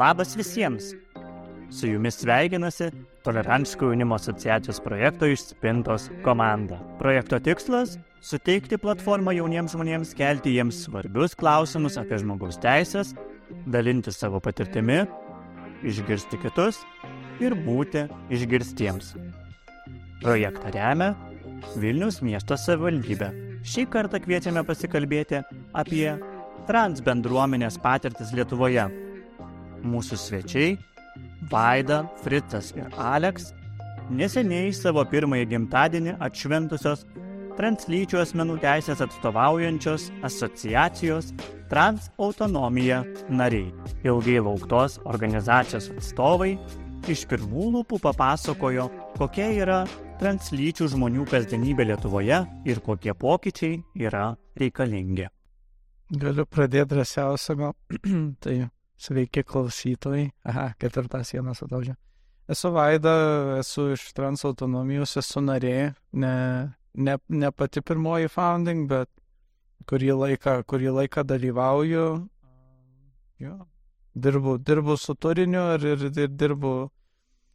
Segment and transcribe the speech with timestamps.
[0.00, 0.94] Labas visiems!
[1.68, 2.86] Su jumis sveikinasi
[3.26, 6.78] Tolerantiškų jaunimo asociacijos projekto išspintos komanda.
[6.96, 7.98] Projekto tikslas-
[8.30, 13.12] suteikti platformą jauniems žmonėms kelti jiems svarbius klausimus apie žmogaus teisės,
[13.66, 15.02] dalinti savo patirtimi,
[15.84, 16.80] išgirsti kitus
[17.40, 19.12] ir būti išgirstiems.
[20.22, 21.14] Projektą remia
[21.76, 23.28] Vilnius miesto savivaldybė.
[23.62, 25.44] Šį kartą kviečiame pasikalbėti
[25.74, 26.18] apie
[26.66, 29.09] trans bendruomenės patirtis Lietuvoje.
[29.84, 30.76] Mūsų svečiai-
[31.52, 33.52] Vaida, Fritas ir Aleks-
[34.18, 37.06] neseniai savo pirmąjį gimtadienį atšventusios
[37.58, 41.32] translyčių asmenų teisės atstovaujančios asociacijos
[41.70, 43.70] Trans autonomija nariai.
[44.02, 46.56] Ilgai lauktos organizacijos atstovai
[47.08, 49.84] iš pirmų lūpų papasakojo, kokia yra
[50.18, 55.28] translyčių žmonių kasdienybė Lietuvoje ir kokie pokyčiai yra reikalingi.
[56.10, 57.74] Galiu pradėti drąsiausią gal.
[58.42, 58.56] tai
[59.00, 60.30] sveiki klausytojai.
[60.48, 61.96] Aha, ketvirtą sieną sudaužė.
[62.50, 63.14] Esu Vaida,
[63.60, 66.34] esu iš trans autonomijos, esu narė, ne,
[66.94, 69.10] ne, ne pati pirmoji founding, bet
[69.90, 72.06] kurį laiką, kurį laiką dalyvauju.
[73.40, 73.54] Jo,
[74.14, 76.74] dirbu, dirbu su turiniu ir, ir, ir dirbu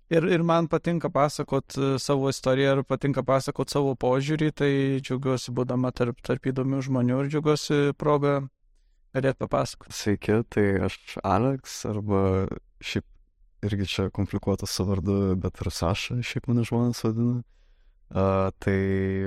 [0.09, 4.69] Ir, ir man patinka pasakot e, savo istoriją ir patinka pasakot savo požiūrį, tai
[5.01, 8.35] džiaugiuosi būdama tarp, tarp įdomių žmonių ir džiaugiuosi progą
[9.15, 9.95] galėti papasakoti.
[9.95, 12.21] Sveiki, tai aš Alex, arba
[12.83, 13.05] šiaip
[13.65, 17.43] irgi čia komplikuotas su vardu, bet ir Saša, šiaip mane žmonės vadina.
[18.15, 18.75] Uh, tai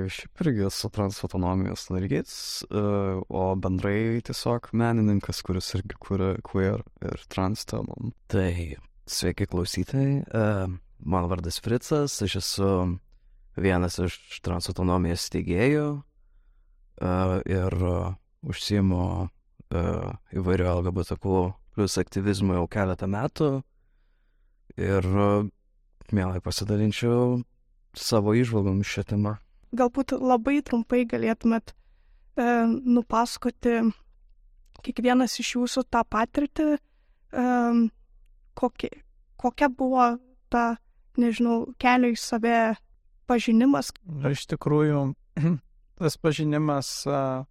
[0.07, 2.35] šiaip irgi esu transautonomijos narys,
[2.71, 8.13] uh, o bendrai tiesiog menininkas, kuris irgi kuria queer ir trans temom.
[8.31, 8.53] Tai
[9.09, 10.71] Sveiki klausytojai, uh,
[11.03, 12.69] mano vardas Fritzas, aš esu
[13.59, 18.15] vienas iš transautonomijos steigėjų uh, ir uh,
[18.47, 19.27] užsiimu uh,
[19.69, 21.41] įvairių LGBTQ
[21.75, 23.49] plus aktyvizmų jau keletą metų
[24.79, 25.47] ir uh,
[26.11, 27.39] mielai pasidalinčiau
[27.97, 29.35] savo išvalgomis šią temą.
[29.75, 33.75] Galbūt labai trumpai galėtumėt e, nupasakoti
[34.85, 37.45] kiekvienas iš jūsų tą patirtį, e,
[38.57, 38.91] kokie,
[39.37, 40.11] kokia buvo
[40.49, 40.79] ta,
[41.21, 42.59] nežinau, kelio į save
[43.29, 43.91] pažinimas?
[44.31, 45.03] Iš tikrųjų,
[45.99, 47.45] tas pažinimas uh,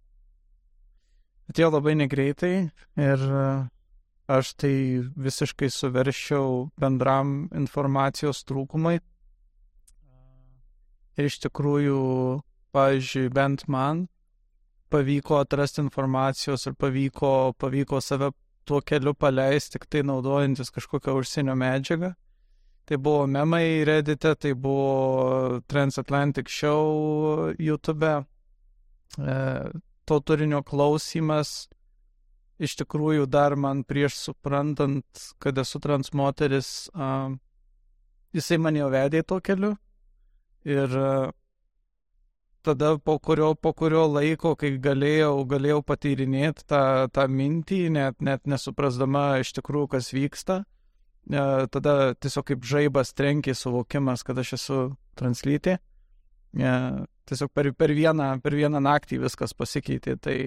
[1.49, 2.53] atėjo labai negreitai
[3.01, 3.67] ir uh,
[4.29, 4.73] aš tai
[5.17, 8.99] visiškai suveršiau bendram informacijos trūkumai.
[11.19, 11.99] Ir iš tikrųjų,
[12.71, 14.05] pavyzdžiui, bent man
[14.89, 18.31] pavyko atrasti informacijos ir pavyko, pavyko save
[18.69, 22.13] tuo keliu paleisti, tik tai naudojantis kažkokią užsienio medžiagą.
[22.89, 28.13] Tai buvo memai Reddite, tai buvo Transatlantic Show YouTube.
[29.17, 29.35] E,
[30.09, 31.69] to turinio klausimas
[32.59, 35.05] iš tikrųjų dar man prieš suprantant,
[35.39, 37.31] kad esu trans moteris, uh,
[38.35, 39.77] jisai mane jau vedė tuo keliu.
[40.67, 41.29] Ir uh,
[42.61, 46.81] tada po kurio, po kurio laiko, kai galėjau, galėjau patyrinėti tą,
[47.13, 50.59] tą mintį, net, net nesuprasdama iš tikrųjų, kas vyksta,
[51.31, 54.81] e, tada tiesiog kaip žaibas trenkė suvokimas, kad aš esu
[55.19, 55.79] translytė.
[55.79, 56.73] E,
[57.29, 60.17] tiesiog per, per, vieną, per vieną naktį viskas pasikeitė.
[60.19, 60.37] Tai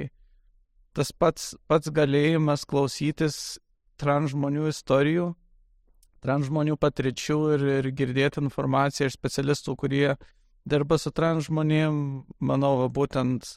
[0.96, 3.58] tas pats, pats galėjimas klausytis
[4.00, 5.30] trans žmonių istorijų,
[6.22, 10.06] trans žmonių patirčių ir, ir girdėti informaciją iš specialistų, kurie
[10.68, 11.96] dirba su trans žmonėm,
[12.42, 13.56] manau, būtent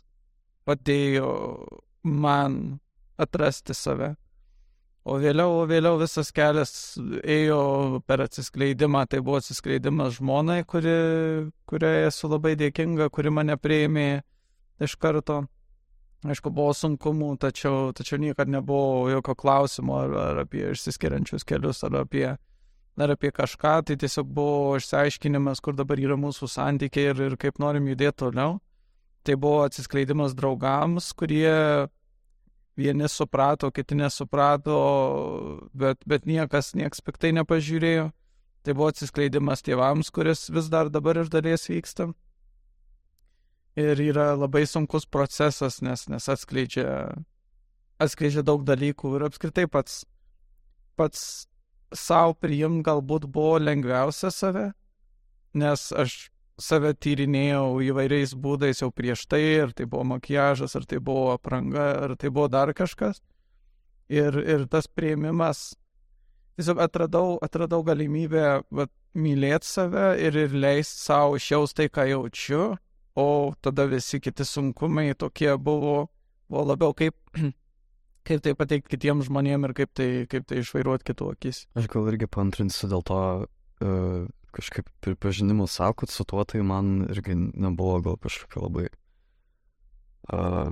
[0.65, 1.31] padėjo
[2.05, 2.79] man
[3.21, 4.15] atrasti save.
[5.05, 6.71] O vėliau, o vėliau visas kelias
[7.21, 10.95] ėjo per atsiskleidimą, tai buvo atsiskleidimas žmonai, kuri,
[11.69, 14.07] kuriai esu labai dėkinga, kuri mane prieimė
[14.81, 15.43] iš karto.
[16.25, 21.99] Aišku, buvo sunkumų, tačiau, tačiau niekada nebuvo jokio klausimo ar, ar apie išsiskiriančius kelius, ar
[22.01, 22.31] apie
[22.97, 27.59] ar apie kažką, tai tiesiog buvo išsiaiškinimas, kur dabar yra mūsų santykiai ir, ir kaip
[27.61, 28.57] norim judėti toliau.
[29.25, 31.53] Tai buvo atsiskleidimas draugams, kurie
[32.77, 34.75] vieni suprato, kiti nesuprato,
[35.73, 38.09] bet, bet niekas, nieks piktai nepažiūrėjo.
[38.65, 42.09] Tai buvo atsiskleidimas tėvams, kuris vis dar dabar iš dalies vyksta.
[43.77, 46.87] Ir yra labai sunkus procesas, nes, nes atskleidžia,
[48.01, 50.03] atskleidžia daug dalykų ir apskritai pats,
[50.97, 51.45] pats
[51.93, 54.69] savo priimti galbūt buvo lengviausia save,
[55.53, 56.15] nes aš
[56.61, 61.87] save tyrinėjau įvairiais būdais jau prieš tai, ir tai buvo makiažas, ar tai buvo apranga,
[62.05, 63.21] ar tai buvo dar kažkas.
[64.11, 65.73] Ir, ir tas prieimimas,
[66.59, 72.63] tiesiog atradau, atradau galimybę vat, mylėti save ir, ir leisti savo išjausti tai, ką jaučiu,
[73.15, 73.27] o
[73.63, 76.09] tada visi kiti sunkumai tokie buvo,
[76.51, 77.15] buvo labiau kaip
[78.27, 81.61] kaip tai pateikti kitiems žmonėms ir kaip tai, kaip tai išvairuoti kitų akis.
[81.77, 84.25] Aš gal irgi pantrinsiu dėl to uh,
[84.55, 88.87] kažkaip pripažinimo savo, kad su tuo tai man irgi nebuvo gal kažkokio labai,
[90.33, 90.71] uh,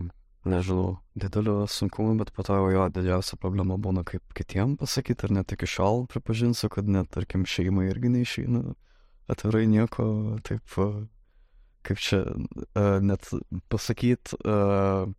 [0.50, 5.56] nežinau, didelio sunkumo, bet po to jo didžiausia problema būna kaip kitiem pasakyti, ar net
[5.56, 8.64] iki šiol pripažinsiu, kad net, tarkim, šeimai irgi neišeina
[9.32, 10.06] atvirai nieko,
[10.48, 11.04] taip, uh,
[11.88, 13.30] kaip čia, uh, net
[13.72, 15.12] pasakyti, uh,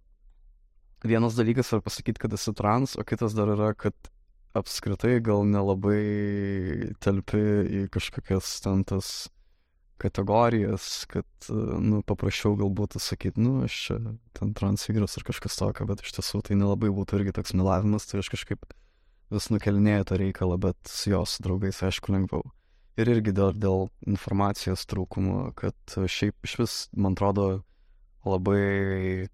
[1.05, 3.97] vienas dalykas yra pasakyti, kad esi trans, o kitas dar yra, kad
[4.55, 7.41] apskritai gal nelabai telpi
[7.83, 9.29] į kažkokias ten tas
[10.01, 11.27] kategorijas, kad,
[11.81, 13.99] nu, paprasčiau galbūt sakyti, nu, aš čia
[14.37, 18.21] ten transvyras ar kažkas tokio, bet iš tiesų tai nelabai būtų irgi toks melavimas, tai
[18.21, 18.67] aš kažkaip
[19.35, 22.43] vis nukelinėjau tą reikalą, bet su jos draugais, aišku, lengviau.
[23.01, 27.65] Ir irgi dėl, dėl informacijos trūkumo, kad šiaip iš vis, man atrodo,
[28.27, 29.31] labai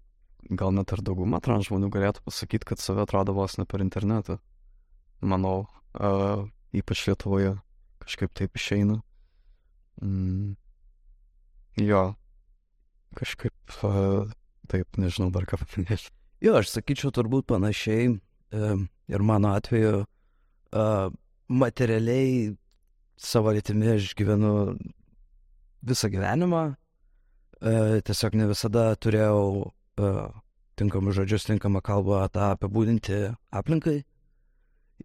[0.49, 4.39] gal net ir dauguma trans žmonių galėtų pasakyti, kad save atrado vos ne per internetą.
[5.21, 5.67] Manau,
[5.99, 7.55] uh, ypač Lietuvoje
[8.01, 8.97] kažkaip taip išeina.
[10.01, 10.55] Mm.
[11.77, 12.15] Jo,
[13.15, 14.31] kažkaip uh,
[14.71, 16.09] taip, nežinau dar ką paminėti.
[16.41, 18.81] Jo, aš sakyčiau turbūt panašiai uh,
[19.11, 21.13] ir mano atveju uh,
[21.51, 22.55] materialiai
[23.21, 24.73] savo lytimi aš gyvenu
[25.85, 30.31] visą gyvenimą, uh, tiesiog ne visada turėjau uh,
[30.81, 34.01] tinkamus žodžius, tinkamą kalbą tą apibūdinti aplinkai.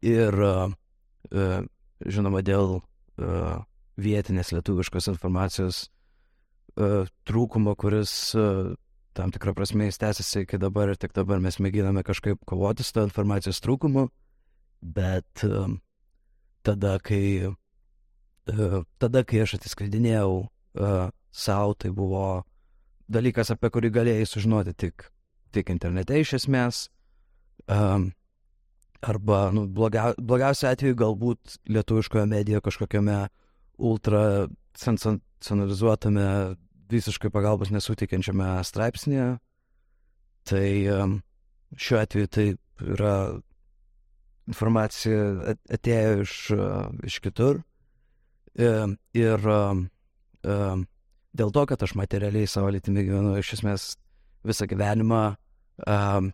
[0.04, 1.62] Ir, uh,
[2.04, 3.62] žinoma, dėl uh,
[3.96, 5.87] vietinės lietuviškos informacijos
[6.76, 8.10] trūkumo, kuris
[9.16, 12.93] tam tikrą prasme jis tęsiasi iki dabar ir tik dabar mes mėginame kažkaip kovoti su
[12.93, 14.02] tą informacijos trūkumu,
[14.84, 15.40] bet
[16.69, 17.49] tada, kai,
[19.00, 22.44] tada, kai aš atsiskleidinėjau uh, savo, tai buvo
[23.12, 25.08] dalykas, apie kurį galėjai sužinoti tik,
[25.54, 26.87] tik internete iš esmės.
[27.70, 28.10] Um,
[29.06, 33.18] arba, nu, blogia, blogiausiu atveju galbūt lietuviškoje medijoje kažkokiame
[33.76, 34.22] ultra
[34.78, 36.28] sensacionalizuotame,
[36.90, 39.36] visiškai pagalbos nesutikinčiame straipsnėje.
[40.46, 41.16] Tai um,
[41.74, 42.46] šiuo atveju tai
[42.86, 43.14] yra
[44.46, 47.62] informacija atėjo iš, uh, iš kitur.
[48.56, 49.86] Um, ir um,
[51.36, 53.88] dėl to, kad aš materialiai savo lytimi gyvenu iš esmės
[54.46, 55.24] visą gyvenimą,
[55.90, 56.30] um,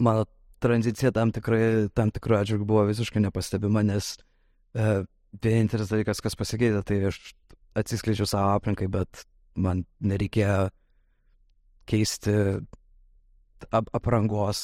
[0.00, 0.24] mano
[0.64, 5.04] tranzicija tam, tikrai, tam tikrų atžvilgių buvo visiškai nepastebima, nes uh,
[5.44, 7.20] vienintelis dalykas, kas pasikeitė, tai aš
[7.78, 9.24] atsiskleidžiu savo aplinkai, bet
[9.54, 10.68] man nereikėjo
[11.90, 12.34] keisti
[13.74, 14.60] ap aprangos,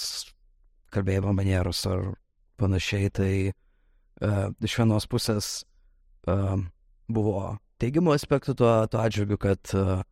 [0.95, 2.13] kalbėjimo manierus ar
[2.61, 3.11] panašiai.
[3.15, 5.51] Tai uh, iš vienos pusės
[6.31, 6.57] uh,
[7.11, 7.45] buvo
[7.83, 10.03] teigiamų aspektų tuo, tuo atžvilgiu, kad uh,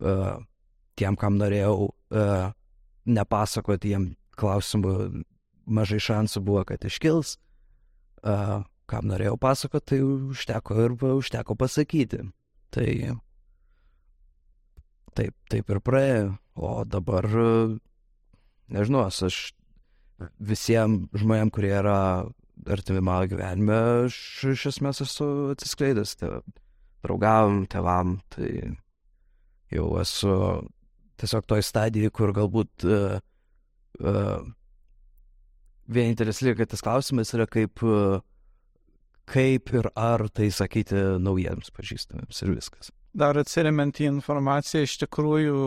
[0.00, 0.36] uh,
[0.96, 2.52] tiem, kam norėjau uh,
[3.06, 5.24] nepasakoti, jiem klausimų
[5.66, 7.36] mažai šansų buvo, kad iškils.
[8.26, 12.22] Uh, kam norėjau pasakoti, tai užteko ir užteko pasakyti.
[12.74, 12.88] Tai
[15.16, 16.34] taip, taip ir praėjo.
[16.56, 17.26] O dabar,
[18.72, 19.52] nežinau, aš
[20.40, 21.98] visiems žmonėms, kurie yra
[22.72, 23.76] artimi mano gyvenime,
[24.06, 24.16] aš
[24.54, 26.16] iš esmės esu atsiskleidęs.
[26.20, 26.38] Tai,
[27.04, 28.78] draugavom, tevam, tai
[29.70, 30.32] jau esu
[31.20, 33.18] tiesiog toj stadijai, kur galbūt uh,
[34.00, 34.40] uh,
[35.88, 38.18] vienintelis likantis klausimas yra kaip, uh,
[39.26, 42.92] kaip ir ar tai sakyti naujiems pažįstamiems ir viskas.
[43.16, 45.60] Dar atsiriamant į informaciją, iš tikrųjų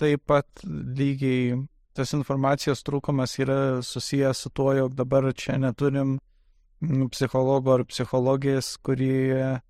[0.00, 1.54] taip pat lygiai
[1.94, 6.18] tas informacijos trūkumas yra susijęs su tuo, jog dabar čia neturim
[7.14, 9.60] psichologo ar psichologės, kurie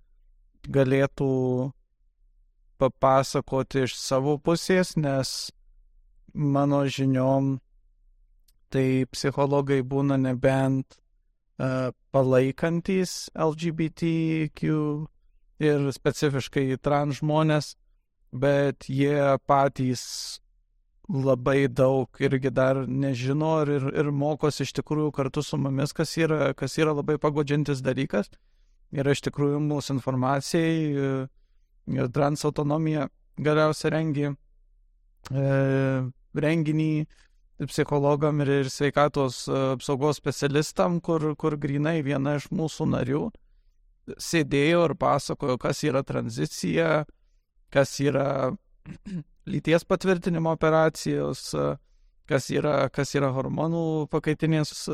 [0.65, 1.29] galėtų
[2.81, 5.51] papasakoti iš savo pusės, nes
[6.33, 7.59] mano žiniom
[8.73, 14.71] tai psichologai būna nebent uh, palaikantis LGBTQ
[15.65, 17.75] ir specifiškai trans žmonės,
[18.35, 20.03] bet jie patys
[21.09, 26.53] labai daug irgi dar nežino ir, ir mokosi iš tikrųjų kartu su mumis, kas yra,
[26.57, 28.31] kas yra labai pagodžiantis dalykas.
[28.95, 30.73] Yra iš tikrųjų mūsų informacijai
[31.93, 33.07] ir trans autonomija
[33.37, 35.45] galiausiai rengi e,
[36.45, 36.91] renginį
[37.63, 39.45] psichologam ir, ir sveikatos
[39.75, 43.23] apsaugos specialistam, kur, kur grinai viena iš mūsų narių
[44.21, 47.05] sėdėjo ir pasakojo, kas yra tranzicija,
[47.73, 48.51] kas yra
[49.51, 51.47] lyties patvirtinimo operacijos,
[52.29, 54.87] kas yra, kas yra hormonų pakaitinės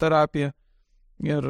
[0.00, 0.52] terapija.
[1.24, 1.46] Ir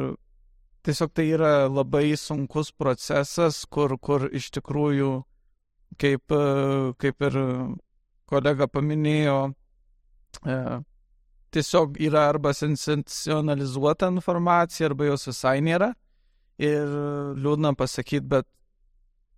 [0.87, 5.11] tiesiog tai yra labai sunkus procesas, kur, kur iš tikrųjų,
[5.99, 6.35] kaip,
[7.03, 7.39] kaip ir
[8.27, 9.66] kolega paminėjo, e,
[11.53, 15.93] tiesiog yra arba sensacionalizuota informacija, arba jos visai nėra.
[16.57, 16.89] Ir
[17.37, 18.47] liūdna pasakyti, bet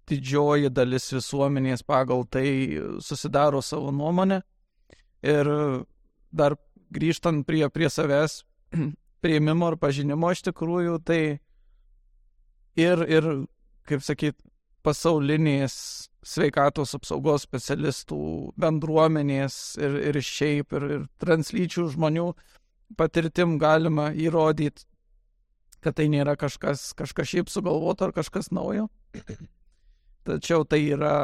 [0.09, 2.47] didžioji dalis visuomenės pagal tai
[3.03, 4.41] susidaro savo nuomonę.
[5.21, 5.49] Ir
[6.31, 6.55] dar
[6.95, 8.41] grįžtant prie, prie savęs
[9.23, 11.21] prieimimo ir pažinimo iš tikrųjų, tai
[12.79, 13.29] ir, ir
[13.89, 14.37] kaip sakyt,
[14.85, 18.19] pasaulinės sveikatos apsaugos specialistų
[18.59, 22.29] bendruomenės ir, ir šiaip, ir, ir translyčių žmonių
[22.99, 24.85] patirtim galima įrodyti,
[25.83, 28.89] kad tai nėra kažkas, kažkas šiaip sugalvoto ar kažkas naujo.
[30.27, 31.15] Tačiau tai yra,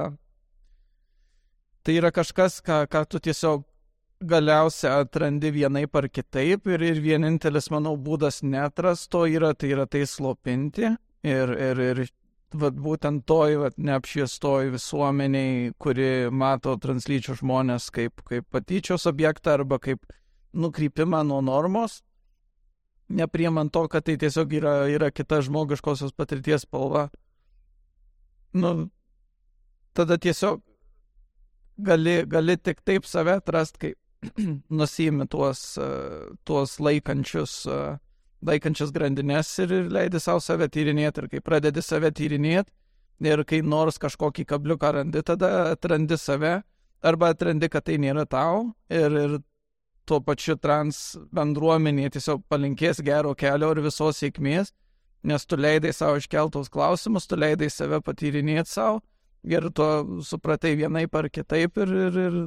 [1.83, 3.65] tai yra kažkas, ką, ką tu tiesiog
[4.25, 10.05] galiausia atrandi vienaip ar kitaip ir, ir vienintelis, manau, būdas netrasto yra, tai yra tai
[10.07, 12.05] slopinti ir, ir, ir
[12.61, 19.79] vat, būtent toj vat, neapšviestoj visuomeniai, kuri mato translyčių žmonės kaip, kaip patyčios objektą arba
[19.79, 20.03] kaip
[20.55, 22.01] nukrypimą nuo normos,
[23.09, 27.09] nepriemant to, kad tai tiesiog yra, yra kita žmogiškosios patirties spalva.
[28.55, 28.87] Nu,
[29.93, 30.63] tada tiesiog
[31.77, 33.93] gali, gali tik taip save atrasti, kai
[34.79, 35.75] nusimi tuos,
[36.47, 37.99] tuos laikančius uh,
[38.47, 41.23] laikančias grandinės ir leidi savo save tyrinėti.
[41.23, 42.71] Ir kai pradedi save tyrinėti
[43.25, 46.61] ir kai nors kažkokį kabliuką randi, tada atrandi save
[47.05, 49.37] arba atrandi, kad tai nėra tau ir, ir
[50.05, 54.71] tuo pačiu trans bendruomenė tiesiog palinkės gero kelio ir visos sėkmės,
[55.25, 59.01] nes tu leidai savo iškeltus klausimus, tu leidai save patyrinėti savo
[59.45, 59.87] ir tu
[60.25, 62.37] supratai vienaip ar kitaip ir, ir, ir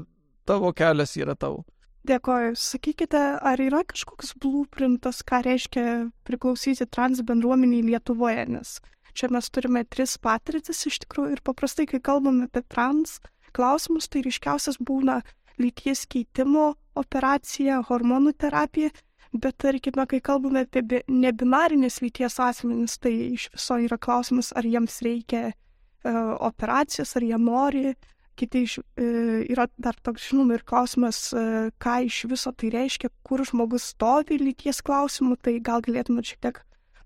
[0.47, 1.65] tavo kelias yra tavo.
[2.09, 2.55] Dėkoju.
[2.57, 5.83] Sakykite, ar yra kažkoks blueprintas, ką reiškia
[6.25, 8.79] priklausyti trans bendruomeniai Lietuvoje, nes
[9.19, 13.19] čia mes turime tris patirtis iš tikrųjų ir paprastai, kai kalbame apie trans
[13.57, 15.21] klausimus, tai ryškiausias būna
[15.59, 18.93] lyties keitimo operacija, hormonų terapija,
[19.35, 25.01] bet tarkime, kai kalbame apie nebinarinės lyties asmenis, tai iš viso yra klausimas, ar jiems
[25.05, 27.97] reikia uh, operacijos, ar jie nori
[28.39, 29.09] kiti iš, e,
[29.53, 34.39] yra dar toks žinoma ir klausimas, e, ką iš viso tai reiškia, kur žmogus stovi
[34.41, 36.63] lyties klausimų, tai gal galėtumėt šiek tiek,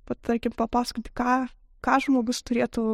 [0.09, 1.39] pat, tarkim, papasakoti, ką,
[1.85, 2.87] ką žmogus turėtų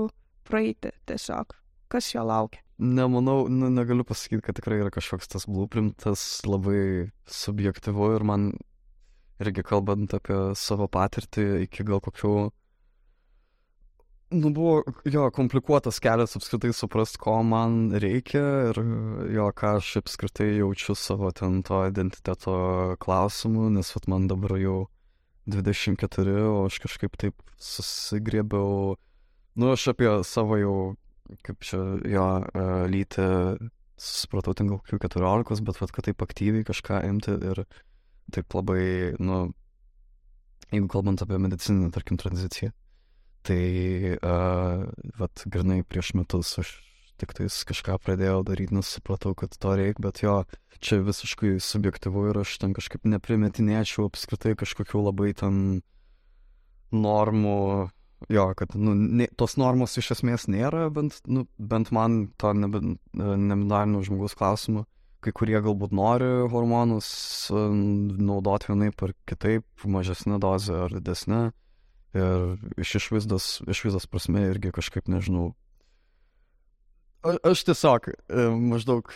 [0.49, 1.52] praeiti tiesiog,
[1.92, 2.62] kas jo laukia.
[2.78, 8.52] Nemanau, nu, negaliu pasakyti, kad tikrai yra kažkoks tas blueprintas labai subjektivu ir man
[9.42, 12.35] irgi kalbant apie savo patirtį iki gal kokių
[14.30, 18.78] Nu, buvo jo komplikuotas kelias apskritai suprast, ko man reikia ir
[19.32, 22.56] jo, ką aš apskritai jaučiu savo ten to identiteto
[23.00, 24.82] klausimu, nes vat, man dabar jau
[25.49, 28.99] 24, o aš kažkaip taip susigriebiau,
[29.56, 30.75] nu, aš apie savo jau,
[31.49, 31.80] kaip čia,
[32.12, 33.28] jo, e, lytį
[33.97, 37.62] supratau ten gal kokių 14, bet vat, kad taip aktyviai kažką imti ir
[38.37, 39.40] taip labai, nu,
[40.68, 42.75] jeigu kalbant apie medicininę, tarkim, tranziciją
[43.47, 43.64] Tai,
[44.18, 44.85] uh,
[45.21, 46.73] vat, grinai prieš metus aš
[47.18, 50.38] tik tais kažką pradėjau daryti, nes supratau, kad to reikia, bet jo,
[50.78, 55.80] čia visiškai subjektivu ir aš ten kažkaip neprimetinėčiau apskritai kažkokių labai ten
[56.95, 57.57] normų,
[58.33, 64.04] jo, kad, nu, ne, tos normos iš esmės nėra, bent, nu, bent man to nebinarinio
[64.07, 64.87] žmogus klausimu.
[65.18, 67.09] Kai kurie galbūt nori hormonus
[67.50, 71.49] naudoti vienaip ar kitaip, mažesnė dozė ar didesnė.
[72.17, 75.50] Ir iš išvaizdos, išvaizdos prasme irgi kažkaip nežinau.
[77.27, 79.11] A, aš tiesiog e, maždaug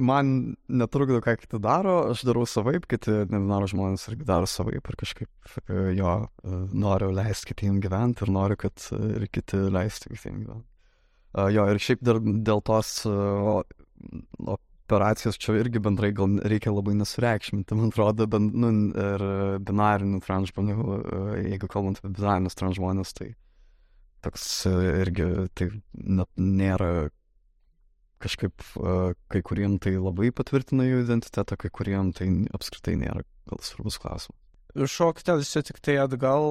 [0.00, 4.98] man netrukdo, ką kiti daro, aš darau savaip, kiti nebinaro žmonės irgi daro savaip ir
[5.04, 10.42] kažkaip e, jo e, noriu leisti kitiem gyventi ir noriu, kad ir kiti leistų kitiem
[10.42, 10.68] gyventi.
[11.32, 13.62] Jo, ir šiaip dar dėl tos o,
[14.44, 19.24] o, operacijos čia irgi bendrai gal reikia labai nesureikšminti, man atrodo, ben, nu, ir
[19.64, 20.76] binarinių trans žmonių,
[21.46, 23.32] jeigu kalbant apie binarinius trans žmonės, tai
[24.22, 27.10] toks irgi tai net nėra
[28.22, 28.62] kažkaip,
[29.32, 34.38] kai kuriem tai labai patvirtina jų identitetą, kai kuriem tai apskritai nėra gal svarbus klausimas.
[34.72, 36.46] Šoktelsiu tik tai atgal,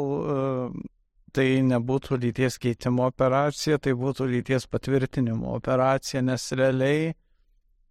[1.31, 7.19] tai nebūtų lyties keitimo operacija, tai būtų lyties patvirtinimo operacija, nes realiai uh,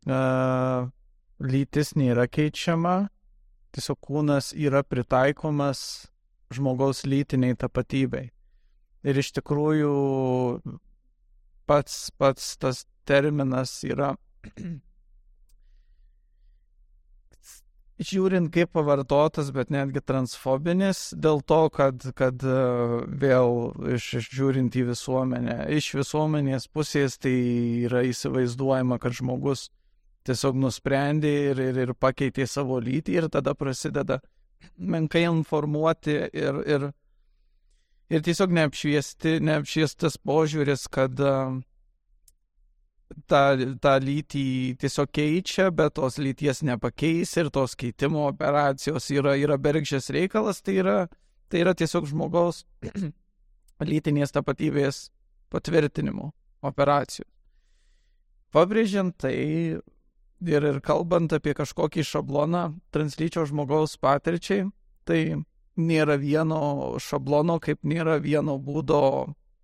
[0.09, 3.09] lytis nėra keičiama,
[3.75, 6.11] tiesiog kūnas yra pritaikomas
[6.51, 8.31] žmogaus lytiniai tapatybei.
[9.05, 9.93] Ir iš tikrųjų
[11.69, 14.17] pats, pats tas terminas yra,
[18.01, 24.87] žiūrint kaip pavartotas, bet netgi transfobinis, dėl to, kad, kad vėl iš, iš žiūrint į
[24.91, 27.37] visuomenę, iš visuomenės pusės tai
[27.87, 29.69] yra įsivaizduojama, kad žmogus
[30.31, 34.21] tiesiog nusprendė ir, ir, ir pakeitė savo lytį ir tada prasideda
[34.79, 36.87] menkai informuoti ir, ir,
[38.13, 41.19] ir tiesiog neapšviesti, neapšviestas požiūris, kad
[43.31, 43.43] tą,
[43.83, 44.47] tą lytį
[44.81, 50.79] tiesiog keičia, bet tos lyties nepakeis ir tos keitimo operacijos yra, yra bergždžias reikalas, tai
[50.83, 50.99] yra,
[51.51, 52.65] tai yra tiesiog žmogaus
[53.91, 55.09] lytinės tapatybės
[55.51, 56.31] patvirtinimo
[56.67, 57.27] operacijų.
[58.51, 59.37] Pabrėžiant tai
[60.47, 64.69] ir, ir kalbant apie kažkokį šabloną translyčio žmogaus patirčiai,
[65.09, 65.43] tai
[65.81, 69.03] nėra vieno šablono, kaip nėra vieno būdo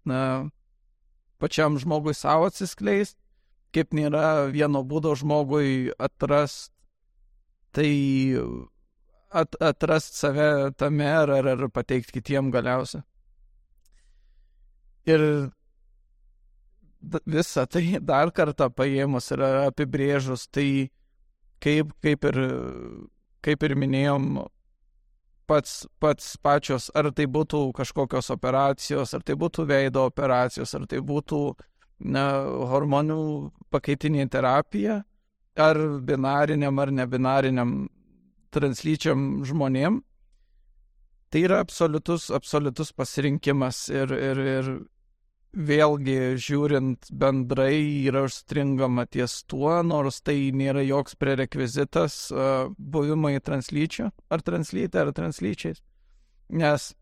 [0.09, 0.49] na,
[1.43, 3.21] pačiam žmogui savo atsiskleisti
[3.77, 6.73] kaip nėra vieno būdo žmogui atrast,
[7.77, 7.91] tai
[9.31, 13.03] at, atrast save tame ar, ar, ar pateikti kitiem galiausia.
[15.07, 15.23] Ir
[17.01, 20.91] visą tai dar kartą paėmus ir apibrėžus, tai
[21.63, 22.41] kaip, kaip, ir,
[23.45, 24.47] kaip ir minėjom,
[25.47, 31.01] pats, pats pačios, ar tai būtų kažkokios operacijos, ar tai būtų veido operacijos, ar tai
[31.01, 31.41] būtų
[32.13, 32.27] na,
[32.73, 33.21] hormonų
[33.73, 35.03] pakaitinė terapija,
[35.57, 37.79] ar binariniam ar nebinariniam
[38.53, 40.03] translyčiam žmonėm,
[41.31, 44.71] tai yra absoliutus, absoliutus pasirinkimas ir, ir, ir
[45.55, 54.11] vėlgi žiūrint bendrai yra užstringama ties tuo, nors tai nėra joks prerekvizitas uh, buvimai translyčio
[54.29, 55.81] ar translytė ar translyčiais,
[56.51, 56.93] nes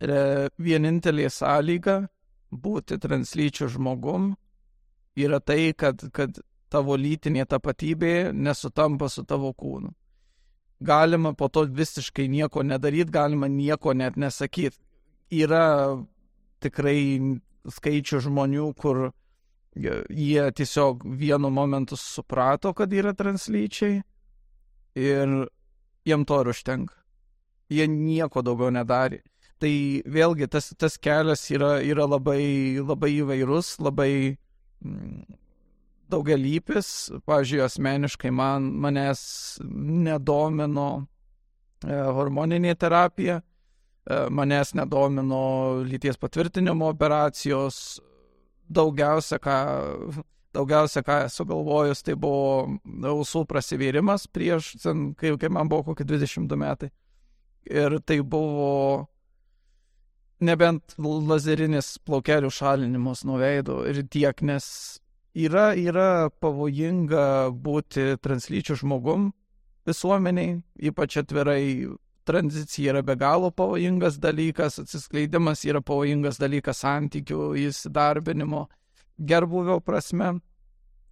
[0.00, 1.98] e, vienintelė sąlyga
[2.54, 4.32] būti translyčių žmogum
[5.16, 6.38] yra tai, kad, kad
[6.70, 9.92] tavo lytinė tapatybė nesutampa su tavo kūnu.
[10.84, 14.76] Galima po to visiškai nieko nedaryti, galima nieko net nesakyti.
[15.32, 15.96] Yra
[16.60, 17.40] tikrai
[17.70, 19.10] skaičių žmonių, kur
[19.74, 24.02] jie tiesiog vienu momentu suprato, kad yra translyčiai
[24.94, 25.36] ir
[26.06, 26.94] jiem to ir užtenka.
[27.72, 29.22] Jie nieko daugiau nedarė.
[29.58, 29.72] Tai
[30.10, 34.36] vėlgi tas, tas kelias yra, yra labai, labai įvairus, labai
[34.84, 35.38] mm,
[36.12, 36.90] daugialypis.
[37.24, 39.24] Pavyzdžiui, asmeniškai man, manęs
[39.64, 43.40] nedomino e, hormoninė terapija,
[44.06, 48.00] manęs nedomino lyties patvirtinimo operacijos.
[48.64, 49.54] Daugiausia, ką,
[50.56, 52.78] daugiausia, ką esu galvojus, tai buvo
[53.10, 54.74] ausų prasivėrimas prieš,
[55.20, 56.90] kai, kai man buvo kokie 22 metai.
[57.68, 59.06] Ir tai buvo
[60.44, 64.66] nebent lazerinis plaukelių šalinimas nuo veido ir tiek, nes
[65.34, 69.32] yra, yra pavojinga būti translyčių žmogum
[69.88, 71.64] visuomeniai, ypač atvirai.
[72.24, 78.66] Tranzicija yra be galo pavojingas dalykas, atsiskleidimas yra pavojingas dalykas santykių, įsidarbinimo,
[79.18, 80.38] gerbuvio prasme.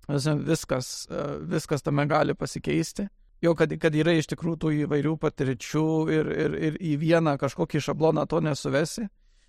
[0.08, 1.06] Viskas,
[1.46, 3.06] viskas tame gali pasikeisti
[3.42, 7.82] jo, kad, kad yra iš tikrųjų tų įvairių patirčių ir, ir, ir į vieną kažkokį
[7.82, 9.08] šabloną to nesuvesi.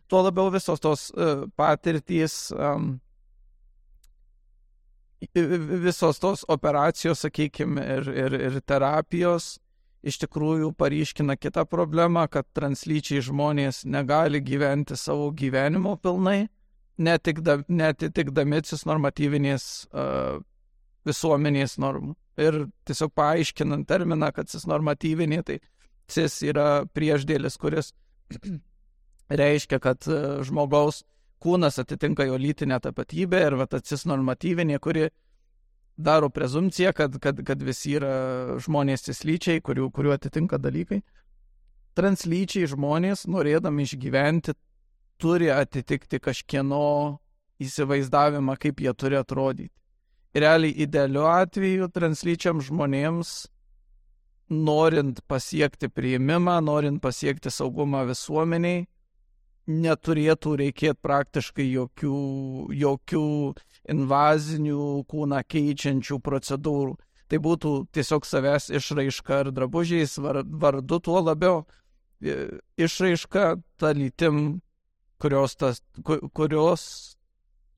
[0.09, 2.35] Tuo labiau visos tos uh, patirtys,
[5.33, 9.55] visos tos operacijos, sakykime, ir, ir, ir terapijos
[10.03, 16.47] iš tikrųjų paryškina kitą problemą, kad translyčiai žmonės negali gyventi savo gyvenimo pilnai,
[16.99, 20.41] netitikdami cisnormatyvinės uh,
[21.07, 22.13] visuomenės normų.
[22.41, 25.59] Ir tiesiog paaiškinant terminą, kad cisnormatyvinė, tai
[26.09, 27.93] cis yra priešdėlis, kuris
[29.43, 30.07] reiškia, kad
[30.47, 31.03] žmogaus
[31.43, 35.09] kūnas atitinka jo lytinę tapatybę ir va ta cisnormatyvinė, kuri
[35.97, 41.03] daro prezumciją, kad, kad, kad visi yra žmonės cislyčiai, kurių, kurių atitinka dalykai.
[41.93, 44.55] Translyčiai žmonės, norėdami išgyventi,
[45.21, 47.19] turi atitikti kažkieno
[47.61, 49.73] įsivaizdavimą, kaip jie turi atrodyti
[50.33, 53.33] realiai idealiu atveju translyčiam žmonėms,
[54.53, 58.85] norint pasiekti priimimą, norint pasiekti saugumą visuomeniai,
[59.67, 62.17] neturėtų reikėti praktiškai jokių,
[62.75, 63.27] jokių
[63.93, 66.97] invazinių kūną keičiančių procedūrų.
[67.31, 71.63] Tai būtų tiesiog savęs išraiška ar drabužiais vardu, tuo labiau
[72.21, 73.45] e, išraiška
[73.79, 74.59] ta lytim,
[75.23, 75.79] kurios tas,
[76.35, 76.83] kurios,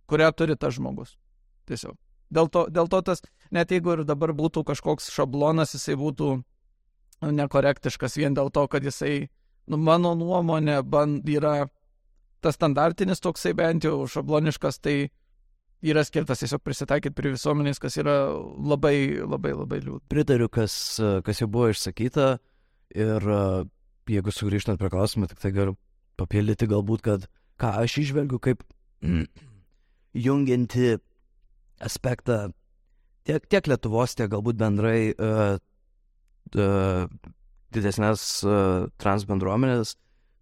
[0.10, 1.16] kurią turi tas žmogus.
[1.70, 1.96] Tiesiog.
[2.34, 3.22] Dėl to, dėl to tas,
[3.54, 6.40] net jeigu ir dabar būtų kažkoks šablonas, jisai būtų
[7.22, 9.30] nekorektiškas vien dėl to, kad jisai,
[9.72, 11.66] nu, mano nuomonė, band, yra
[12.44, 14.98] tas standartinis toksai bent jau šabloniškas, tai
[15.86, 20.06] yra skirtas tiesiog prisitaikyti prie visuomenės, kas yra labai, labai, labai liūdna.
[20.12, 20.76] Pritariu, kas,
[21.26, 22.36] kas jau buvo išsakyta
[22.96, 23.28] ir
[24.10, 25.76] jeigu sugrįžtant prie klausimą, tik tai galiu
[26.20, 27.28] papildyti galbūt, kad
[27.62, 28.64] ką aš išvelgiu kaip
[30.26, 30.96] jungianti
[31.84, 32.50] aspektą
[33.28, 35.58] tiek, tiek Lietuvos, tiek galbūt bendrai uh,
[36.56, 37.08] uh,
[37.76, 39.96] didesnės uh, trans bendruomenės,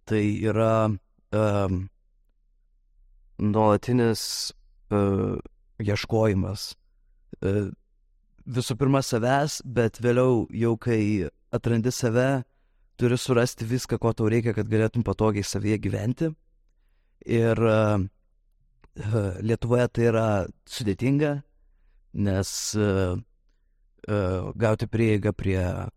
[0.08, 1.84] tai yra um,
[3.38, 4.52] nuolatinis
[4.94, 5.36] uh,
[5.82, 6.72] ieškojimas.
[7.40, 7.70] Uh,
[8.44, 11.00] visų pirma savęs, bet vėliau jau kai
[11.54, 12.44] atrandi save,
[13.00, 16.30] turi surasti viską, ko tau reikia, kad galėtum patogiai savyje gyventi.
[17.24, 18.04] Ir uh,
[19.42, 20.26] Lietuvoje tai yra
[20.70, 21.32] sudėtinga,
[22.14, 25.88] nes uh, uh, gauti prieigą prie uh,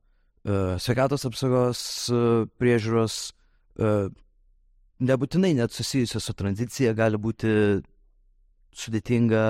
[0.47, 1.81] sveikatos apsaugos
[2.13, 3.17] uh, priežiūros
[3.79, 4.07] uh,
[4.99, 7.49] nebūtinai net susijusi su tranzicija gali būti
[8.77, 9.43] sudėtinga,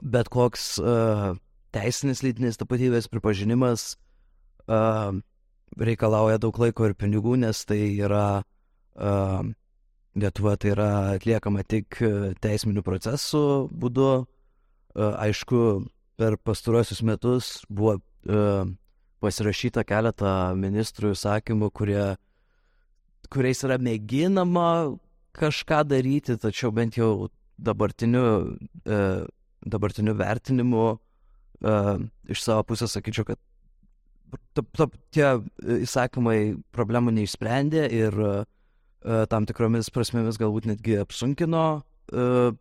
[0.00, 0.64] bet koks
[1.72, 3.94] teisinis lytinės tapatybės pripažinimas
[5.80, 8.42] reikalauja daug laiko ir pinigų, nes tai yra
[10.20, 12.00] Lietuva tai yra atliekama tik
[12.42, 14.10] teisminių procesų būdu.
[14.98, 15.60] Aišku,
[16.18, 18.00] per pastaruosius metus buvo
[19.20, 22.04] pasirašyta keletą ministrų įsakymų, kurie,
[23.32, 24.96] kuriais yra mėginama
[25.36, 27.28] kažką daryti, tačiau bent jau
[27.60, 28.24] dabartiniu,
[28.88, 29.26] uh,
[29.60, 33.40] dabartiniu vertinimu uh, iš savo pusės sakyčiau, kad
[34.56, 35.28] ta, ta, tie
[35.84, 38.42] įsakymai problemų neišsprendė ir uh,
[39.32, 42.52] tam tikromis prasmėmis galbūt netgi apsunkino uh,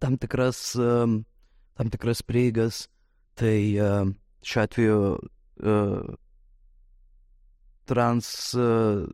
[0.00, 1.08] tam tikras, uh,
[1.76, 2.86] tam tikras prieigas.
[3.36, 4.06] Tai uh,
[4.46, 6.10] šiuo atveju uh,
[7.90, 8.28] trans,
[8.58, 9.06] uh,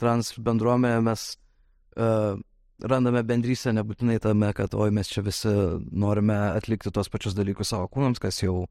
[0.00, 1.26] trans bendruomenė mes
[1.96, 2.38] uh,
[2.80, 5.50] randame bendrystę nebūtinai tame, kad oi mes čia visi
[5.92, 8.64] norime atlikti tos pačius dalykus savo kūnams, kas jau,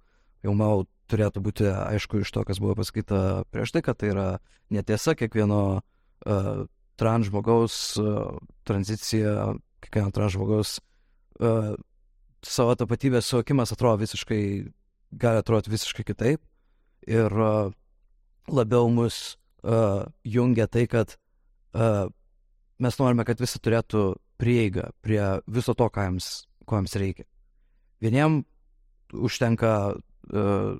[0.45, 4.27] jau manau, turėtų būti aišku iš to, kas buvo pasakyta prieš tai, kad tai yra
[4.73, 6.49] netiesa, kiekvieno uh,
[7.01, 8.37] trans žmogaus uh,
[8.69, 9.53] tranzicija,
[9.85, 10.75] kiekvieno trans žmogaus
[11.41, 11.73] uh,
[12.45, 14.43] savo tapatybės suvokimas atrodo visiškai,
[15.11, 16.41] gali atrodyti visiškai kitaip.
[17.09, 17.71] Ir uh,
[18.51, 21.15] labiau mus uh, jungia tai, kad
[21.73, 22.09] uh,
[22.79, 26.29] mes norime, kad visi turėtų prieigą prie viso to, ką jiems,
[26.65, 27.25] ko jiems reikia.
[28.03, 28.43] Vieniem
[29.13, 30.75] užtenka uh,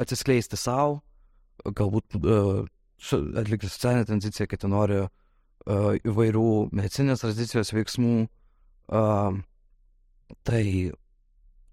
[0.00, 1.02] atsiskleisti savo,
[1.64, 2.64] galbūt uh,
[3.38, 5.10] atlikti socialinę tranziciją, kiti nori uh,
[6.00, 8.16] įvairių medicinės tranzicijos veiksmų.
[8.84, 9.38] Uh,
[10.44, 10.64] tai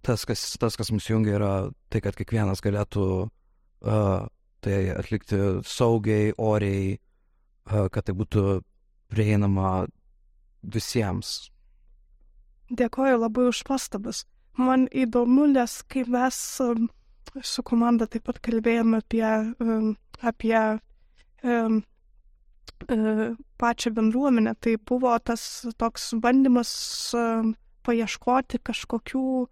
[0.02, 1.54] tas kas, tas, kas mus jungia, yra
[1.92, 4.28] tai, kad kiekvienas galėtų uh,
[4.62, 6.98] tai atlikti saugiai, oriai,
[7.70, 8.62] uh, kad tai būtų
[9.12, 9.86] prieinama
[10.62, 11.52] visiems.
[12.72, 14.26] Dėkoju labai už pastabas.
[14.60, 16.90] Man įdomu, nes kai mes um,
[17.44, 19.26] su komanda taip pat kalbėjome apie,
[19.64, 20.58] um, apie
[21.44, 21.82] um,
[23.62, 24.56] pačią bendruomenę.
[24.60, 26.72] Tai buvo tas toks bandymas
[27.86, 29.50] paieškoti kažkokių uh,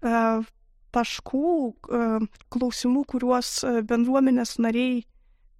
[0.00, 3.52] taškų, uh, klausimų, kuriuos
[3.86, 5.02] bendruomenės nariai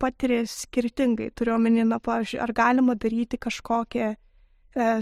[0.01, 1.31] patiria skirtingai.
[1.37, 4.15] Turiuomenį, na, pavyzdžiui, ar galima daryti kažkokią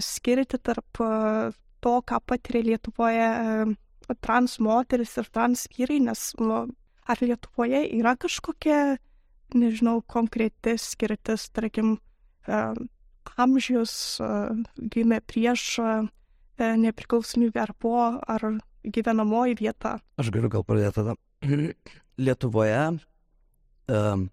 [0.03, 0.99] skirti tarp
[1.79, 3.29] to, ką patiria Lietuvoje
[4.25, 6.63] trans moteris ir trans vyrai, nes nu,
[7.05, 8.97] ar Lietuvoje yra kažkokia,
[9.55, 11.97] nežinau, konkreti skirtis, tarkim,
[13.39, 13.93] amžius
[14.75, 15.77] gimė prieš
[16.59, 18.49] nepriklausomybę ar po, ar
[18.83, 19.97] gyvenamoji vieta.
[20.19, 21.15] Aš galiu gal pradėti tada.
[22.19, 22.99] Lietuvoje,
[23.91, 24.25] um,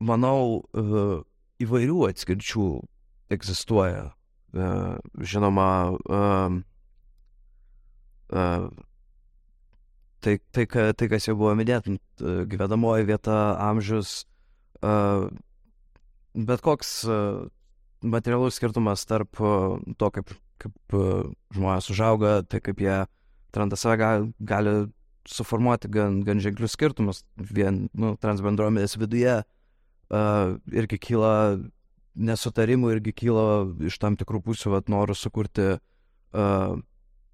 [0.00, 1.18] manau, uh,
[1.62, 2.68] įvairių atskirčių
[3.32, 4.10] egzistuoja.
[4.56, 5.68] Uh, žinoma,
[6.08, 6.62] um,
[10.24, 13.36] tai, tai, tai, kas jau buvo minėta, gyvenamoji vieta,
[13.68, 14.24] amžius,
[16.34, 16.90] bet koks
[18.02, 20.96] materialus skirtumas tarp to, kaip, kaip
[21.56, 24.74] žmonės užauga, tai kaip jie atranda save, gali, gali
[25.28, 27.22] suformuoti gan, gan ženklius skirtumus.
[27.36, 31.32] Vien nu, transbendruomenės viduje uh, irgi kyla
[32.16, 33.46] nesutarimų, irgi kyla
[33.86, 36.76] iš tam tikrų pusių vat, norų sukurti uh,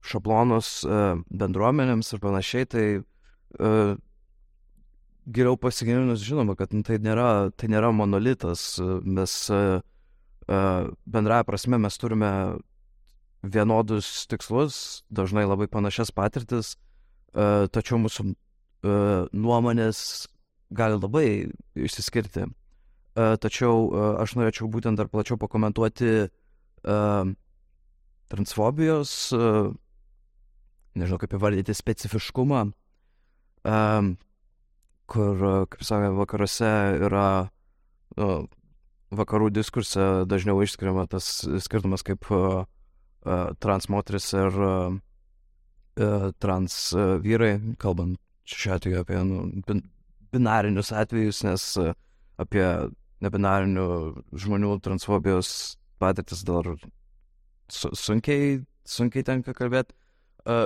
[0.02, 3.94] šablonus uh, bendruomenėms ir panašiai, tai uh,
[5.26, 8.74] geriau pasigilinus žinoma, kad nu, tai, nėra, tai nėra monolitas.
[8.80, 9.78] Mes uh,
[10.48, 12.32] uh, bendraja prasme mes turime
[13.42, 16.76] vienodus tikslus, dažnai labai panašias patirtis,
[17.34, 18.34] uh, tačiau mūsų uh,
[19.32, 20.26] nuomonės
[20.72, 21.26] gali labai
[21.76, 22.48] išsiskirti.
[23.12, 23.90] Uh, tačiau
[24.22, 26.30] aš norėčiau būtent dar plačiau pakomentuoti
[28.32, 29.10] transfobijos
[30.98, 32.62] nežinau kaip įvardyti, specifiškumą,
[33.68, 34.12] um,
[35.10, 36.72] kur, kaip sakė, vakaruose
[37.08, 37.28] yra,
[39.12, 41.28] vakarų diskurse dažniau išskiriama tas
[41.64, 42.64] skirtumas kaip uh,
[43.62, 44.56] trans moteris ir
[46.42, 46.78] trans
[47.22, 49.82] vyrai, kalbant šiuo atveju apie nu, bin,
[50.32, 51.66] binarinius atvejus, nes
[52.42, 52.64] apie
[53.22, 53.86] nebinarinių
[54.42, 55.52] žmonių transfobijos
[56.02, 56.66] patirtis dar
[57.70, 58.56] su, sunkiai,
[58.88, 59.94] sunkiai tenka kalbėti.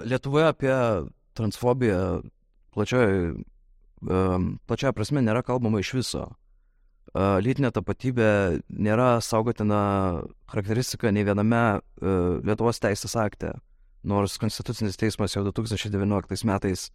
[0.08, 0.72] Lietuvoje apie
[1.36, 2.22] transfobiją
[2.72, 3.34] plačioje,
[4.06, 6.24] plačioje prasme nėra kalbama iš viso.
[7.14, 8.30] Lytinė tapatybė
[8.68, 13.52] nėra saugotina charakteristika nei viename Lietuvos teisės akte,
[14.04, 16.90] nors Konstitucinis teismas jau 2019 metais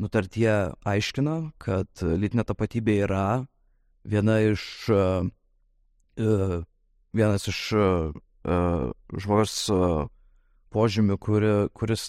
[0.00, 0.50] nutartie
[0.88, 3.26] aiškina, kad lytinė tapatybė yra
[4.08, 4.64] viena iš,
[7.12, 7.60] vienas iš
[8.48, 9.54] žmogaus
[10.74, 12.08] požymių, kuri, kuris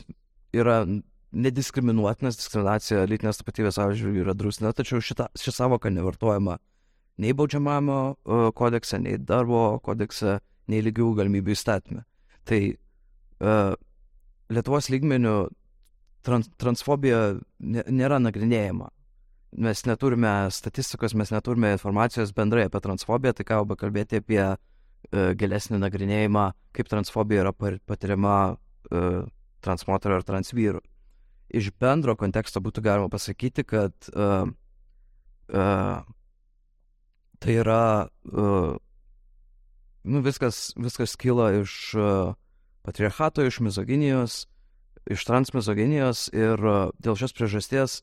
[0.56, 0.82] yra
[1.30, 6.58] nediskriminuotinas, diskriminacija lytinės tapatybės atžvilgių yra drausina, tačiau šita, ši savoka nevartojama
[7.20, 8.00] nei baudžiamamo
[8.56, 12.04] kodekse, nei darbo kodekse, nei lygių galimybių įstatymė.
[12.48, 13.74] Tai uh,
[14.50, 15.34] Lietuvos lygmenių
[16.26, 17.20] trans, transfobija
[17.60, 18.90] nėra nagrinėjama.
[19.62, 25.82] Mes neturime statistikos, mes neturime informacijos bendrai apie transfobiją, tai kalba kalbėti apie uh, gilesnį
[25.84, 26.46] nagrinėjimą,
[26.78, 29.26] kaip transfobija yra patiriama uh,
[29.66, 30.82] transmoterio ar transvyrų.
[31.60, 34.50] Iš bendro konteksto būtų galima pasakyti, kad uh,
[35.50, 36.02] uh,
[37.40, 38.76] tai yra, uh,
[40.04, 42.34] nu, viskas, viskas kyla iš uh,
[42.84, 44.46] patriarchato, iš mizoginijos,
[45.10, 48.02] iš transmizoginijos ir uh, dėl šios priežasties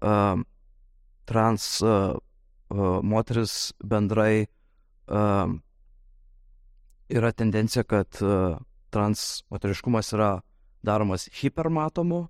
[0.00, 0.40] uh,
[1.28, 5.52] trans uh, uh, moteris bendrai uh,
[7.08, 8.56] yra tendencija, kad uh,
[8.90, 10.40] trans moteriškumas yra
[10.82, 12.28] daromas hipermatomu,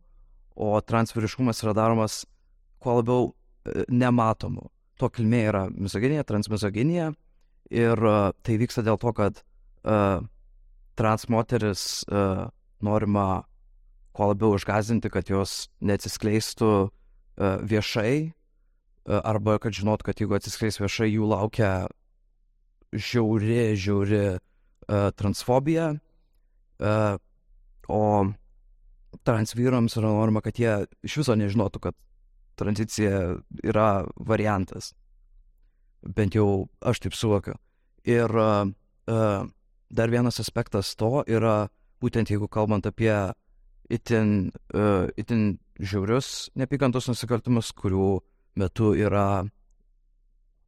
[0.59, 2.25] o transvyriškumas yra daromas
[2.83, 3.29] kuo labiau
[3.65, 4.71] e, nematomu.
[4.99, 7.13] To kilmė yra misoginija, transmisoginija
[7.71, 9.43] ir uh, tai vyksta dėl to, kad
[9.87, 10.25] uh,
[10.99, 12.49] trans moteris uh,
[12.83, 13.45] norima
[14.17, 16.91] kuo labiau išgazinti, kad jos neatsiskleistų uh,
[17.63, 21.73] viešai uh, arba kad žinot, kad jeigu atsiskleis viešai, jų laukia
[22.91, 25.93] žiauri, žiauri uh, transfobija.
[26.79, 27.19] Uh,
[27.89, 28.03] o
[29.25, 30.75] transvyrams yra norma, kad jie
[31.07, 31.97] iš viso nežinotų, kad
[32.59, 34.93] tranzicija yra variantas.
[36.03, 37.57] Bent jau aš taip suvokiu.
[38.09, 38.69] Ir uh,
[39.11, 39.49] uh,
[39.91, 41.69] dar vienas aspektas to yra,
[42.03, 43.15] būtent jeigu kalbant apie
[43.91, 48.19] itin, uh, itin žiaurius neapykantos nusikaltimus, kurių
[48.59, 49.47] metu yra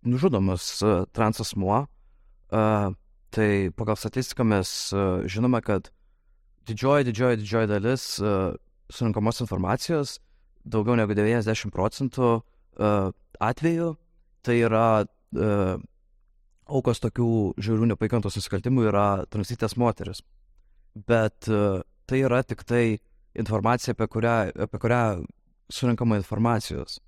[0.07, 2.91] nužudomas uh, transasmuo, uh,
[3.31, 5.93] tai pagal statistiką mes uh, žinome, kad
[6.67, 8.57] didžioji, didžioji, didžioji dalis uh,
[8.91, 10.19] surinkamos informacijos,
[10.65, 13.95] daugiau negu 90 procentų uh, atvejų,
[14.47, 15.77] tai yra uh,
[16.71, 20.23] aukos tokių žiaurių nepaikantos nusikaltimų yra transytės moteris.
[20.95, 23.01] Bet uh, tai yra tik tai
[23.39, 25.05] informacija, apie kurią, apie kurią
[25.71, 26.99] surinkama informacijos.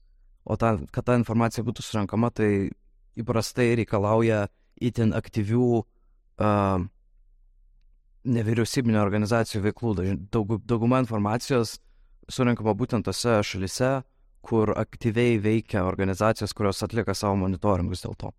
[0.45, 2.71] O ta, kad ta informacija būtų surinkama, tai
[3.19, 4.47] įprastai reikalauja
[4.83, 6.83] itin aktyvių uh,
[8.23, 9.95] nevyriausybinio organizacijų veiklų.
[10.33, 11.77] Daug, dauguma informacijos
[12.31, 14.03] surinkama būtent tose šalise,
[14.43, 18.33] kur aktyviai veikia organizacijos, kurios atlieka savo monitoringus dėl to.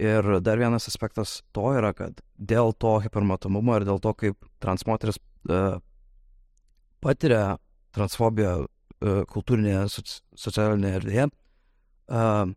[0.00, 5.20] Ir dar vienas aspektas to yra, kad dėl to hipermatomumo ir dėl to, kaip transmoteris
[5.52, 5.76] uh,
[7.04, 7.58] patiria
[7.92, 12.54] transfobiją uh, kultūrinėje, soci socialinėje erdvėje, uh,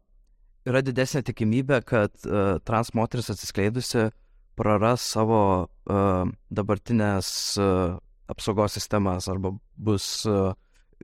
[0.65, 4.07] yra didesnė tikimybė, kad uh, transmoteris atsiskleidusi
[4.55, 6.23] praras savo uh,
[6.55, 10.53] dabartinės uh, apsaugos sistemas arba bus uh,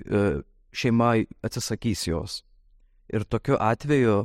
[0.10, 2.42] uh, šeima atsisakys jos.
[3.12, 4.22] Ir tokiu atveju,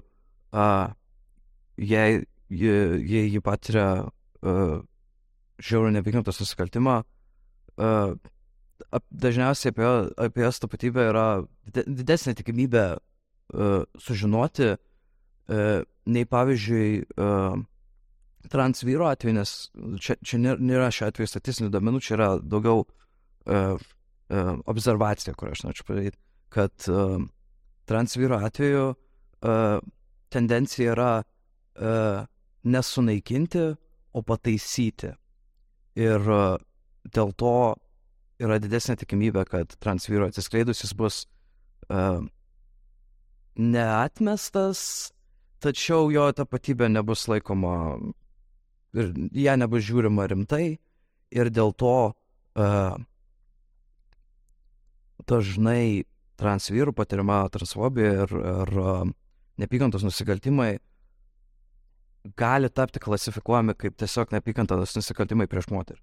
[1.77, 4.77] jei, jei ji patiria uh,
[5.59, 7.01] žiaurų neapykantos nusikaltimą,
[9.11, 9.89] dažniausiai apie,
[10.29, 11.27] apie jos tapatybę yra
[11.67, 12.85] didesnė tikimybė
[14.07, 14.75] sužinoti,
[16.07, 16.91] nei pavyzdžiui
[18.53, 19.55] trans vyro atveju, nes
[20.03, 25.65] čia, čia nėra šiuo atveju statistinių domenų, čia yra daugiau uh, uh, observacija, kur aš
[25.67, 26.21] norėčiau padaryti,
[26.55, 27.19] kad uh,
[27.89, 29.79] trans vyro atveju uh,
[30.33, 32.23] tendencija yra uh,
[32.67, 33.67] nesunaikinti,
[34.17, 35.11] o pataisyti.
[36.01, 36.57] Ir uh,
[37.13, 37.57] dėl to
[38.41, 41.19] yra didesnė tikimybė, kad trans vyro atsiskleidus jis bus
[41.93, 42.25] uh,
[43.57, 45.13] neatmestas,
[45.65, 47.77] tačiau jo tapatybė nebus laikoma
[48.95, 50.79] ir ją nebus žiūrima rimtai
[51.35, 52.97] ir dėl to uh,
[55.27, 56.05] dažnai
[56.37, 59.07] transvyrų patiriama transfobija ir, ir uh,
[59.59, 60.77] neapykantos nusikaltimai
[62.37, 66.03] gali tapti klasifikuojami kaip tiesiog neapykantos nusikaltimai prieš moteris.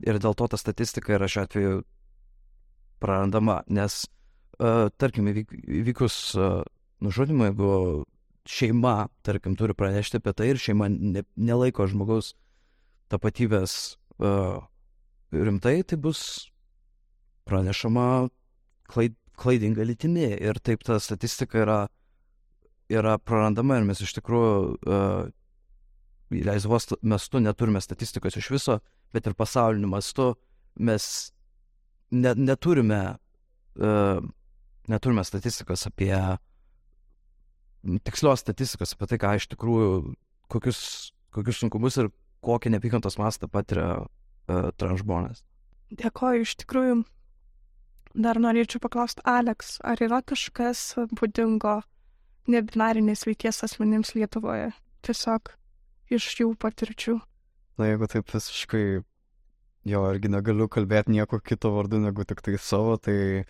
[0.00, 1.76] ir dėl to ta statistika yra šiuo atveju
[3.00, 4.04] prarandama, nes,
[4.60, 6.62] uh, tarkim, įvyk, įvykus uh,
[7.04, 8.04] nužudimui, jeigu
[8.46, 12.34] šeima, tarkim, turi pranešti apie tai ir šeima ne, nelaiko žmogaus
[13.12, 14.62] tapatybės uh,
[15.34, 16.20] rimtai, tai bus
[17.46, 18.28] pranešama
[18.90, 20.28] klaid, klaidinga lytimi.
[20.34, 21.80] Ir taip ta statistika yra,
[22.90, 25.34] yra prarandama ir mes iš tikrųjų uh,
[26.26, 28.80] Lietuvos mastu neturime statistikos iš viso,
[29.14, 30.32] bet ir pasauliniu mastu
[30.74, 31.04] mes
[32.10, 32.98] ne, neturime,
[33.78, 34.18] uh,
[34.90, 36.10] neturime statistikos apie,
[38.06, 39.90] tikslios statistikos apie tai, ką iš tikrųjų,
[40.52, 40.80] kokius,
[41.34, 42.10] kokius sunkumus ir
[42.46, 45.42] kokį nepykantos mastą patiria uh, transžmonės.
[45.96, 47.02] Dėkoju, iš tikrųjų.
[48.16, 51.82] Dar norėčiau paklausti, Aleks, ar yra kažkas būdingo
[52.48, 54.70] nebinarinės lyties asmenims Lietuvoje?
[55.04, 55.52] Tiesiog
[56.16, 57.18] iš jų patirčių.
[57.76, 58.84] Na, jeigu taip visiškai,
[59.90, 63.44] jo, irgi negaliu kalbėti nieko kito vardu negu tik tai savo, tai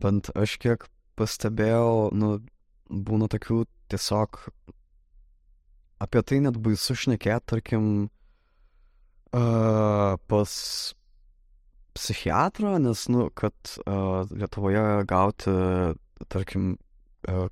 [0.00, 0.86] bent aš kiek
[1.20, 2.38] pastebėjau, nu,
[2.90, 4.40] būna tokių tiesiog
[6.02, 7.86] apie tai net baisu šnekėti, tarkim,
[9.32, 10.52] uh, pas
[11.96, 15.54] psichiatrą, nes, nu, kad uh, Lietuvoje gauti,
[16.32, 16.74] tarkim,
[17.30, 17.48] uh,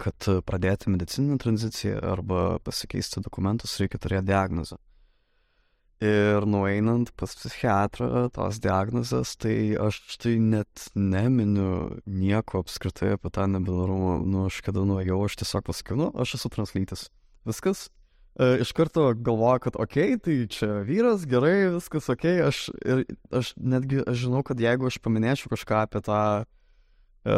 [0.00, 4.80] kad pradėti medicininę tranziciją arba pasikeisti dokumentus, reikia turėti diagnozę.
[6.00, 13.44] Ir nueinant pas psichiatrą tos diagnozės, tai aš tai net neminiu nieko apskritai apie tą
[13.52, 14.14] nebedarumą.
[14.24, 17.10] Nu, aš kada nuėjau, aš tiesiog pasakiau, nu, aš esu translytis.
[17.44, 17.90] Viskas.
[18.40, 22.38] E, iš karto galvoju, kad okei, okay, tai čia vyras, gerai, viskas okei.
[22.38, 22.48] Okay.
[22.48, 23.04] Aš, ir,
[23.36, 26.22] aš netgi aš žinau, kad jeigu aš paminėčiau kažką apie tą
[27.28, 27.36] e,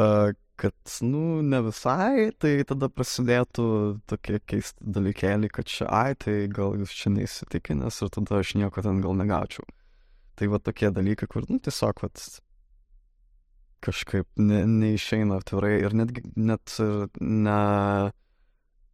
[0.63, 3.67] kad, nu, ne visai, tai tada prasidėtų
[4.11, 8.85] tokie keisti dalykėliai, kad čia, ai, tai gal jūs čia neįsitikinęs ir tada aš nieko
[8.85, 9.67] ten gal negaučiau.
[10.39, 12.13] Tai va tokie dalykai, kur, nu, tiesiog, va,
[13.83, 16.77] kažkaip ne, neišeina atvirai ir netgi net
[17.19, 17.59] ne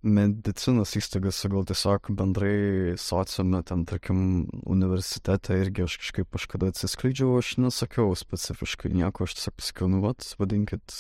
[0.08, 4.20] medicinos įstaigose, gal tiesiog bendrai sociume, ten, tarkim,
[4.64, 10.24] universitete irgi aš kažkaip kažkada atsiskleidžiau, aš nesakiau specifiškai nieko, aš tiesiog pasakiau, nu, vat,
[10.40, 10.94] vadinkit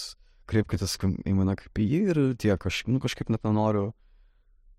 [0.48, 3.90] kreipkitės į mane kaip į jį ir tiek, aš nu, kažkaip net nenoriu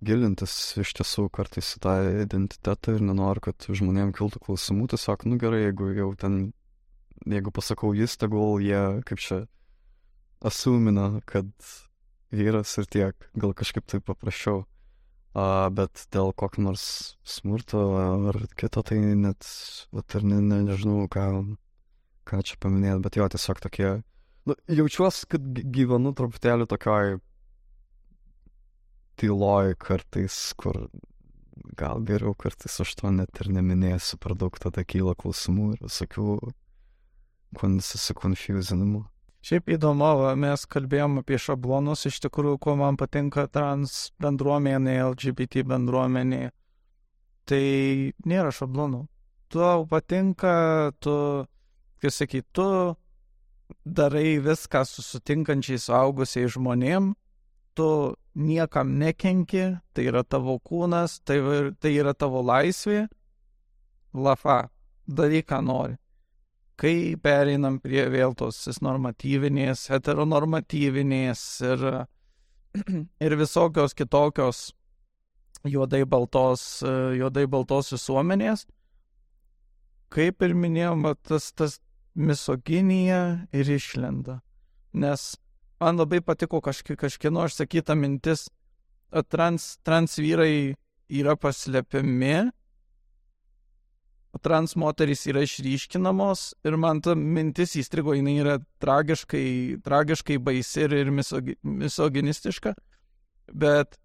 [0.05, 5.39] gilintis iš tiesų kartais į tą identitetą ir nenoriu, kad žmonėm kiltų klausimų, tiesiog, nu
[5.41, 6.39] gerai, jeigu jau ten,
[7.27, 9.43] jeigu pasakau jis, tegul jie kaip čia
[10.45, 11.49] asumina, kad
[12.31, 14.65] vyras ir tiek, gal kažkaip tai paprasčiau.
[15.29, 16.83] Uh, bet dėl kokio nors
[17.21, 17.79] smurto
[18.31, 19.45] ar kito, tai net,
[19.93, 21.25] vat ir ne, ne, nežinau, ką,
[22.25, 23.91] ką čia paminėti, bet jo, tiesiog tokie
[24.47, 25.41] nu, jaučiuosi, kad
[25.75, 27.19] gyvenu truputėlį tokioj
[29.19, 30.87] tyloj kartais, kur
[31.79, 36.27] gal geriau kartais aš to net ir neminėsiu, per daug tada kyla klausimų ir visokių
[37.59, 39.03] susikonfuzinimų.
[39.39, 46.49] Šiaip įdomu, mes kalbėjom apie šablonus, iš tikrųjų, kuo man patinka trans bendruomenė, LGBT bendruomenė.
[47.47, 47.63] Tai
[48.27, 49.05] nėra šablonų.
[49.49, 51.13] Tuo patinka, tu,
[52.03, 52.67] kaip sakyt, tu
[53.85, 57.13] darai viską su sutinkančiais suaugusiais žmonėm,
[57.77, 61.39] tu niekam nekenki, tai yra tavo kūnas, tai,
[61.79, 63.07] tai yra tavo laisvė,
[64.13, 64.69] lafa,
[65.07, 65.97] daryk ką nori.
[66.79, 71.85] Kai pereinam prie vėl tos normatyvinės, heteronormatyvinės ir,
[73.25, 74.69] ir visokios kitokios
[75.67, 76.79] juodai baltos,
[77.19, 78.63] juodai baltos visuomenės,
[80.09, 81.79] kaip ir minėjom, tas, tas
[82.15, 84.39] misoginija ir išlenda.
[84.93, 85.35] Nes
[85.79, 88.49] man labai patiko kažki, kažkieno išsakyta mintis,
[89.29, 90.75] trans, trans vyrai
[91.09, 92.49] yra paslepiami,
[94.43, 100.93] trans moterys yra išryškinamos ir man ta mintis įstrigo, jinai yra tragiškai, tragiškai baisi ir,
[101.05, 102.75] ir misogi, misoginistiška,
[103.53, 103.97] bet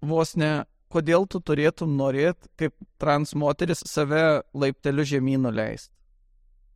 [0.00, 5.97] vos ne, kodėl tu turėtum norėti kaip trans moteris save laipteliu žemynų leisti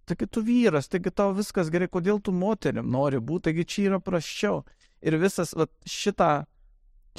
[0.07, 4.01] taigi tu vyras, taigi tau viskas gerai, kodėl tu moterim nori būti, taigi čia yra
[4.03, 4.63] praščiau.
[5.03, 6.45] Ir visas va, šitą,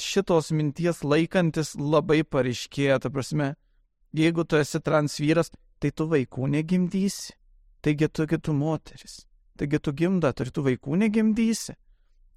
[0.00, 3.54] šitos minties laikantis labai pareiškėja, ta prasme,
[4.16, 7.34] jeigu tu esi trans vyras, tai tu vaikų negimdysi,
[7.84, 9.24] taigi tu kitų moteris,
[9.60, 11.76] taigi tu gimda, tai tu vaikų negimdysi.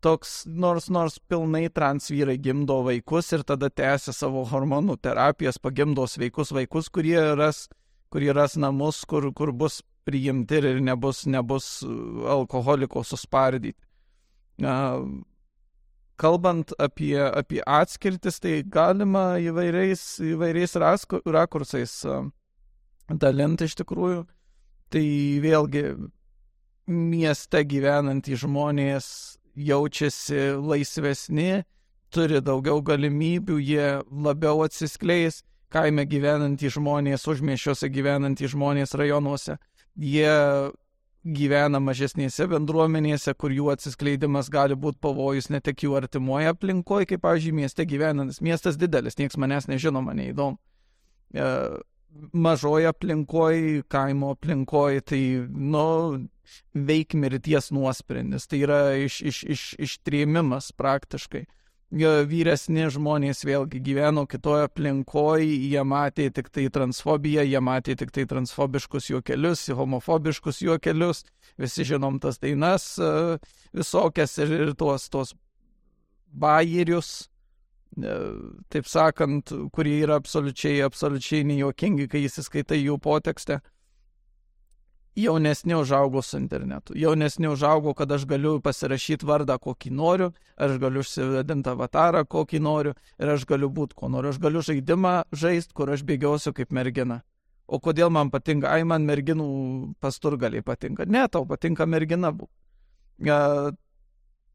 [0.04, 6.06] Toks, nors, nors pilnai trans vyrai gimdo vaikus ir tada tęsia savo hormonų terapijas, pagimdo
[6.06, 7.64] sveikus vaikus, kurie ras,
[8.14, 11.68] kurie ras namus, kur, kur bus priimti ir nebus, nebus
[12.38, 13.76] alkoholiko suspardyti.
[16.18, 22.00] Kalbant apie, apie atskirtis, tai galima įvairiais, įvairiais rakursais
[23.22, 24.24] dalinti iš tikrųjų.
[24.88, 25.08] Tai
[25.44, 25.84] vėlgi
[26.88, 29.10] mieste gyvenantys žmonės
[29.58, 31.64] jaučiasi laisvesni,
[32.14, 35.42] turi daugiau galimybių, jie labiau atsiskleis,
[35.74, 39.58] kaime gyvenantys žmonės, užmiešiuose gyvenantys žmonės rajonuose,
[39.98, 40.34] jie
[41.28, 47.24] gyvena mažesnėse bendruomenėse, kur jų atsiskleidimas gali būti pavojus ne tik jų artimoje aplinkoje, kaip,
[47.26, 48.40] pavyzdžiui, mieste gyvenantis.
[48.46, 50.60] Miestas didelis, niekas manęs nežino, mane įdomu.
[51.34, 51.50] E,
[52.34, 55.88] mažoje aplinkoje, kaimo aplinkoje, tai, nu,
[56.74, 61.46] veik mirties nuosprendis, tai yra iš, iš, iš, ištrėmimas praktiškai.
[61.88, 68.26] Vyresni žmonės vėlgi gyveno kitoje aplinkoje, jie matė tik tai transfobiją, jie matė tik tai
[68.28, 71.24] transfobiškus juokelius, homofobiškus juokelius,
[71.58, 73.38] visi žinom tas dainas e,
[73.72, 75.32] visokias ir, ir tuos, tuos
[76.28, 77.30] bairius,
[77.96, 78.20] e,
[78.68, 83.62] taip sakant, kurie yra absoliučiai, absoliučiai nejuokingi, kai įsiskaitai jų potekstę
[85.18, 86.94] jaunesni užaugau su internetu.
[86.96, 92.94] Jaunesni užaugau, kad aš galiu pasirašyti vardą, kokį noriu, aš galiu užsivadinti avatarą, kokį noriu
[93.20, 94.34] ir aš galiu būti, ko noriu.
[94.34, 97.24] Aš galiu žaidimą žaisti, kur aš bėgiosiu kaip mergina.
[97.68, 99.50] O kodėl man patinka, ai man merginų
[100.00, 101.06] pasturgaliai patinka.
[101.06, 102.54] Ne, tau patinka mergina būti.
[103.28, 103.40] Ja,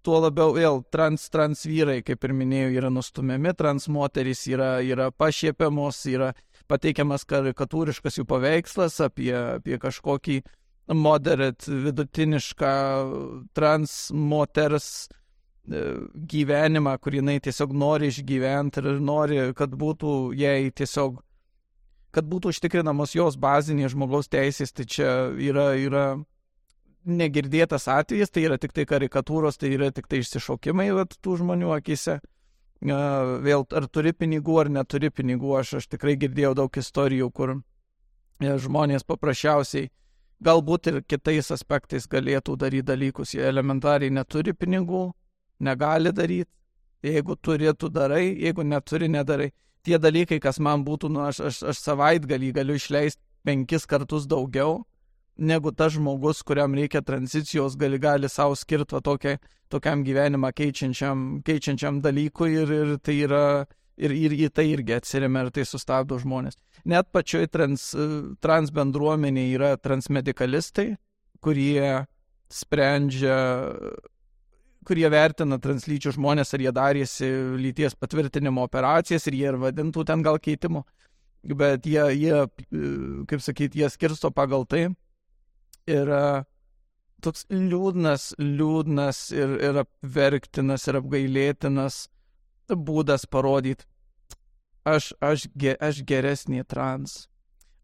[0.06, 5.10] tuo labiau vėl trans, trans vyrai, kaip ir minėjau, yra nustumiami, trans moterys yra, yra
[5.10, 6.32] pašiepiamos, yra
[6.72, 10.40] pateikiamas karikatūriškas jų paveikslas apie, apie kažkokį
[10.92, 12.72] moderat, vidutinišką
[13.54, 15.82] trans moters e,
[16.32, 21.20] gyvenimą, kurį jinai tiesiog nori išgyventi ir nori, kad būtų jai tiesiog,
[22.12, 26.06] kad būtų užtikrinamos jos bazinės žmogaus teisės, tai čia yra, yra
[27.06, 31.72] negirdėtas atvejis, tai yra tik tai karikatūros, tai yra tik tai išsišokimai vat, tų žmonių
[31.78, 32.20] akise
[32.82, 35.56] vėl ar turi pinigų ar neturi pinigų.
[35.58, 39.90] Aš, aš tikrai girdėjau daug istorijų, kur e, žmonės paprasčiausiai
[40.42, 43.34] galbūt ir kitais aspektais galėtų daryti dalykus.
[43.34, 45.12] Jie elementariai neturi pinigų,
[45.60, 46.50] negali daryti.
[47.02, 49.50] Jeigu turi, tu darai, jeigu neturi, nedarai.
[49.82, 54.84] Tie dalykai, kas man būtų, nu, aš, aš, aš savaitgalį galiu išleisti penkis kartus daugiau,
[55.36, 59.38] negu tas žmogus, kuriam reikia tranzicijos, gali, gali savo skirti tokia,
[59.72, 63.44] tokiam gyvenimą keičiančiam, keičiančiam dalykui ir, ir tai yra,
[63.96, 66.58] ir, ir į tai irgi atsiriame ir tai sustabdo žmonės.
[66.84, 67.92] Net pačioj trans,
[68.44, 70.92] trans bendruomenėje yra transmedikalistai,
[71.42, 72.04] kurie
[72.52, 73.36] sprendžia,
[74.86, 77.30] kurie vertina translyčių žmonės, ar jie darėsi
[77.62, 80.84] lyties patvirtinimo operacijas ir jie ir vadintų ten gal keitimu.
[81.42, 82.44] Bet jie, jie
[83.26, 84.84] kaip sakyti, jie skirsto pagal tai,
[85.86, 86.44] yra
[87.22, 92.06] toks liūdnas, liūdnas ir, ir apverktinas ir apgailėtinas
[92.72, 93.84] būdas parodyti,
[94.88, 95.46] aš, aš,
[95.80, 97.26] aš geresnį trans,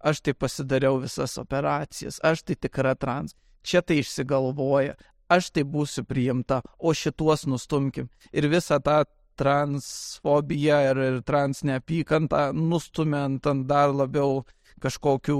[0.01, 4.96] aš tai pasidariau visas operacijas, aš tai tikra trans, čia tai išsigalvoja,
[5.28, 8.09] aš tai būsiu priimta, o šituos nustumkim.
[8.32, 9.03] Ir visą tą
[9.38, 14.42] transfobiją ir, ir trans neapykantą nustumiant ant dar labiau
[14.82, 15.38] kažkokių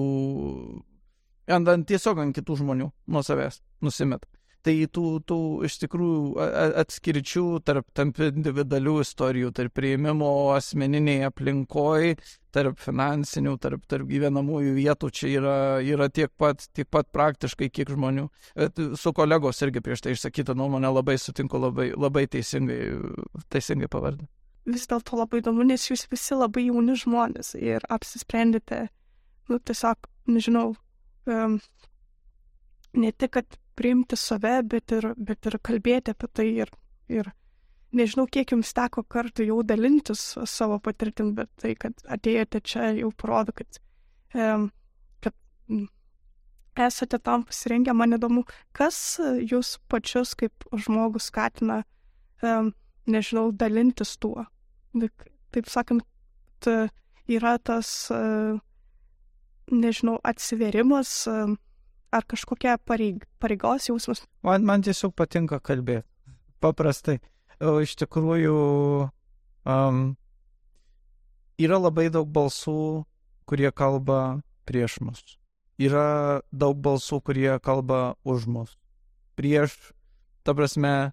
[1.49, 4.26] ant, ant tiesiog ant kitų žmonių nuo savęs nusimet.
[4.66, 5.38] Tai tų, tų
[5.68, 6.46] iš tikrųjų
[6.82, 12.16] atskirčių tarp, tarp individualių istorijų, tarp prieimimo asmeniniai aplinkoje,
[12.53, 17.92] tarp finansinių, tarp, tarp gyvenamųjų vietų čia yra, yra tiek, pat, tiek pat praktiškai, kiek
[17.94, 18.26] žmonių.
[18.59, 22.80] Bet su kolegos irgi prieš tai išsakytą nuomonę labai sutinku, labai, labai teisingai,
[23.55, 24.26] teisingai pavardė.
[24.68, 28.88] Vis dėlto labai įdomu, nes jūs visi labai jauni žmonės ir apsisprendėte,
[29.49, 30.74] nu tiesiog, nežinau,
[31.27, 36.73] ne tik, kad priimti save, bet ir, bet ir kalbėti apie tai ir,
[37.12, 37.31] ir
[37.95, 43.12] nežinau, kiek jums teko kartų jau dalintis savo patirtim, bet tai, kad atėjote čia jau
[43.16, 43.81] parodo, kad,
[45.25, 45.37] kad
[46.89, 48.45] esate tam pasirengę, man įdomu,
[48.77, 51.83] kas jūs pačius kaip žmogus skatina,
[53.09, 54.47] nežinau, dalintis tuo.
[55.55, 56.69] Taip sakant,
[57.29, 58.59] yra tas uh,
[59.71, 64.25] nežinau, atsiverimas ar kažkokia pareig, pareigos jausmas?
[64.43, 66.07] Man, man tiesiog patinka kalbėti.
[66.62, 67.19] Paprastai.
[67.62, 68.57] O iš tikrųjų
[69.66, 70.01] um,
[71.59, 73.05] yra labai daug balsų,
[73.49, 75.23] kurie kalba prieš mus.
[75.79, 78.75] Yra daug balsų, kurie kalba už mus.
[79.39, 79.75] Prieš,
[80.43, 81.12] ta prasme,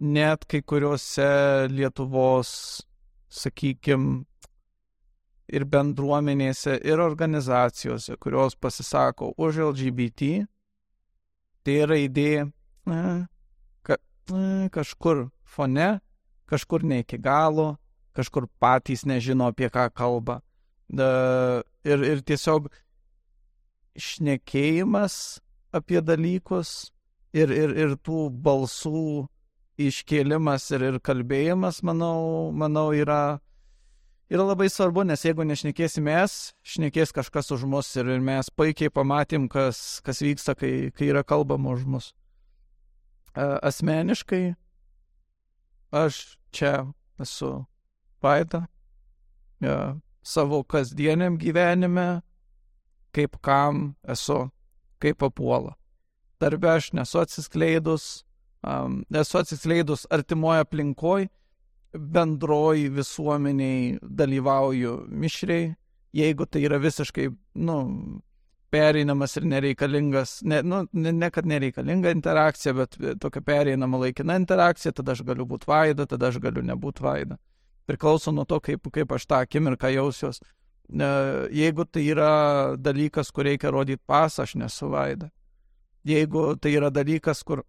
[0.00, 2.84] net kai kuriuose Lietuvos,
[3.32, 4.24] sakykime,
[5.48, 10.46] ir bendruomenėse, ir organizacijose, kurios pasisako už LGBT,
[11.64, 12.46] tai yra idėja
[13.84, 13.98] ka,
[14.72, 15.90] kažkur fone,
[16.50, 17.74] kažkur ne iki galo,
[18.16, 20.40] kažkur patys nežino apie ką kalba.
[20.88, 22.68] Da, ir, ir tiesiog
[23.96, 25.40] šnekėjimas
[25.74, 26.92] apie dalykus
[27.34, 29.26] ir, ir, ir tų balsų
[29.80, 33.40] iškėlimas ir, ir kalbėjimas, manau, manau yra,
[34.30, 39.48] yra labai svarbu, nes jeigu nešnekėsim mes, šnekės kažkas už mus ir, mes puikiai pamatėm,
[39.52, 42.12] kas, kas vyksta, kai, kai yra kalbama už mus.
[43.34, 44.54] Asmeniškai
[45.94, 46.86] aš čia
[47.20, 47.64] esu
[48.24, 48.64] Vaida,
[49.60, 52.22] ja, savo kasdieniam gyvenime,
[53.12, 54.48] kaip kam esu,
[54.98, 55.74] kaip papuola.
[56.40, 58.24] Darbe aš nesu atsiskleidus,
[58.64, 61.28] um, esu atsiskleidus artimoje aplinkoje,
[61.94, 65.74] bendroji visuomeniai dalyvauju mišriai,
[66.14, 67.28] jeigu tai yra visiškai,
[67.66, 67.76] nu,
[68.74, 74.92] pereinamas ir nereikalingas, ne, nu, ne, ne kad nereikalinga interakcija, bet tokia pereinama laikina interakcija,
[74.92, 77.38] tada aš galiu būti vaida, tada aš galiu nebūti vaida.
[77.86, 80.40] Priklauso nuo to, kaip, kaip aš tą akimirką jausiuos.
[81.54, 82.32] Jeigu tai yra
[82.80, 85.30] dalykas, kur reikia rodyti pasą, aš nesu vaida.
[86.04, 87.62] Jeigu tai yra dalykas, kur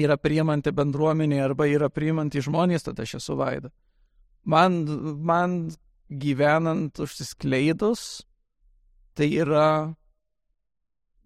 [0.00, 3.70] yra priimanti bendruomenė arba yra priimanti žmonės, tada aš esu vaida.
[4.46, 4.84] Man,
[5.26, 5.56] man
[6.10, 8.24] gyvenant užsiskleidus,
[9.16, 9.94] tai yra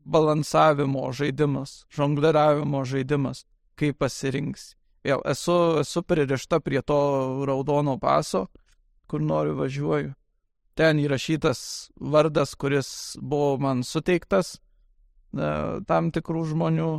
[0.04, 3.44] balansavimo žaidimas, žongliravimo žaidimas,
[3.76, 4.74] kaip pasirinks.
[5.04, 7.00] Vėl esu, esu pririšta prie to
[7.48, 8.46] raudono paso,
[9.08, 10.14] kur noriu važiuoju.
[10.76, 11.60] Ten įrašytas
[12.00, 12.90] vardas, kuris
[13.20, 14.60] buvo man suteiktas e,
[15.88, 16.90] tam tikrų žmonių.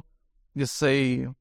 [0.59, 1.32] Jisai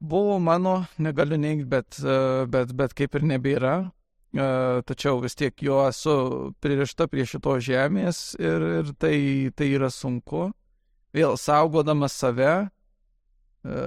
[0.00, 3.74] buvo mano, negaliu neigti, bet, e, bet, bet kaip ir nebėra.
[4.36, 4.46] E,
[4.88, 6.16] tačiau vis tiek jo esu
[6.60, 9.16] pririšta prie šitos žemės ir, ir tai,
[9.56, 10.50] tai yra sunku.
[11.16, 12.54] Vėl saugodamas save,
[13.64, 13.84] e,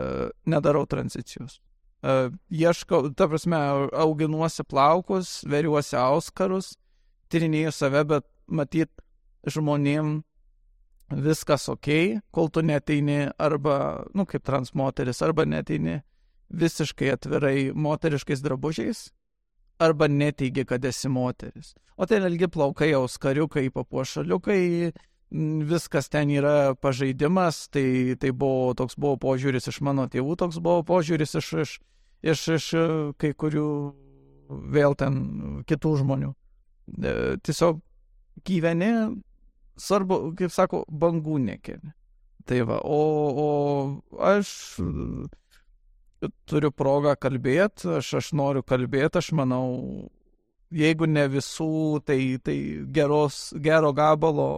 [0.49, 1.59] nedarau tranzicijos.
[1.99, 3.57] Ieškau, ta prasme,
[3.91, 6.77] auginuosi plaukus, veriuosi auskarus,
[7.27, 8.89] tyrinėju save, bet matyt,
[9.43, 10.21] žmonėm
[11.11, 11.89] viskas ok,
[12.31, 15.99] kol tu neteini arba, nu, kaip transmoteris, arba neteini
[16.49, 19.09] visiškai atvirai moteriškais drabužiais,
[19.79, 21.75] arba neteigi, kad esi moteris.
[21.97, 24.63] O ten ilgi plaukai, auskariukai, papuošaliukai,
[25.69, 30.83] viskas ten yra pažaidimas, tai, tai buvo, toks buvo požiūris iš mano tėvų, toks buvo
[30.87, 31.75] požiūris iš, iš,
[32.33, 32.69] iš, iš
[33.21, 33.69] kai kurių
[34.73, 35.19] vėl ten
[35.69, 36.33] kitų žmonių.
[36.97, 37.13] E,
[37.45, 37.81] tiesiog
[38.47, 38.91] gyveni
[39.79, 41.93] svarbu, kaip sako, bangų nekeli.
[42.49, 42.99] Tai va, o,
[43.39, 43.49] o
[44.25, 44.51] aš
[46.49, 49.67] turiu progą kalbėti, aš, aš noriu kalbėti, aš manau,
[50.73, 52.57] jeigu ne visų, tai, tai
[52.95, 54.49] geros, gero gabalo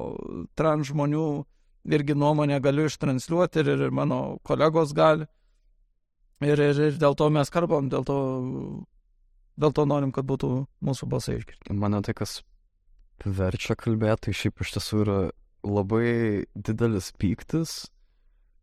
[0.57, 1.26] trans žmonių
[1.91, 5.28] irgi nuomonę galiu ištransliuoti ir, ir mano kolegos gali.
[6.41, 8.17] Ir, ir, ir dėl to mes kalbam, dėl to,
[9.61, 11.76] dėl to norim, kad būtų mūsų balsai išgirsti.
[11.78, 12.39] Mane tai, kas
[13.26, 15.17] verčia kalbėti, tai šiaip iš tiesų yra
[15.67, 17.89] labai didelis pyktis.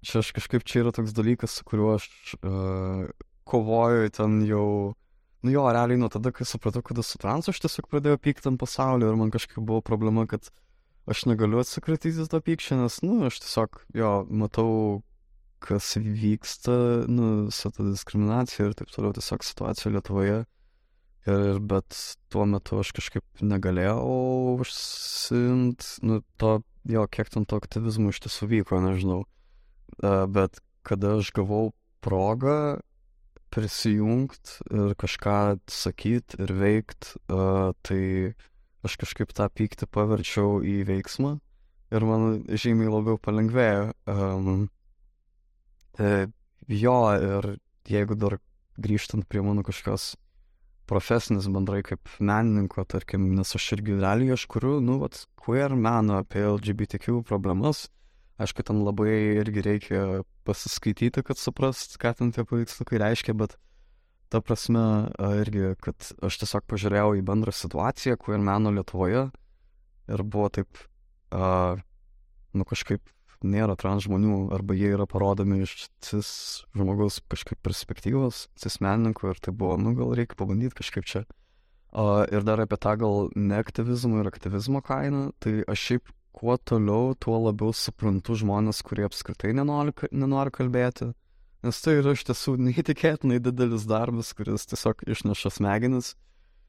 [0.07, 2.07] Čia aš kažkaip čia yra toks dalykas, su kuriuo aš
[2.39, 3.09] uh,
[3.49, 4.95] kovoju ten jau,
[5.43, 8.61] nu jo, realiai nuo tada, kai supratau, kad esu trans, aš tiesiog pradėjau pykti ant
[8.61, 10.51] pasaulio ir man kažkaip buvo problema, kad
[11.09, 14.71] aš negaliu atsikratyti to pykčio, nes, nu, aš tiesiog, jo, matau,
[15.65, 16.77] kas vyksta,
[17.11, 20.45] nu, su ta diskriminacija ir taip toliau, tiesiog situacija Lietuvoje
[21.27, 21.97] Ir, bet
[22.33, 28.49] tuo metu aš kažkaip negalėjau užsimt, nu, to, jo, kiek ten to aktyvizmo iš tiesų
[28.53, 29.25] vyko, nežinau.
[29.99, 31.73] Uh, bet kada aš gavau
[32.05, 32.79] progą
[33.53, 38.33] prisijungti ir kažką sakyti ir veikti, uh, tai
[38.87, 41.37] aš kažkaip tą pyktį paverčiau į veiksmą
[41.95, 43.93] ir man žymiai labiau palengvėjo.
[44.09, 44.69] Um,
[45.99, 46.29] e,
[46.69, 47.51] jo, ir
[47.89, 48.39] jeigu dar
[48.79, 50.13] grįžtant prie mano kažkokios
[50.89, 56.19] profesinis bendrai kaip menininko, tarkim, nes aš irgi realiai aš kuriu, nu, vat, queer meno
[56.23, 57.87] apie LGBTQ problemas.
[58.39, 59.11] Aišku, ten labai
[59.41, 60.03] irgi reikia
[60.47, 63.57] pasiskaityti, kad suprast, ką ten tie paveiksliukai reiškia, bet
[64.31, 64.83] ta prasme
[65.41, 69.27] irgi, kad aš tiesiog pažiūrėjau į bendrą situaciją, queer meno Lietuvoje
[70.09, 70.81] ir buvo taip,
[71.35, 71.81] uh,
[72.55, 73.03] nu kažkaip
[73.47, 76.31] nėra trans žmonių, arba jie yra parodomi iš cis
[76.77, 81.25] žmogaus kažkaip perspektyvos, cis menininko ir tai buvo, nu gal reikia pabandyti kažkaip čia.
[81.89, 87.15] Uh, ir dar apie tą gal neaktyvizmo ir aktyvizmo kainą, tai aš šiaip kuo toliau,
[87.19, 91.11] tuo labiau suprantu žmonės, kurie apskritai nenori, nenori kalbėti,
[91.67, 96.13] nes tai yra iš tiesų neįtikėtinai didelis darbas, kuris tiesiog išneša smegenis.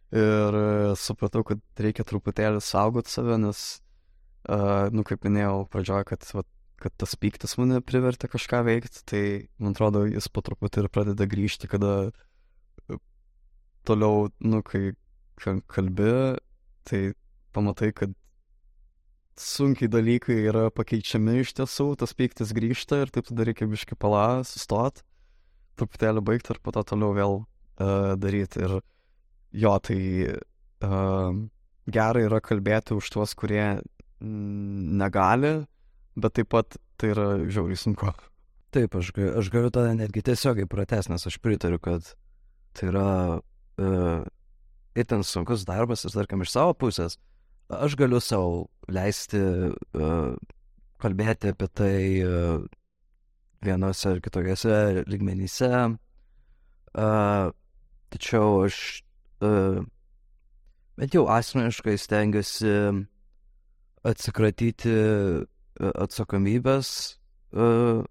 [0.10, 0.56] Ir
[0.98, 3.60] supratau, kad reikia truputėlį saugoti save, nes,
[4.50, 6.48] uh, nu, kaip minėjau pradžioje, kad vat,
[6.82, 9.24] kad tas pyktis mane privertė kažką veikti, tai
[9.62, 13.00] man atrodo, jis po truputį ir pradeda grįžti, kada e,
[13.88, 14.94] toliau, nu, kai
[15.40, 16.14] kalbi,
[16.88, 17.02] tai
[17.56, 18.16] pamatai, kad
[19.40, 24.42] sunkiai dalykai yra pakeičiami iš tiesų, tas pyktis grįžta ir taip tada reikia biškai palą,
[24.48, 25.04] sustot,
[25.80, 28.66] truputėlį baigti ir po to toliau vėl uh, daryti.
[28.66, 28.82] Ir
[29.64, 30.00] jo, tai
[30.84, 31.40] uh,
[31.88, 33.80] gerai yra kalbėti už tuos, kurie
[34.20, 35.54] negali,
[36.24, 38.12] bet taip pat tai yra žiauriai sunku.
[38.76, 42.06] Taip, aš, aš galiu tada netgi tiesiogiai pratęs, nes aš pritariu, kad
[42.78, 43.08] tai yra
[43.40, 44.22] uh,
[45.00, 47.18] itin sunkus darbas ir tarkim iš savo pusės
[47.70, 50.34] aš galiu savo leisti uh,
[51.00, 52.64] kalbėti apie tai uh,
[53.66, 55.70] vienose ar kitokiose lygmenyse.
[56.90, 57.52] Uh,
[58.10, 59.04] tačiau aš
[59.46, 59.86] uh,
[60.98, 62.74] bent jau asmeniškai stengiuosi
[64.10, 64.96] atsikratyti
[65.80, 66.92] atsakomybės
[67.56, 68.04] uh,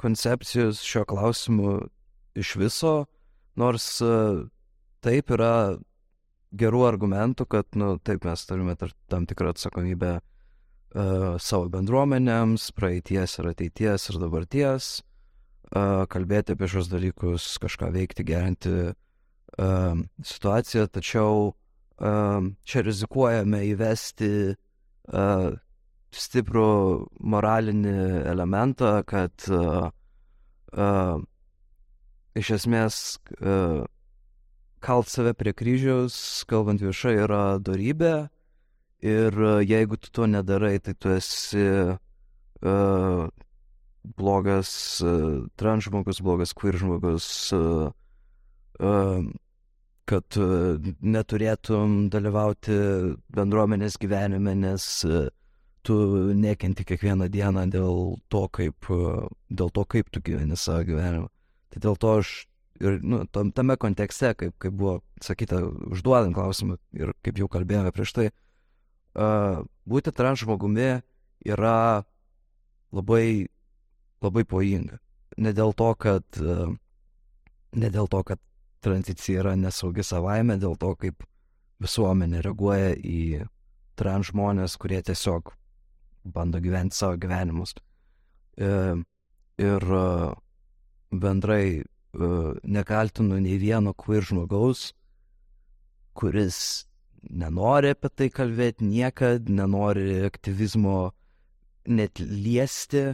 [0.00, 1.78] koncepcijos šio klausimu
[2.38, 2.94] iš viso,
[3.58, 4.42] nors uh,
[5.04, 5.78] taip yra
[6.52, 13.50] gerų argumentų, kad, nu, taip mes turime tam tikrą atsakomybę uh, savo bendruomenėms, praeities ir
[13.52, 14.92] ateities ir dabarties,
[15.72, 24.32] uh, kalbėti apie šios dalykus, kažką veikti, gerinti uh, situaciją, tačiau uh, čia rizikuojame įvesti
[24.52, 25.52] uh,
[26.12, 26.68] stiprų
[27.20, 27.96] moralinį
[28.28, 29.88] elementą, kad uh,
[30.76, 31.16] uh,
[32.38, 32.98] iš esmės
[33.40, 33.82] uh,
[34.82, 36.16] kalt save prie kryžiaus,
[36.50, 38.14] kalbant viešai, yra darybė.
[39.02, 43.24] Ir uh, jeigu tu to nedarai, tai tu esi uh,
[44.18, 47.90] blogas uh, trans žmogus, blogas queer žmogus, uh,
[48.78, 49.22] uh,
[50.06, 52.78] kad uh, neturėtum dalyvauti
[53.34, 55.28] bendruomenės gyvenime, nes uh,
[55.82, 55.96] tu
[56.38, 61.28] nekenti kiekvieną dieną dėl to, kaip, uh, dėl to, kaip tu gyveni savo gyvenimą.
[61.72, 62.32] Tai dėl to aš
[62.82, 65.60] ir nu, tam, tame kontekste, kaip, kaip buvo sakyta,
[65.92, 68.28] užduodant klausimą ir kaip jau kalbėjome prieš tai,
[69.14, 71.02] uh, būti trans žmogumi
[71.46, 72.04] yra
[72.94, 73.48] labai,
[74.22, 74.98] labai pavojinga.
[75.42, 76.70] Ne dėl to, kad, uh,
[77.72, 78.42] ne dėl to, kad
[78.82, 81.26] tranzicija yra nesaugi savaime, dėl to, kaip
[81.82, 83.46] visuomenė reaguoja į
[83.98, 85.52] trans žmonės, kurie tiesiog
[86.24, 87.74] bando gyventi savo gyvenimus.
[88.56, 90.32] Ir uh,
[91.12, 94.92] bendrai uh, nekaltinu nei vieno queer žmogaus,
[96.14, 96.86] kuris
[97.30, 101.12] nenori apie tai kalbėti niekad, nenori aktyvizmo
[101.86, 103.12] net liesti,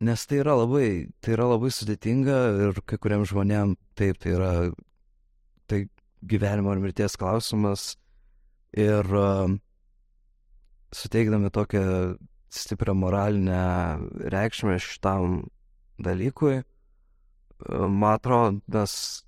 [0.00, 2.38] nes tai yra labai, tai yra labai sudėtinga
[2.68, 4.52] ir kai kuriam žmonėm taip tai yra
[5.68, 5.86] tai
[6.28, 7.96] gyvenimo ir mirties klausimas
[8.76, 9.48] ir uh,
[10.94, 12.16] suteikdami tokią
[12.48, 13.62] stiprią moralinę
[14.32, 15.46] reikšmę šitam
[16.00, 16.62] dalykui,
[17.68, 19.24] man atrodo, mes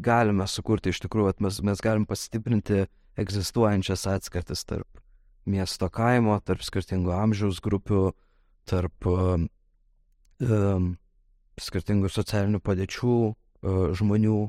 [0.00, 2.86] galime sukurti iš tikrųjų, mes, mes galim pastiprinti
[3.20, 5.02] egzistuojančias atskirtis tarp
[5.50, 8.10] miesto kaimo, tarp skirtingų amžiaus grupių,
[8.68, 9.46] tarp um,
[11.60, 14.40] skirtingų socialinių padėčių uh, žmonių.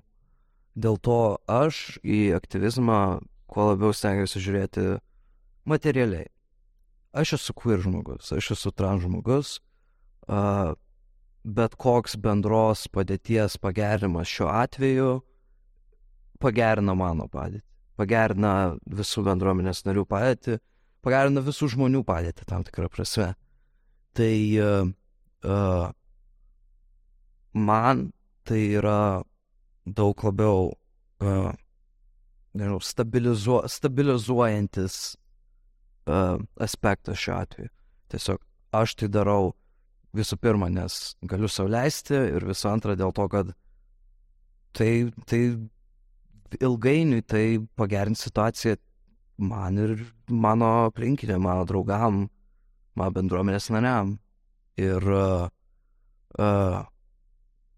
[0.72, 1.22] Dėl to
[1.52, 3.20] aš į aktyvizmą
[3.52, 4.86] kuo labiau stengiuosi žiūrėti
[5.68, 6.28] materialiai.
[7.12, 9.58] Aš esu queer žmogus, aš esu trans žmogus,
[10.32, 10.72] uh,
[11.44, 15.12] bet koks bendros padėties pagerinimas šiuo atveju
[16.42, 17.64] pagerina mano padėtį,
[18.00, 18.54] pagerina
[18.90, 20.58] visų bendruomenės narių padėtį,
[21.06, 23.34] pagerina visų žmonių padėtį tam tikrą prasme.
[24.18, 24.90] Tai uh,
[25.48, 25.92] uh,
[27.54, 28.10] man
[28.48, 29.22] tai yra
[29.86, 30.72] daug labiau,
[31.24, 31.52] uh,
[32.58, 34.98] nežinau, stabilizuo, stabilizuojantis
[36.08, 37.72] uh, aspektas šiuo atveju.
[38.12, 38.42] Tiesiog
[38.76, 39.52] aš tai darau
[40.16, 43.54] visų pirma, nes galiu sauliaisti ir visų antra dėl to, kad
[44.76, 44.92] tai,
[45.28, 45.42] tai
[46.60, 47.46] ilgainiui tai
[47.80, 48.78] pagerins situaciją
[49.42, 49.96] man ir
[50.30, 52.26] mano aplinkinė, mano draugam,
[52.96, 54.18] mano bendruomenės nariam.
[54.80, 55.48] Ir uh,
[56.40, 56.82] uh,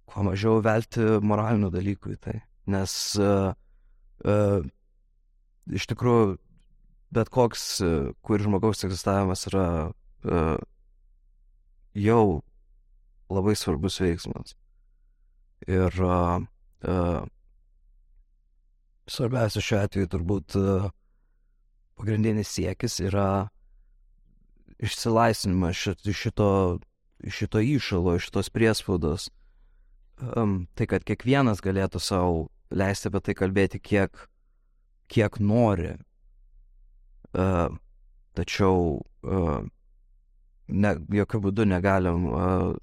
[0.09, 2.35] kuo mažiau velti moralinių dalykų į tai.
[2.73, 3.53] Nes uh,
[4.27, 4.59] uh,
[5.73, 6.35] iš tikrųjų
[7.13, 10.57] bet koks uh, kur žmogaus egzistavimas yra uh,
[11.93, 12.41] jau
[13.33, 14.55] labai svarbus veiksmas.
[15.67, 16.43] Ir uh,
[16.87, 17.23] uh,
[19.07, 20.89] svarbiausia šiuo atveju turbūt uh,
[21.99, 23.47] pagrindinis siekis yra
[24.83, 26.49] išsilaisvinimas šito, šito,
[27.29, 29.29] šito įšalo, šitos priespaudos.
[30.23, 34.25] Um, tai, kad kiekvienas galėtų savo leisti apie tai kalbėti, kiek,
[35.11, 35.95] kiek nori.
[37.33, 37.73] Uh,
[38.37, 39.63] tačiau uh,
[40.67, 42.75] ne, jokių būdų negalim uh,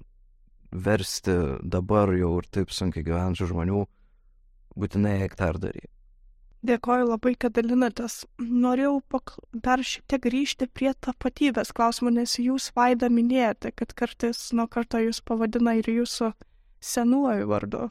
[0.71, 3.85] versti dabar jau ir taip sunkiai gyvenančių žmonių
[4.79, 5.89] būtinai ir daryti.
[6.61, 8.19] Dėkoju labai, kad dalinatės.
[8.37, 9.33] Norėjau pak...
[9.65, 15.01] dar šiek tiek grįžti prie tapatybės klausimų, nes jūs vaida minėjote, kad kartais nuo karto
[15.01, 16.29] jūs pavadina ir jūsų
[16.85, 17.89] senuoju vardu.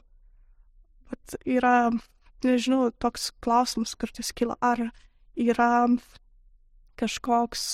[1.11, 1.91] Bet yra,
[2.47, 4.87] nežinau, toks klausimas kartais kyla, ar
[5.35, 5.89] yra
[7.01, 7.65] kažkoks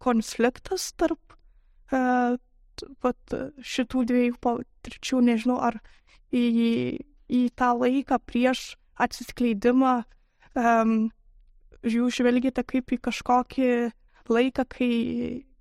[0.00, 1.34] konfliktas tarp
[1.92, 2.36] uh,
[3.04, 5.78] vat, šitų dviejų patirčių, nežinau, ar
[6.32, 6.44] į,
[7.28, 10.00] į tą laiką prieš atsiskleidimą
[10.54, 11.10] um,
[11.86, 13.70] jūs žvelgite kaip į kažkokį
[14.30, 14.92] laiką, kai,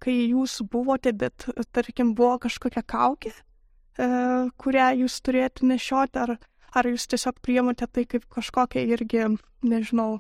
[0.03, 6.35] kai jūs buvote, bet tarkim buvo kažkokia kaukė, uh, kurią jūs turėjote nešioti, ar,
[6.75, 9.25] ar jūs tiesiog priemate tai kaip kažkokią irgi,
[9.65, 10.19] nežinau,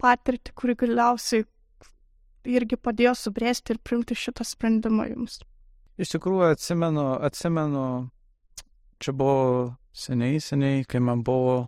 [0.00, 1.46] patirtį, kuri galiausiai
[2.46, 5.40] irgi padėjo subręsti ir priimti šitą sprendimą jums.
[5.98, 7.86] Iš tikrųjų atsimenu, atsimenu,
[9.00, 11.64] čia buvo seniai, seniai, kai man buvo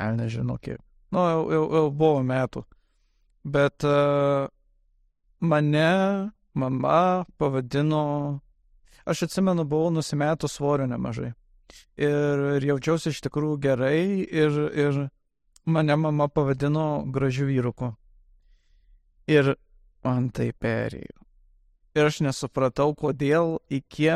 [0.00, 0.80] Al nežinau kiek.
[1.12, 2.62] Nu, jau, jau, jau buvo metų.
[3.44, 4.48] Bet uh,
[5.44, 8.40] mane mama pavadino,
[9.04, 11.32] aš atsimenu, buvau nusimetų svorio nemažai.
[12.00, 15.02] Ir, ir jaučiausi iš tikrųjų gerai ir, ir
[15.64, 17.92] mane mama pavadino gražiu vyruku.
[19.26, 19.54] Ir
[20.04, 21.20] man tai perėjo.
[21.94, 24.08] Ir aš nesupratau, kodėl iki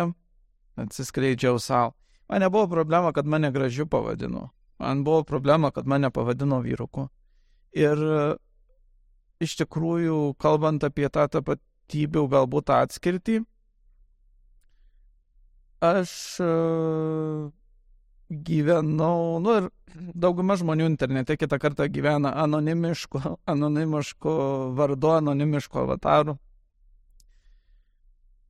[0.76, 1.94] atsiskleidžiau savo.
[2.28, 4.50] Man nebuvo problema, kad mane gražiu pavadino.
[4.78, 7.06] Man buvo problema, kad mane pavadino vyruku.
[7.76, 8.00] Ir
[9.40, 13.42] iš tikrųjų, kalbant apie tą tapatybių galbūt atskirtį,
[15.84, 16.12] aš
[18.30, 19.68] gyvenau, nu ir
[20.14, 24.34] dauguma žmonių internete kitą kartą gyvena anonimišku, anonimišku
[24.76, 26.36] vardu, anonimišku avataru.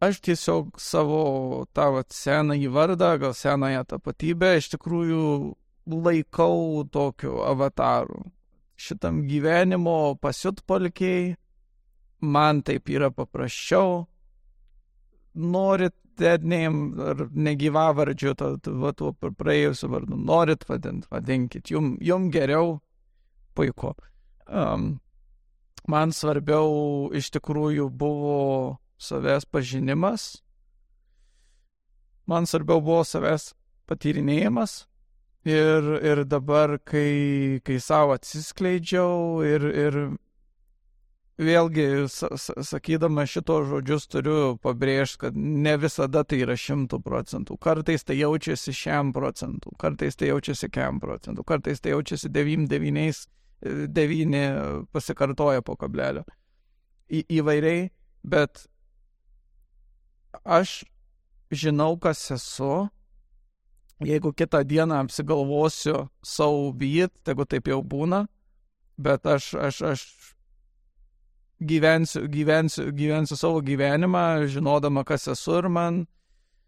[0.00, 5.28] Aš tiesiog savo tą senąjį vardą, gal senąją tapatybę, iš tikrųjų
[5.88, 8.26] laikau tokiu avataru.
[8.76, 11.36] Šitam gyvenimo pasiutpolkiai,
[12.20, 14.04] man taip yra paprasčiau.
[15.36, 18.50] Norit dednėjim ar negyvavardžiu, to,
[18.82, 22.78] va, tuo praėjusiu vardu, norit vadinti, vadinkit, jum, jum geriau,
[23.56, 23.94] puiku.
[24.46, 24.98] Um,
[25.90, 28.40] man svarbiau iš tikrųjų buvo
[28.98, 30.28] savęs pažinimas,
[32.26, 33.52] man svarbiau buvo savęs
[33.86, 34.84] patyrinėjimas,
[35.46, 39.98] Ir, ir dabar, kai, kai savo atsiskleidžiau ir, ir
[41.40, 47.58] vėlgi, sakydama šito žodžius, turiu pabrėžti, kad ne visada tai yra šimtų procentų.
[47.60, 53.22] Kartais tai jaučiasi šiam procentų, kartais tai jaučiasi kiam procentų, kartais tai jaučiasi 9, 9,
[54.00, 54.42] 9
[54.96, 56.24] pasikartoja po kablelio.
[57.06, 57.90] Į, įvairiai,
[58.26, 58.66] bet
[60.42, 60.82] aš
[61.54, 62.88] žinau, kas esu
[64.00, 68.26] jeigu kitą dieną apsigalvosiu savo vyt, tegu taip jau būna,
[68.98, 70.02] bet aš, aš, aš
[71.60, 76.06] gyvensiu, gyvensiu, gyvensiu savo gyvenimą, žinodama, kas esu ir man,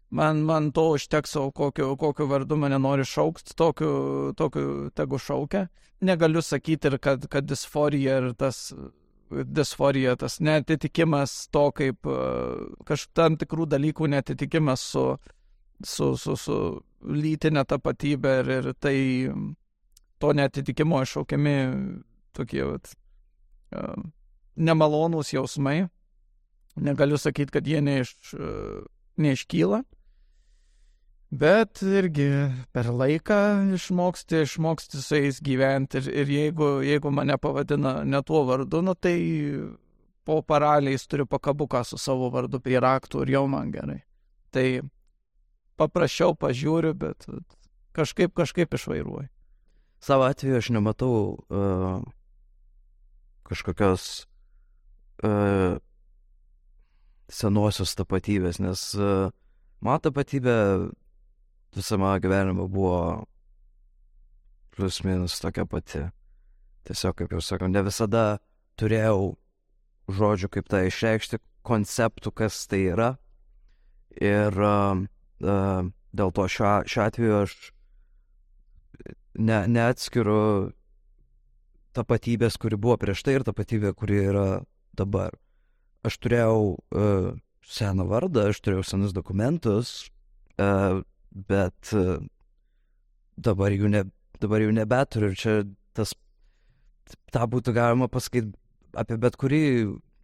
[0.09, 5.67] man, man to užteks savo, kokiu, kokiu vardu mane nori šaukti, tokiu, tokiu tegu šaukia.
[6.01, 8.71] Negaliu sakyti ir kad, kad disforija ir tas
[9.29, 12.07] disforija, tas netitikimas to, kaip
[12.87, 15.03] kažkam tikrų dalykų netitikimas su,
[15.85, 16.55] su, su, su
[17.05, 18.95] lytinę tapatybę ir, ir tai
[20.19, 21.57] to netitikimo iššaukiami
[22.33, 22.89] tokie vat,
[23.75, 24.01] uh,
[24.59, 25.87] nemalonūs jausmai.
[26.79, 28.13] Negaliu sakyti, kad jie neiš,
[29.19, 29.81] neiškyla,
[31.29, 32.27] bet irgi
[32.73, 33.39] per laiką
[33.75, 38.95] išmoksti, išmoksti su jais gyventi ir, ir jeigu, jeigu mane pavadina ne tuo vardu, nu
[38.95, 39.17] tai
[40.23, 44.03] po paraliais turiu pakabuką su savo vardu prie raktų ir jau man gerai.
[44.53, 44.81] Tai
[45.79, 47.27] paprasčiau pažiūriu, bet
[47.97, 49.27] kažkaip, kažkaip išvairuoju.
[49.99, 51.13] Savo atveju aš nematau
[51.49, 51.99] uh,
[53.43, 54.28] kažkokios
[55.23, 55.79] uh,
[57.29, 59.29] senosios tapatybės, nes uh,
[59.85, 60.55] mano tapatybė
[61.75, 63.25] visą mano gyvenimą buvo
[64.75, 66.07] plus minus tokia pati.
[66.87, 68.39] Tiesiog, kaip jau sakau, ne visada
[68.79, 69.35] turėjau
[70.09, 73.09] žodžių, kaip tą išreikšti, konceptų, kas tai yra.
[74.17, 75.03] Ir uh,
[75.39, 77.55] dėl to šiuo, šiuo atveju aš
[79.37, 80.71] ne, neatskiru
[81.95, 84.47] tapatybės, kuri buvo prieš tai ir tapatybė, kuri yra
[84.97, 85.35] dabar.
[86.05, 87.31] Aš turėjau uh,
[87.65, 90.09] seną vardą, aš turėjau senus dokumentus,
[90.57, 92.17] uh, bet uh,
[93.37, 94.05] dabar, jų ne,
[94.39, 95.55] dabar jų nebeturiu ir čia
[95.97, 96.15] tas,
[97.33, 98.55] tą būtų galima pasakyti
[98.97, 99.63] apie bet kurį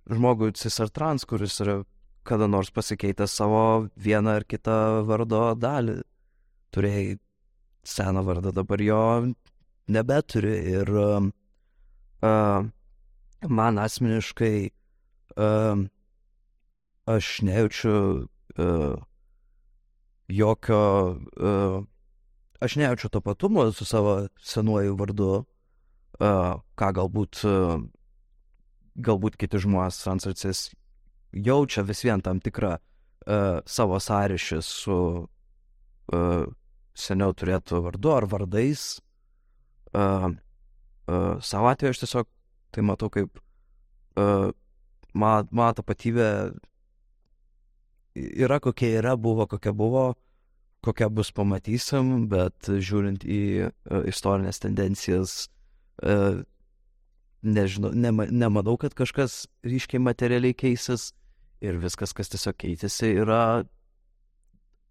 [0.09, 1.81] žmogų cis ar trans, kuris yra
[2.25, 5.99] kada nors pasikeitęs savo vieną ar kitą vardo dalį.
[6.73, 7.17] Turėjai
[7.85, 9.01] seną vardą, dabar jo
[9.93, 11.27] nebeturi ir uh,
[12.25, 12.65] uh,
[13.41, 14.69] man asmeniškai
[15.37, 15.85] uh,
[17.05, 18.27] aš nejaučiu
[18.57, 18.95] uh,
[20.27, 21.83] jokio, uh,
[22.59, 27.83] aš nejaučiu tapatumo su savo senuoju vardu, uh, ką galbūt, uh,
[28.95, 30.69] galbūt kiti žmonės transarcis
[31.35, 36.45] jaučia vis vien tam tikrą uh, savo sąryšį su uh,
[36.95, 39.01] seniau turėtų vardu ar vardais.
[39.95, 40.31] Uh,
[41.07, 42.31] uh, savo atveju aš tiesiog
[42.75, 43.39] tai matau kaip
[44.19, 44.51] uh,
[45.15, 46.29] mano, mano tapatybė
[48.15, 50.05] yra kokia yra, buvo kokia buvo,
[50.85, 55.37] kokia bus pamatysim, bet žiūrint į uh, istorinės tendencijas,
[56.03, 56.43] uh,
[57.45, 61.11] nežinau, nema, nemanau, kad kažkas ryškiai materialiai keisis
[61.63, 63.65] ir viskas, kas tiesiog keitėsi, yra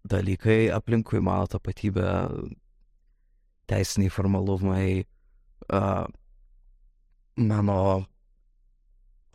[0.05, 2.05] dalykai aplinkui mano tapatybę,
[3.69, 5.05] teisiniai formalumai,
[5.73, 6.05] uh,
[7.35, 8.05] mano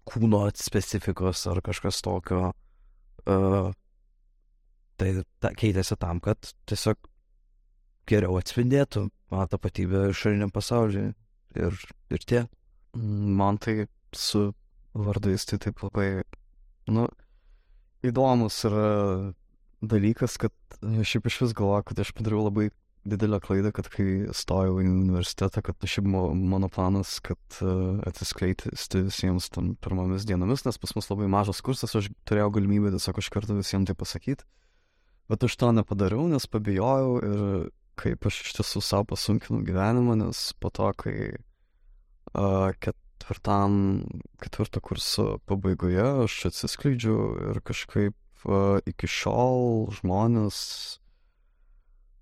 [0.09, 2.51] kūno specifikos ar kažkas tokio.
[3.29, 3.71] Uh,
[5.01, 6.99] tai ta, keitėsi tam, kad tiesiog
[8.11, 11.13] geriau atspindėtų mano tapatybę išoriniam pasauliui
[11.57, 11.77] ir,
[12.11, 12.45] ir tie.
[12.95, 13.85] Man tai
[14.17, 14.51] su
[14.97, 16.25] vardais tai taip labai,
[16.91, 17.07] nu,
[18.03, 18.89] įdomus yra
[19.81, 22.71] dalykas, kad šiaip iš vis galvoju, kad aš padariau labai
[23.05, 29.49] didelę klaidą, kad kai stojau į universitetą, kad šiaip mano planas, kad uh, atsiskleisti visiems
[29.55, 33.57] tam pirmomis dienomis, nes pas mus labai mažas kursas, aš turėjau galimybę tiesiog iš karto
[33.57, 34.45] visiems tai pasakyti.
[35.31, 37.43] Bet aš to nepadariau, nes pabijojau ir
[38.01, 41.17] kaip aš iš tiesų savo pasunkinu gyvenimą, nes po to, kai
[42.35, 43.75] uh, ketvirtam,
[44.43, 47.17] ketvirto kurso pabaigoje aš atsiskleidžiu
[47.51, 51.00] ir kažkaip uh, iki šiol žmonės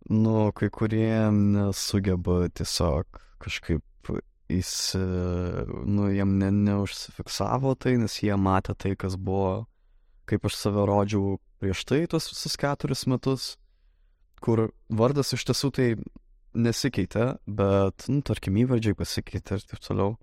[0.08, 3.84] nu, kai kurie nesugeba tiesiog kažkaip
[4.48, 5.00] įsi,
[5.84, 9.66] nu, jiem ne, neužsifiksavo tai, nes jie matė tai, kas buvo,
[10.28, 13.50] kaip aš save rodžiau prieš tai tuos visus keturis metus,
[14.40, 15.88] kur vardas iš tiesų tai
[16.56, 20.16] nesikeitė, bet, nu, tarkim, įvardžiai pasikeitė ir taip toliau.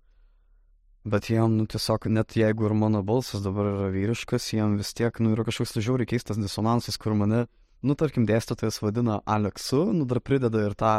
[1.05, 5.13] Bet jiem, nu, tiesiog, net jeigu ir mano balsas dabar yra vyriškas, jiem vis tiek,
[5.21, 7.43] nu, yra kažkoks žiauriai keistas disonansas, kur mane
[7.85, 10.95] nu, tarkim, dėstytojas vadina Aleksu, nu, dar prideda ir tą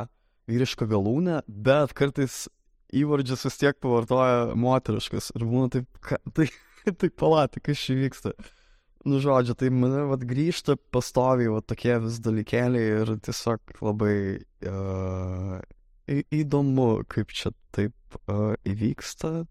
[0.51, 2.45] vyrišką galūnę, bet kartais
[2.95, 6.49] įvardžius vis tiek pavartoja moteriškas ir būna taip, ka, tai,
[6.87, 8.35] tai palati, kas čia vyksta.
[9.07, 14.17] Nu, žodžiu, tai mane vat grįžta pastoviai vat tokie vis dalykėliai ir tiesiog labai
[14.67, 15.61] uh,
[16.11, 19.45] į, įdomu, kaip čia taip uh, įvyksta.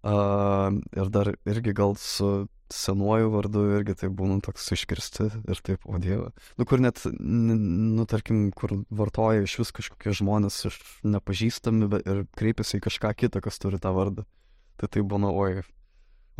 [0.00, 5.84] Uh, ir dar irgi gal su senuoju vardu irgi tai būna toks iškirsti ir taip,
[5.86, 6.30] o dieve.
[6.58, 12.24] Nu, kur net, nu, tarkim, kur vartoja iš vis kažkokie žmonės iš nepažįstami bet, ir
[12.38, 14.26] kreipiasi į kažką kitą, kas turi tą vardą.
[14.80, 15.62] Tai tai būna, oi,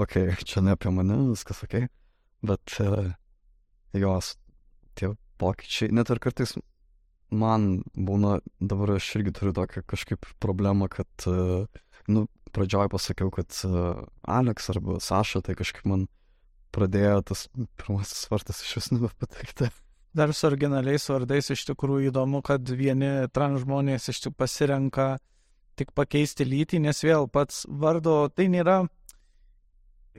[0.00, 1.86] okei, okay, čia ne apie mane, viskas okei.
[1.88, 1.94] Okay.
[2.46, 3.10] Bet uh,
[3.92, 4.34] jos,
[4.96, 6.54] tie pokyčiai, net ir kartais
[7.30, 11.66] man būna, dabar aš irgi turiu tokią kažkaip problemą, kad, uh,
[12.08, 12.24] nu,
[12.54, 16.08] pradžioj pasakiau, kad uh, Alex arba Saša, tai kažkaip man
[16.74, 17.46] pradėjo tas
[17.80, 19.70] pirmasis vardas iš vis nebepatikti.
[20.18, 25.10] Dar su originaliais vardais iš tikrųjų įdomu, kad vieni trans žmonės iš tikrųjų pasirenka
[25.78, 28.82] tik pakeisti lytį, nes vėl pats vardo, tai nėra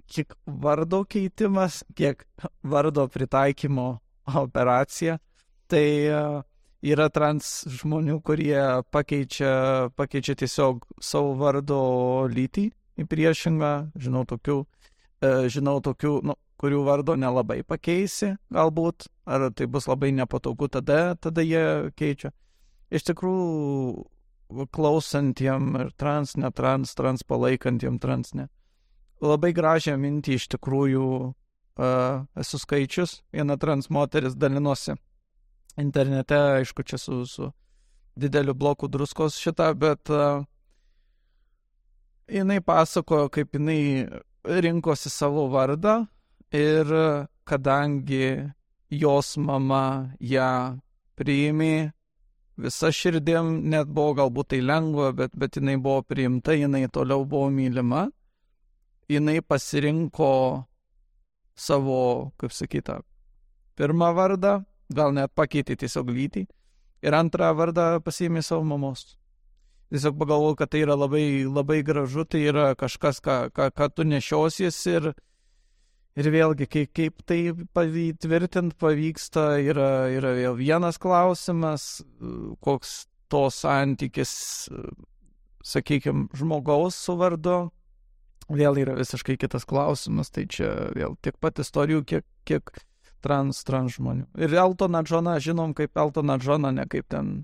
[0.08, 2.24] kiek vardo keitimas, kiek
[2.64, 3.90] vardo pritaikymo
[4.42, 5.20] operacija.
[5.72, 6.22] Tai e,
[6.92, 8.60] yra trans žmonių, kurie
[8.92, 11.82] pakeičia, pakeičia tiesiog savo vardo
[12.32, 14.62] lytį į priešingą, žinau tokių
[15.22, 21.46] žinau tokių, nu, kurių vardo nelabai pakeisi, galbūt, ar tai bus labai nepatogu, tada, tada
[21.46, 22.32] jie keičia.
[22.92, 28.50] Iš tikrųjų, klausantiem ir trans, netrans, trans palaikantiem trans, ne.
[29.22, 34.98] Labai gražią mintį iš tikrųjų uh, esu skaičius, viena trans moteris dalinosi
[35.80, 37.52] internete, aišku, čia su, su
[38.18, 40.44] dideliu bloku druskos šitą, bet uh,
[42.28, 43.80] jinai pasakojo, kaip jinai
[44.44, 46.06] rinkosi savo vardą
[46.52, 46.88] ir
[47.46, 48.52] kadangi
[48.90, 50.80] jos mama ją
[51.18, 51.92] priėmė
[52.62, 57.50] visa širdim, net buvo galbūt tai lengva, bet, bet jinai buvo priimta, jinai toliau buvo
[57.50, 58.10] mylima,
[59.10, 60.34] jinai pasirinko
[61.56, 63.00] savo, kaip sakyta,
[63.78, 64.60] pirmą vardą,
[64.92, 66.46] gal net pakeitė tiesiog lytį
[67.02, 69.16] ir antrą vardą pasiėmė savo mamos
[69.92, 74.06] tiesiog pagalvoju, kad tai yra labai, labai gražu, tai yra kažkas, ką, ką, ką tu
[74.08, 75.12] nešiosies ir,
[76.16, 77.42] ir vėlgi, kaip, kaip tai
[78.24, 81.90] tvirtint pavyksta, yra, yra vėl vienas klausimas,
[82.64, 84.34] koks to santykis
[85.64, 87.72] sakykime, žmogaus su vardu,
[88.52, 92.74] vėl yra visiškai kitas klausimas, tai čia vėl tiek pat istorijų, kiek, kiek
[93.24, 94.28] trans, trans žmonių.
[94.42, 97.44] Ir Eltoną Džoną žinom kaip Eltoną Džoną, ne kaip ten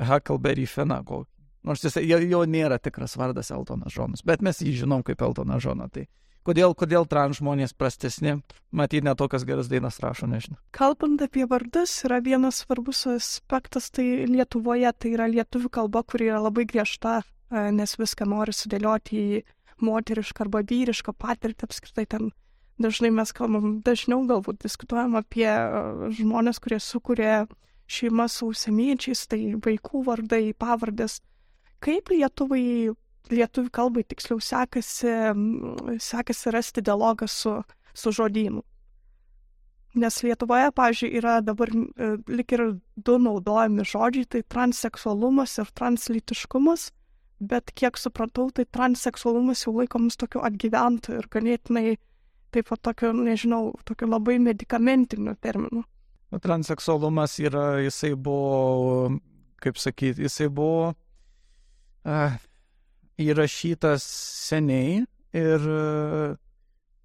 [0.00, 1.31] Huckleberry Finną kokį.
[1.62, 5.60] Nors jis, jo, jo nėra tikras vardas Eltonas Džonas, bet mes jį žinom kaip Eltoną
[5.62, 5.86] Džoną.
[5.94, 6.06] Tai
[6.46, 8.36] kodėl, kodėl trans žmonės prastesni,
[8.74, 10.58] matyt, ne tokias geras dainas rašo, nežinau.
[10.74, 16.42] Kalbant apie vardus, yra vienas svarbus aspektas, tai Lietuvoje, tai yra lietuvių kalba, kuri yra
[16.42, 19.42] labai griežta, e, nes viską nori sudėlioti į
[19.82, 22.30] moterišką arba vyrišką patirtį apskritai ten.
[22.82, 27.44] Dažnai mes kalbam, dažniau galbūt diskutuojam apie e, žmonės, kurie sukuria
[27.92, 31.20] šeimas su užsieniečiais, tai vaikų vardai, pavardės.
[31.82, 32.92] Kaip Lietuvai,
[33.32, 35.14] lietuvių kalbai tiksliau sekasi,
[36.02, 37.56] sekasi rasti dialogą su,
[37.94, 38.62] su žodynu?
[39.98, 42.62] Nes Lietuvoje, pažiūrėjau, yra dabar e, lik ir
[42.96, 46.86] du naudojami žodžiai, tai transseksualumas ir translytiškumas,
[47.44, 51.98] bet kiek supratau, tai transseksualumas jau laikomas tokiu atgyventu ir ganėtinai
[52.52, 55.84] taip pat tokiu, nežinau, tokiu labai medicamentiniu terminu.
[56.40, 59.18] Transseksualumas yra, jisai buvo,
[59.60, 60.94] kaip sakyti, jisai buvo
[63.22, 64.06] įrašytas
[64.48, 65.02] seniai
[65.36, 65.68] ir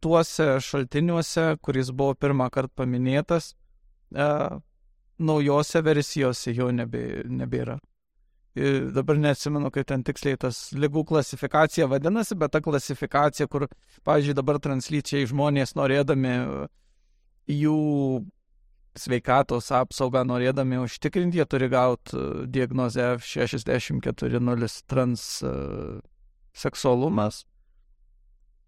[0.03, 3.53] tuose šaltiniuose, kuris buvo pirmą kartą paminėtas,
[5.17, 7.77] naujose versijose jo nebė, nebėra.
[8.57, 13.67] Ir dabar neatsimenu, kaip ten tiksliai tas lygų klasifikacija vadinasi, bet ta klasifikacija, kur,
[14.07, 16.33] pavyzdžiui, dabar translyčiai žmonės norėdami
[17.53, 17.77] jų
[18.99, 20.23] sveikatos apsaugą
[20.83, 27.45] užtikrinti, jie turi gauti e, diagnozę F640 transseksualumas.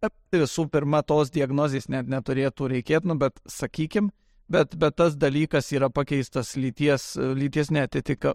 [0.01, 4.11] E, visų pirma, tos diagnozės net neturėtų reikėti, nu, bet sakykim,
[4.49, 8.33] bet, bet tas dalykas yra pakeistas lyties, lyties netitika,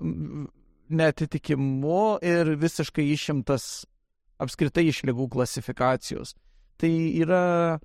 [0.88, 3.86] netitikimu ir visiškai išimtas
[4.42, 6.34] apskritai iš lygų klasifikacijos.
[6.80, 6.92] Tai
[7.22, 7.78] yra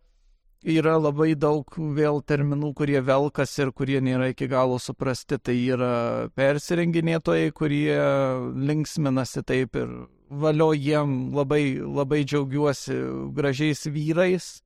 [0.64, 5.39] yra labai daug vėl terminų, kurie velkas ir kurie nėra iki galo suprasti.
[5.39, 5.93] Tai yra
[6.36, 7.95] persirenginėtojai, kurie
[8.55, 9.93] linksminasi taip ir
[10.30, 12.99] valio jiem labai, labai džiaugiuosi
[13.36, 14.62] gražiais vyrais,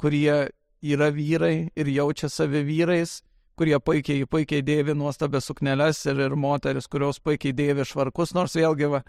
[0.00, 0.48] kurie
[0.82, 3.20] yra vyrai ir jaučia save vyrais,
[3.56, 8.90] kurie puikiai, puikiai dėvi nuostabę sukneles ir, ir moteris, kurios puikiai dėvi švarkus, nors vėlgi
[8.92, 9.00] va,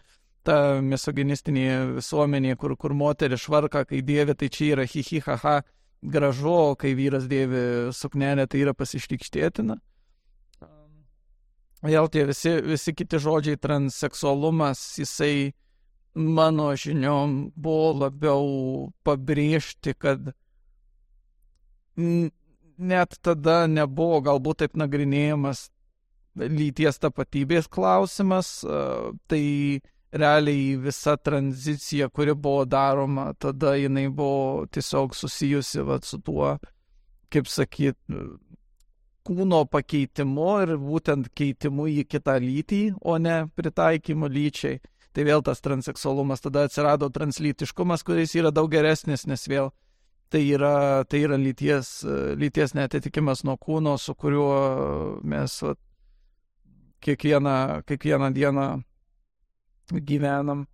[0.47, 5.57] ta misoginistinė visuomenė, kur, kur moteris švarka, kai dėvi, tai čia yra hihihaha.
[5.57, 9.77] Hi, gražu, kai vyras dėvi suknelę, tai yra pasišlikštėtina.
[11.87, 15.53] Vėl tie visi, visi kiti žodžiai, transseksualumas, jisai
[16.17, 18.47] mano žiniom buvo labiau
[19.05, 20.31] pabrėžti, kad
[21.97, 25.67] net tada nebuvo galbūt taip nagrinėjamas
[26.37, 28.59] lyties tapatybės klausimas,
[29.29, 29.43] tai
[30.11, 36.57] realiai visa tranzicija, kuri buvo daroma, tada jinai buvo tiesiog susijusi vat, su tuo,
[37.33, 37.97] kaip sakyt,
[39.27, 44.79] kūno pakeitimu ir būtent keitimu į kitą lytį, o ne pritaikymu lyčiai.
[45.11, 49.71] Tai vėl tas transseksualumas, tada atsirado translytiškumas, kuris yra daug geresnis, nes vėl
[50.29, 52.03] tai yra, tai yra lyties,
[52.37, 55.79] lyties netitikimas nuo kūno, su kuriuo mes vat,
[57.03, 58.67] kiekvieną, kiekvieną dieną
[59.91, 60.65] gyvenam.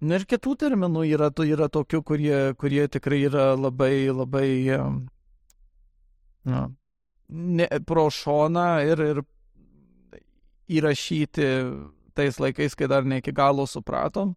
[0.00, 4.48] Na ir kitų terminų yra, yra tokių, kurie, kurie tikrai yra labai, labai
[6.44, 6.66] na,
[7.28, 9.22] ne, pro šoną ir, ir
[10.68, 11.46] įrašyti
[12.16, 14.34] tais laikais, kai dar ne iki galo supratom.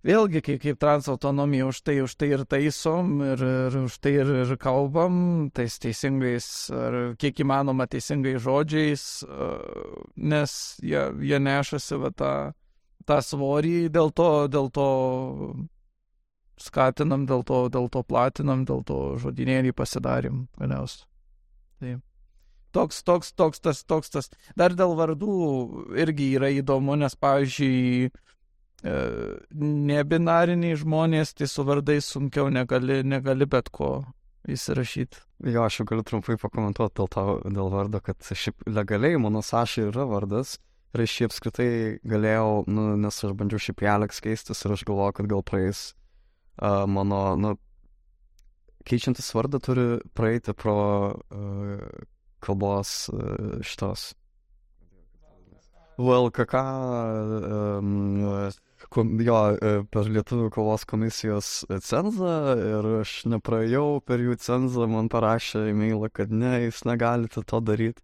[0.00, 4.30] Vėlgi, kaip, kaip transautonomija, už tai, už tai ir taisom, ir, ir už tai ir,
[4.46, 9.04] ir kalbam, tais teisingais, ar kiek įmanoma teisingais žodžiais,
[10.16, 12.32] nes jie, jie nešasi va tą
[13.08, 14.88] tą svorį, dėl to, dėl to
[16.60, 21.06] skatinam, dėl to, dėl to platinam, dėl to žodinėlį pasidarim galiausiai.
[21.80, 22.06] Taip.
[22.70, 24.28] Toks, toks, toks, tas, toks, tas.
[24.54, 25.36] Dar dėl vardų
[25.98, 28.10] irgi yra įdomu, nes, pavyzdžiui,
[28.86, 28.92] e,
[29.90, 33.90] nebinariniai žmonės, tai su vardais sunkiau negali, negali bet ko
[34.46, 35.24] įsirašyti.
[35.50, 39.88] Jo, aš jau galiu trumpai pakomentuoti dėl, to, dėl vardo, kad šiaip legaliai mano Saša
[39.88, 40.58] yra vardas,
[40.90, 41.72] Ir aš jį apskritai
[42.10, 45.82] galėjau, nu, nes aš bandžiau šiaip Alex keistis ir aš galvoju, kad gal praeis
[46.58, 47.52] uh, mano, nu,
[48.90, 49.84] keičiantis vardą turi
[50.18, 50.78] praeiti pro
[51.12, 51.84] uh,
[52.42, 54.10] kalbos uh, šitos.
[56.00, 56.60] VLKK,
[57.76, 57.88] um,
[59.20, 59.40] jo,
[59.92, 61.50] per lietuvių kalbos komisijos
[61.84, 67.60] cenzą ir aš nepraėjau per jų cenzą, man parašė e-mailą, kad ne, jūs negalite to
[67.60, 68.00] daryti.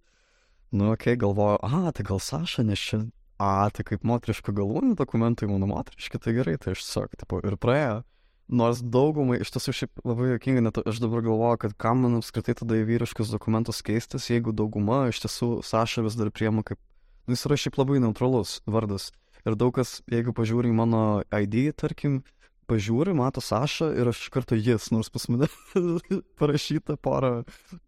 [0.73, 3.05] Nu, okei, okay, galvoju, a, tai gal Saša, nes čia
[3.39, 7.57] a, tai kaip moteriška galūnė dokumentai mano moteriški, tai gerai, tai aš tiesiog, tipo, ir
[7.61, 8.01] praėjo.
[8.47, 12.55] Nors daugumai, iš tiesų šiaip labai jokinga, net aš dabar galvoju, kad kam man apskritai
[12.61, 16.79] tada į vyriškus dokumentus keistis, jeigu dauguma iš tiesų Saša vis dar priema kaip,
[17.27, 19.11] nu jis yra šiaip labai neutralus vardas.
[19.47, 22.21] Ir daug kas, jeigu pažiūri mano ID, tarkim,
[22.71, 25.49] pažiūri, mato Saša ir aš iš karto jis, nors pas mane
[26.41, 27.33] parašyta porą,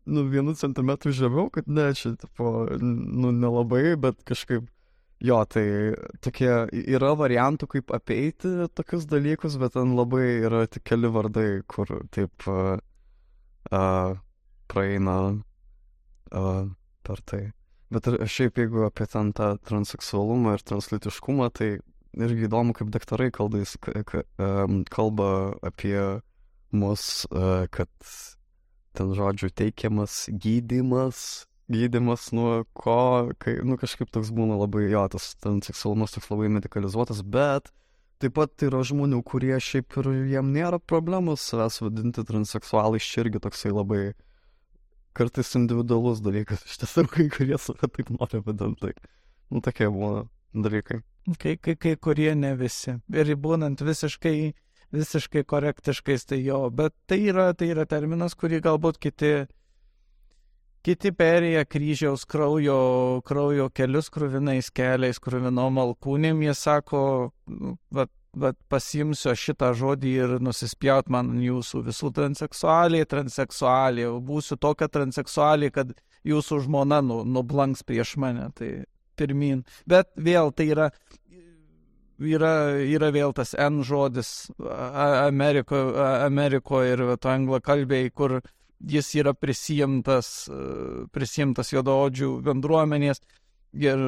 [0.07, 4.68] nu, vienu centimetru žemiau, kad ne, čia, tipo, nu, nelabai, bet kažkaip
[5.18, 5.64] Jo, tai
[6.22, 6.51] tokie
[6.95, 12.47] yra variantų, kaip apeiti tokius dalykus, bet ten labai yra tik keli vardai, kur taip
[12.47, 12.79] uh,
[13.72, 14.14] uh,
[14.70, 15.16] praeina
[16.31, 16.68] uh,
[17.03, 17.41] per tai.
[17.91, 21.70] Bet ir šiaip jeigu apie ten tą transseksualumą ir translitiškumą, tai
[22.16, 23.76] irgi įdomu, kaip daktarai kalbais,
[24.94, 25.30] kalba
[25.66, 26.00] apie
[26.72, 27.90] mus, uh, kad
[28.96, 35.34] ten žodžiu teikiamas gydimas gydymas nuo ko, kai, nu kažkaip toks būna labai, jo, tas
[35.42, 37.68] ten seksualumas toks labai medicalizuotas, bet
[38.22, 43.42] taip pat yra žmonių, kurie šiaip ir jiem nėra problemos savęs vadinti transseksualais, čia irgi
[43.44, 44.00] toksai labai
[45.18, 48.94] kartais individualus dalykas, iš tiesų kai kurie save taip nori vadinti.
[49.52, 50.24] Nu, tokie būna
[50.56, 51.02] dalykai.
[51.37, 52.95] Kai, kai, kai kurie ne visi.
[53.12, 54.55] Ir būnant visiškai,
[54.97, 59.33] visiškai korektiškais, tai jo, bet tai yra, tai yra terminas, kurį galbūt kiti
[60.87, 62.74] Kiti perėję kryžiaus kraujo,
[63.26, 67.01] kraujo kelius krūvinais keliais, krūvinom alkūnėm, jie sako,
[67.51, 74.87] nu, vat, vat pasimsiu šitą žodį ir nusispjaut man jūsų visų transseksualiai, transseksualiai, būsiu tokia
[74.95, 75.91] transseksualiai, kad
[76.29, 78.70] jūsų žmona nu, nublanks prieš mane, tai
[79.19, 79.64] pirmin.
[79.89, 80.89] Bet vėl tai yra,
[82.19, 82.53] yra,
[82.83, 88.39] yra vėl tas N žodis Amerikoje Ameriko ir to anglakalbėjai, kur
[88.79, 90.61] jis yra prisijimtas, e,
[91.14, 93.21] prisijimtas juodaodžių bendruomenės
[93.75, 93.99] ir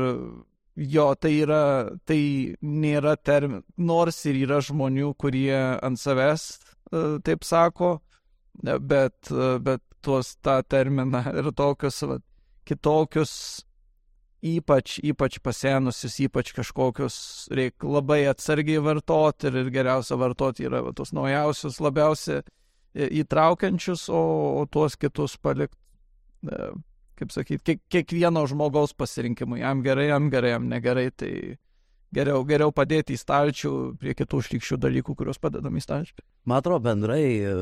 [0.77, 1.63] jo, tai yra,
[2.07, 2.21] tai
[2.63, 7.99] nėra termin, nors ir yra žmonių, kurie ant savęs e, taip sako,
[8.63, 12.21] bet, e, bet tuos tą terminą ir tokius va,
[12.65, 13.35] kitokius
[14.41, 17.17] ypač, ypač pasenusius, ypač kažkokius
[17.53, 22.45] reikia labai atsargiai vartoti ir, ir geriausia vartoti yra va, tos naujausius, labiausiai
[23.21, 24.23] įtraukiančius, o,
[24.61, 25.79] o tuos kitus palikti,
[26.49, 26.71] e,
[27.21, 29.61] kaip sakyti, kiek, kiekvieno žmogaus pasirinkimui.
[29.61, 31.33] Jam gerai, jam gerai, jam negerai, tai
[32.17, 36.27] geriau, geriau padėti į stalčių prie kitų šlikščių dalykų, kuriuos padedam į stalčių.
[36.49, 37.57] Man atrodo, bendrai e,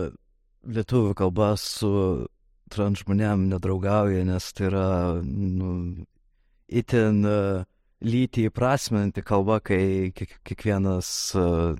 [0.78, 1.90] lietuvių kalba su
[2.72, 4.86] trans žmonėm nedraugauja, nes tai yra
[5.24, 5.74] nu,
[6.68, 7.66] itin uh,
[8.04, 11.78] lytį įprasminti kalba, kai kiekvienas uh,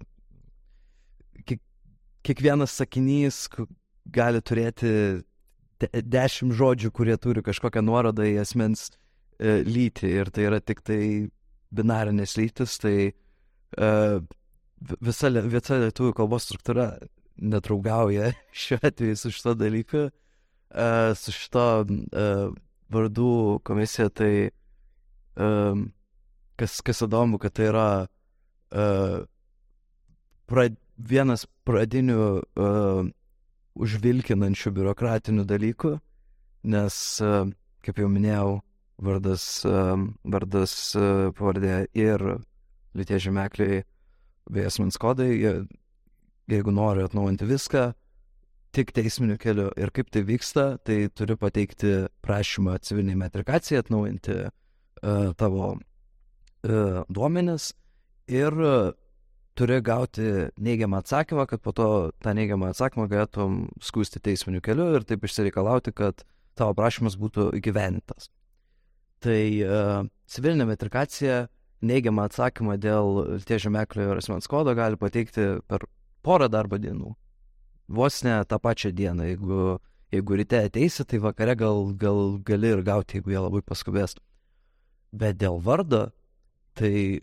[2.28, 3.46] kiekvienas sakinys
[4.12, 4.90] gali turėti
[5.78, 10.10] de dešimt žodžių, kurie turi kažkokią nuorodą į asmens e, lytį.
[10.22, 11.00] Ir tai yra tik tai
[11.74, 13.90] binarinės lytis, tai e,
[15.04, 16.90] visa, visa lietuvių kalbos struktūra
[17.38, 18.32] nedraugauja
[18.64, 20.88] šiuo atveju su šito dalyku, e,
[21.20, 22.28] su šito e,
[22.90, 23.32] vardų
[23.68, 24.32] komisija, tai
[25.38, 25.48] e,
[26.58, 27.88] kas, kas įdomu, kad tai yra
[28.74, 28.84] e,
[30.50, 30.68] pra,
[30.98, 33.08] vienas pradinių uh,
[33.78, 35.92] užvilkinančių biurokratinių dalykų,
[36.72, 37.44] nes, uh,
[37.86, 38.58] kaip jau minėjau,
[39.04, 39.94] vardas, uh,
[40.26, 42.24] vardas uh, pavardė ir
[42.98, 43.84] lyties žemekliai
[44.50, 45.54] bei asmens kodai, jie,
[46.50, 47.84] jeigu nori atnaujinti viską,
[48.74, 49.68] tik teisminiu keliu.
[49.78, 54.54] Ir kaip tai vyksta, tai turi pateikti prašymą civiliniai metrikacijai atnaujinti uh,
[55.38, 57.72] tavo uh, duomenis
[58.28, 58.94] ir uh,
[59.58, 61.88] turi gauti neigiamą atsakymą, kad po to
[62.22, 66.22] tą neigiamą atsakymą galėtum skūsti teisminiu keliu ir taip išsireikalauti, kad
[66.58, 68.30] tavo prašymas būtų įgyvenintas.
[69.18, 69.40] Tai
[70.30, 71.48] civilinė metrikacija
[71.82, 75.86] neigiamą atsakymą dėl tie žemeklio ir asmens kodo gali pateikti per
[76.22, 77.14] porą darbo dienų.
[77.88, 79.26] Vos ne tą pačią dieną.
[79.30, 79.78] Jeigu,
[80.12, 84.18] jeigu ryte ateisi, tai vakare gal, gal gali ir gauti, jeigu jie labai paskubės.
[85.12, 86.08] Bet dėl vardo,
[86.76, 87.20] tai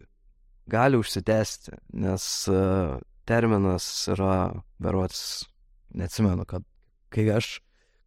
[0.72, 2.98] gali užsitęsti, nes uh,
[3.30, 5.46] terminas yra, berots,
[5.94, 6.66] neatsimenu, kad
[7.14, 7.60] kai aš,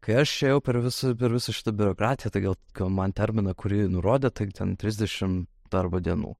[0.04, 3.86] kai aš ėjau per visą, per visą šitą biurokratiją, tai gal, gal man terminą, kurį
[3.92, 6.34] nurodė, tai ten 30 darbo dienų.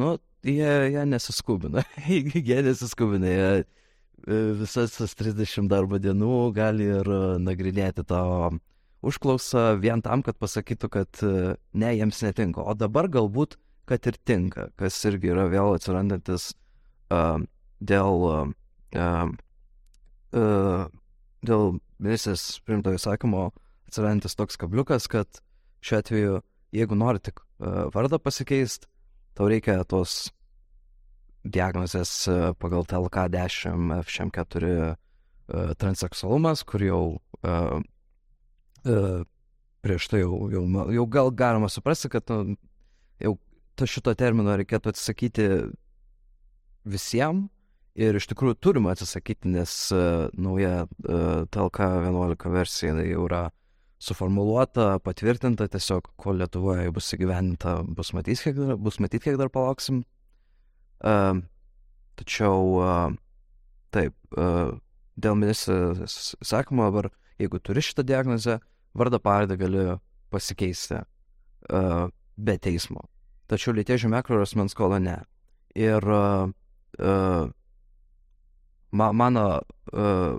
[0.00, 0.14] Nu,
[0.46, 7.22] jie, jie nesiskubina, jie nesiskubina, jie e, visas tas 30 darbo dienų gali ir e,
[7.42, 8.52] nagrinėti tavo
[9.06, 12.64] užklausą vien tam, kad pasakytų, kad ne, jiems netinka.
[12.64, 13.56] O dabar galbūt
[13.90, 16.52] kad ir tinka, kas irgi yra vėl atsirandantis
[17.10, 17.42] uh,
[17.82, 18.26] dėl,
[18.94, 19.32] uh,
[20.38, 20.84] uh,
[21.42, 21.64] dėl
[21.98, 23.48] ministrės primto įsakymo
[23.90, 25.42] atsirandantis toks kabliukas, kad
[25.82, 26.36] šiuo atveju,
[26.76, 28.86] jeigu nori tik uh, vardą pasikeisti,
[29.34, 30.28] tau reikia tos
[31.40, 34.72] diagnozės e, pagal TLK10 F4
[35.80, 37.78] transseksualumas, kur jau uh,
[38.84, 39.22] uh,
[39.84, 42.56] prieš tai jau, jau, jau gal galima suprasti, kad nu,
[43.20, 43.36] jau
[43.78, 45.48] to šito termino reikėtų atsisakyti
[46.88, 47.48] visiems
[48.00, 53.48] ir iš tikrųjų turime atsisakyti, nes uh, nauja uh, TLK 11 versija jau yra
[54.00, 59.50] suformuoluota, patvirtinta, tiesiog kol Lietuvoje bus įgyveninta, bus matyti, kiek, dar, bus matyti, kiek dar
[59.52, 60.04] palauksim.
[61.04, 61.42] Uh,
[62.20, 63.10] tačiau uh,
[63.92, 64.72] taip, uh,
[65.20, 68.60] dėl ministrės sakymo, dabar jeigu turi šitą diagnozę,
[68.94, 69.86] vardą pavardę gali
[70.30, 73.04] pasikeisti uh, be teismo.
[73.50, 75.16] Tačiau lyties žemėklio ir asmens skola ne.
[75.78, 76.50] Ir uh,
[76.98, 77.50] uh,
[78.90, 79.46] ma, mano,
[79.92, 80.38] uh,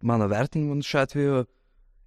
[0.00, 1.44] mano vertinimu šiuo atveju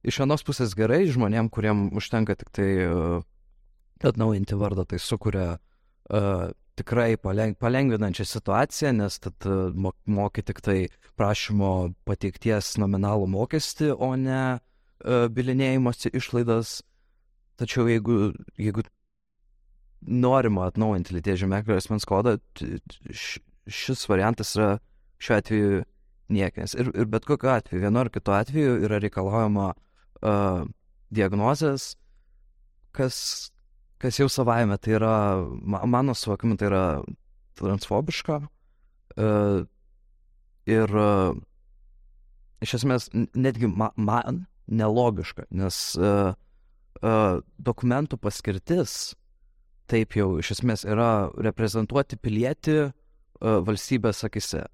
[0.06, 3.20] iš vienos pusės gerai žmonėm, kuriem užtenka tik tai uh,
[4.06, 6.48] atnaujinti vardą, tai sukuria uh,
[6.80, 9.74] tikrai paleng, palengvinančią situaciją, nes tad uh,
[10.08, 10.80] moki tik tai
[11.20, 14.60] prašymo pateikties nominalų mokestį, o ne
[15.06, 16.80] bilinėjimosi išlaidas.
[17.60, 18.84] Tačiau jeigu, jeigu
[20.02, 22.38] norima atnaujinti lyties žemeklio asmens kodą,
[23.68, 24.70] šis variantas yra
[25.20, 25.82] šiuo atveju
[26.32, 26.76] niekinis.
[26.80, 30.62] Ir, ir bet kokiu atveju, vienu ar kitu atveju yra reikalaujama uh,
[31.16, 31.94] diagnozės,
[32.96, 33.18] kas,
[34.02, 35.16] kas jau savaime tai yra,
[35.66, 36.86] mano suvokimu, tai yra
[37.60, 38.40] transfobiška.
[39.20, 39.66] Uh,
[40.70, 41.34] ir uh,
[42.64, 46.34] iš esmės netgi ma, man nelogiška, nes uh,
[47.02, 49.16] uh, dokumentų paskirtis
[49.90, 52.92] taip jau iš esmės yra reprezentuoti pilietį uh,
[53.66, 54.66] valstybės akise.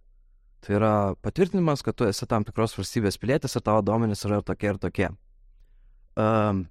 [0.66, 4.72] Tai yra patvirtinimas, kad tu esi tam tikros valstybės pilietis ir tavo duomenys yra tokie
[4.74, 5.12] ir tokie.
[6.20, 6.66] Um,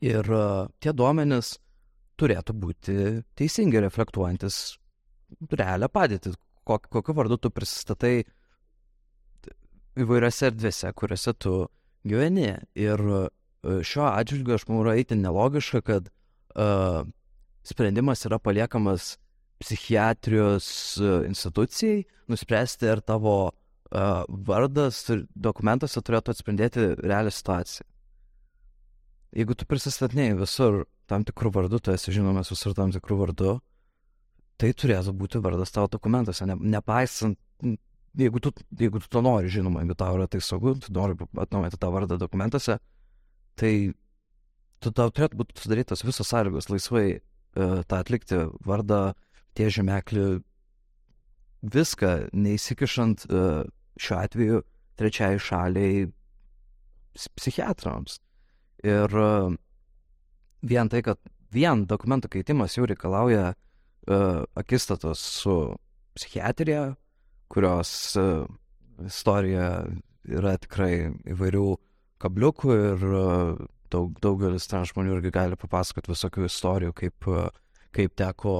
[0.00, 1.56] ir uh, tie duomenys
[2.16, 2.96] turėtų būti
[3.36, 4.58] teisingai reflektuojantis
[5.52, 6.32] realią padėtį,
[6.66, 8.24] kok, kokiu vardu tu prisistatai
[9.96, 11.54] įvairiose erdvėse, kuriuose tu
[12.08, 12.54] gyveni.
[12.78, 13.28] Ir uh,
[13.64, 17.04] šiuo atžvilgiu aš manau yra įtin nelogiška, kad uh,
[17.66, 19.16] sprendimas yra paliekamas
[19.58, 20.66] psichiatrijos
[21.00, 24.98] e, institucijai nuspręsti, ar tavo uh, vardas
[25.32, 27.86] dokumentuose turėtų atspindėti realią situaciją.
[29.36, 33.56] Jeigu tu prisistatinėjai visur tam tikrų vardų, tu esi žinomas visur tam tikrų vardų,
[34.60, 37.38] tai turėtų būti vardas tavo dokumentuose, ne, nepaisant,
[38.16, 41.78] jeigu tu, jeigu tu to nori, žinoma, jeigu tau yra tai saugu, tu nori atnaujinti
[41.80, 42.78] tą vardą dokumentuose,
[43.60, 43.72] tai
[44.80, 49.00] tu tau turėtų būti sudarytos visos sąlygos laisvai uh, tą atlikti vardą
[49.56, 50.26] tie žemeklį
[51.76, 53.64] viską, neįsikišant uh,
[54.00, 54.62] šiuo atveju
[54.96, 56.06] trečiai šaliai
[57.36, 58.20] psichiatrams.
[58.84, 59.54] Ir uh,
[60.62, 61.20] vien tai, kad
[61.52, 65.56] vien dokumentų keitimas jau reikalauja uh, akistatos su
[66.16, 66.94] psichiatrija,
[67.52, 67.90] kurios
[68.20, 68.44] uh,
[69.06, 69.86] istorija
[70.26, 71.66] yra tikrai įvairių
[72.22, 77.50] kabliukų ir uh, daug, daugelis ten žmonių irgi gali papasakoti visokių istorijų, kaip, uh,
[77.96, 78.56] kaip teko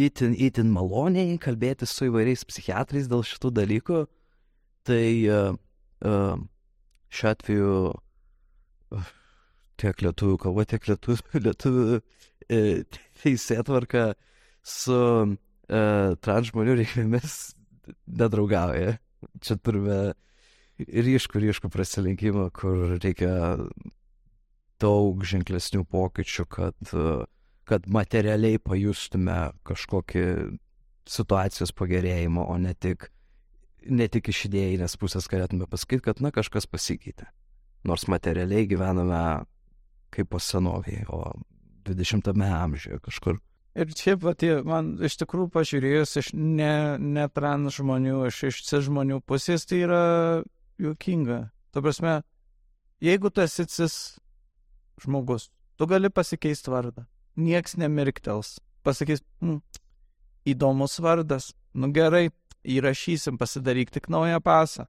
[0.00, 4.04] itin, itin maloniai kalbėti su įvairiais psichiatrais dėl šitų dalykų.
[4.88, 5.04] Tai
[7.12, 7.72] šiuo atveju
[9.80, 12.00] tiek lietuvių kalba, tiek lietuvių, lietuvių
[13.20, 14.06] teisėtvarka
[14.66, 14.96] su
[15.70, 17.38] uh, trans žmonių reikmėmis
[18.06, 18.98] nedraugauja.
[19.44, 20.00] Čia turime
[20.80, 23.32] ryškų, ryškų prasilinkimą, kur reikia
[24.80, 27.26] daug ženklesnių pokyčių, kad uh,
[27.70, 29.36] kad materialiai pajustume
[29.66, 30.24] kažkokį
[31.10, 33.06] situacijos pagerėjimą, o ne tik,
[33.86, 37.28] ne tik iš idėjinės pusės galėtume pasakyti, kad na kažkas pasikeitė.
[37.86, 39.22] Nors materialiai gyvename
[40.10, 41.30] kaip po senovėje, o
[41.86, 43.38] 20-ame amžiuje kažkur.
[43.78, 48.88] Ir čia pati, man iš tikrųjų pažiūrėjus iš ne, ne trans žmonių, iš iš cis
[48.88, 50.02] žmonių pusės, tai yra
[50.82, 51.44] juokinga.
[51.70, 52.16] Tu prasme,
[52.98, 53.94] jeigu tu esi cis
[55.04, 57.06] žmogus, tu gali pasikeisti vardą
[57.40, 58.58] nieks nemirktels.
[58.84, 59.60] Pasakys, hm,
[60.48, 62.30] įdomus vardas, nu gerai,
[62.64, 64.86] įrašysim, pasidaryk tik naują pasą.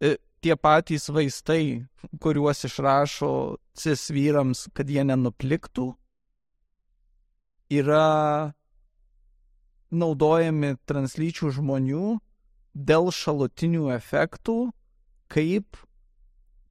[0.00, 1.86] E, tie patys vaistai,
[2.20, 3.32] kuriuos išrašo
[3.76, 5.92] cis vyrams, kad jie nenupliktų,
[7.72, 8.52] yra
[9.94, 12.18] naudojami translyčių žmonių
[12.74, 14.58] dėl šalutinių efektų
[15.30, 15.78] kaip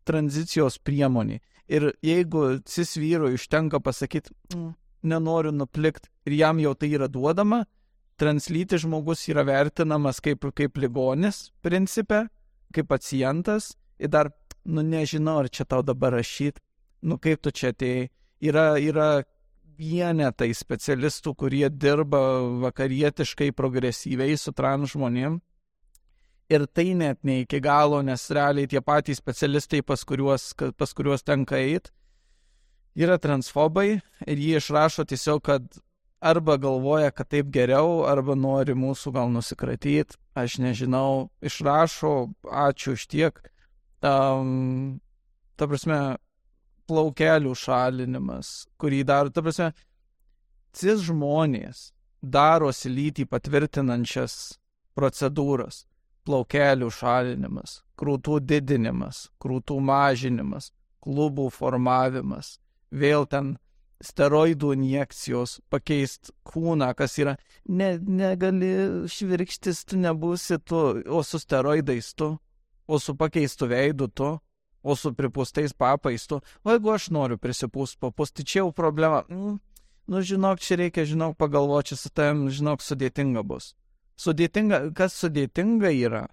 [0.07, 1.39] tranzicijos priemonė.
[1.71, 4.73] Ir jeigu cis vyrui užtenka pasakyti, mm,
[5.07, 7.63] nenoriu nuplikti ir jam jau tai yra duodama,
[8.19, 12.27] translyti žmogus yra vertinamas kaip, kaip ligonis, principė,
[12.75, 14.31] kaip pacientas ir dar,
[14.65, 16.61] nu nežinau, ar čia tau dabar rašyti,
[17.03, 18.09] nu kaip tu čia atėjai.
[18.43, 19.23] Yra, yra
[19.77, 22.21] vienetai specialistų, kurie dirba
[22.63, 25.39] vakarietiškai progresyviai su trans žmonėm.
[26.53, 31.23] Ir tai net ne iki galo, nes realiai tie patys specialistai, pas kuriuos, pas kuriuos
[31.23, 31.93] tenka eiti,
[32.95, 33.87] yra transfobai
[34.27, 35.79] ir jie išrašo tiesiog, kad
[36.23, 42.13] arba galvoja, kad taip geriau, arba nori mūsų gal nusikratyti, aš nežinau, išrašo,
[42.47, 43.41] ačiū už tiek.
[44.03, 45.01] Um,
[45.59, 46.17] ta prasme,
[46.93, 49.71] plaukelių šalinimas, kurį daro, ta prasme,
[50.77, 51.89] cis žmonės
[52.21, 54.59] darosi lytį patvirtinančias
[54.97, 55.87] procedūras.
[56.23, 60.69] Plaukelių šalinimas, krūtų didinimas, krūtų mažinimas,
[61.03, 62.53] klubų formavimas,
[62.87, 63.57] vėl ten
[64.03, 67.35] steroidų injekcijos, pakeisti kūną, kas yra,
[67.67, 68.71] ne, negali
[69.11, 72.37] švirkštis, tu nebūsi tu, o su steroidais tu,
[72.87, 74.37] o su pakeistu veidu tu,
[74.83, 79.23] o su pripūstais papais tu, o jeigu aš noriu prisipūst papūst, tai čia jau problema.
[79.29, 79.57] Mm,
[80.11, 83.73] nu, žinok, čia reikia, žinok, pagalvoti, su tavim, žinok, sudėtinga bus.
[84.19, 86.27] Sudėtinga, kas sudėtinga yra,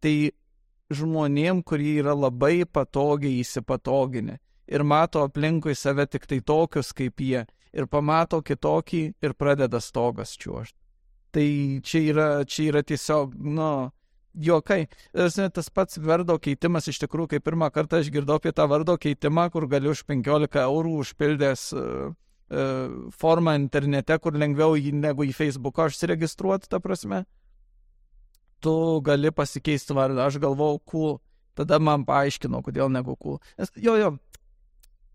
[0.00, 0.32] tai
[0.90, 7.44] žmonėm, kurie yra labai patogiai įsipatoginę ir mato aplinkui save tik tai tokius kaip jie
[7.76, 10.78] ir pamato kitokį ir pradeda stogas čiuošti.
[11.36, 11.48] Tai
[11.84, 13.90] čia yra, čia yra tiesiog, nu,
[14.36, 14.86] juokai.
[15.12, 19.48] Tas pats vardo keitimas iš tikrųjų, kai pirmą kartą aš girdau apie tą vardo keitimą,
[19.54, 22.14] kur galiu už 15 eurų užpildęs uh,
[22.50, 27.24] uh, formą internete, kur lengviau jį negu į Facebooką užsiregistruoti, ta prasme.
[28.64, 30.26] Tu gali pasikeisti vardą.
[30.26, 31.18] Aš galvau, cool.
[31.56, 33.38] Tada man paaiškino, kodėl negu cool.
[33.56, 34.10] Nes, jo, jo,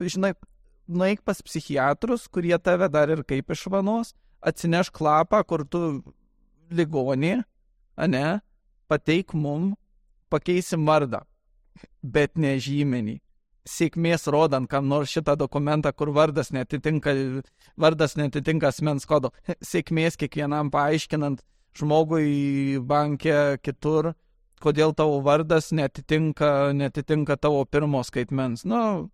[0.02, 0.34] žinai,
[0.90, 6.02] nueik pas psichiatrus, kurie tave dar ir kaip išvanos, atsineš klapą, kur tu
[6.74, 7.36] ligonį,
[8.02, 8.42] ane,
[8.92, 9.72] pateik mum,
[10.32, 11.24] pakeisim vardą,
[12.04, 13.20] bet ne žymenį.
[13.68, 17.14] Sėkmės rodant, kam nors šitą dokumentą, kur vardas netitinka,
[17.78, 19.30] vardas netitinka asmens kodo.
[19.62, 21.44] Sėkmės kiekvienam paaiškinant
[21.78, 24.16] žmogui bankė kitur,
[24.62, 28.66] kodėl tavo vardas netitinka, netitinka tavo pirmo skaitmens.
[28.66, 29.12] Nu,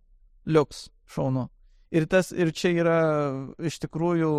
[0.48, 1.48] liuks, šaunu.
[1.92, 2.98] Ir, tas, ir čia yra
[3.64, 4.32] iš tikrųjų,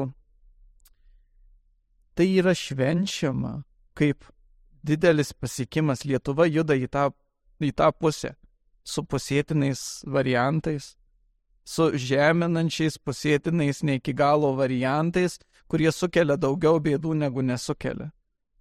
[2.18, 3.60] tai yra švenčiama
[3.98, 4.26] kaip
[4.86, 6.06] didelis pasiekimas.
[6.06, 7.10] Lietuva juda į tą,
[7.64, 8.36] į tą pusę
[8.84, 10.96] su pusėtinais variantais,
[11.64, 15.38] su žeminančiais pusėtinais ne iki galo variantais,
[15.70, 18.10] kurie sukelia daugiau bėdų negu nesukelia.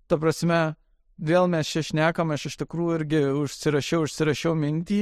[0.09, 0.77] Ta prasme,
[1.16, 5.01] vėl mes čia šnekam, aš iš tikrųjų irgi užsirašiau, užsirašiau mintį,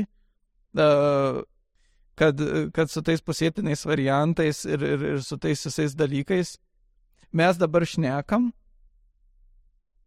[2.16, 2.44] kad,
[2.76, 6.56] kad su tais pusėtinais variantais ir, ir, ir su tais visais dalykais
[7.36, 8.52] mes dabar šnekam,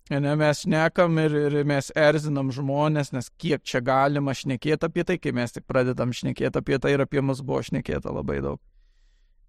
[0.10, 5.20] Ne, mes šnekam ir, ir mes erzinam žmonės, nes kiek čia galima šnekėti apie tai,
[5.22, 8.58] kai mes tik pradedam šnekėti apie tai ir apie mus buvo šnekėta labai daug.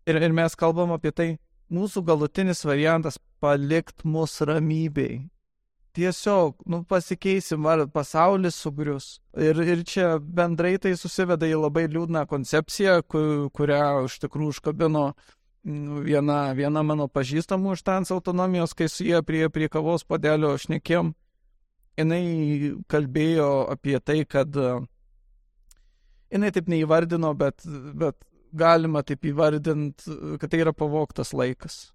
[0.04, 1.28] Ir, ir mes kalbam apie tai,
[1.72, 5.30] mūsų galutinis variantas- palikt mus ramybei.
[5.96, 9.18] Tiesiog, nu, pasikeisim, ar pasaulis sugrius.
[9.34, 15.06] Ir, ir čia bendrai tai susiveda į labai liūdną koncepciją, kur, kurią iš tikrųjų užkabino
[15.08, 15.14] Nu,
[15.64, 21.12] viena, viena mano pažįstamų iš trans autonomijos, kai su jie prie, prie kavos padelio šnekėm,
[22.00, 22.24] jinai
[22.88, 24.56] kalbėjo apie tai, kad
[26.30, 27.64] jinai taip neįvardino, bet,
[27.94, 28.16] bet
[28.52, 31.90] galima taip įvardinti, kad tai yra pavoktas laikas.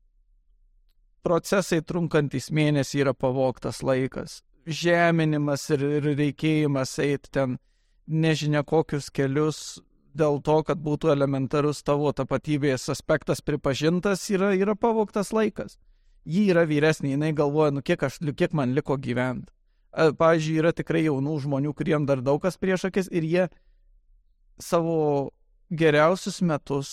[1.25, 4.43] Procesai trunkantis mėnesį yra pavoktas laikas.
[4.65, 7.57] Žeminimas ir, ir reikėjimas eiti ten
[8.05, 9.79] nežinia kokius kelius
[10.15, 15.77] dėl to, kad būtų elementarus tavo tapatybės aspektas pripažintas, yra, yra pavoktas laikas.
[16.25, 19.51] Ji yra vyresnė, jinai galvoja, nu kiek, aš, kiek man liko gyventi.
[19.95, 23.45] Pavyzdžiui, yra tikrai jaunų žmonių, kuriem dar daug kas prieš akis ir jie
[24.59, 25.31] savo
[25.71, 26.89] geriausius metus,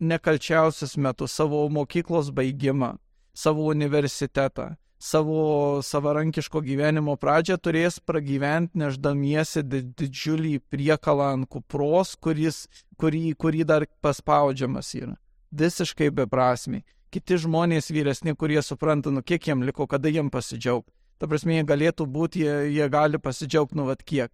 [0.00, 2.96] nekalčiausius metus, savo mokyklos baigimą,
[3.32, 12.66] savo universitetą, savo savarankiško gyvenimo pradžią turės pragyventi neždamiesi didžiulį priekalą ant kupros, kuris,
[12.98, 15.14] kurį, kurį dar paspaudžiamas yra.
[15.54, 16.84] Visiškai beprasmiai.
[17.14, 20.92] Kiti žmonės vyresni, kurie supranta, nu kiek jiem liko, kada jiem pasidžiaugti.
[21.18, 24.30] Ta prasme, jie galėtų būti, jie, jie gali pasidžiaugti, nu vad kiek.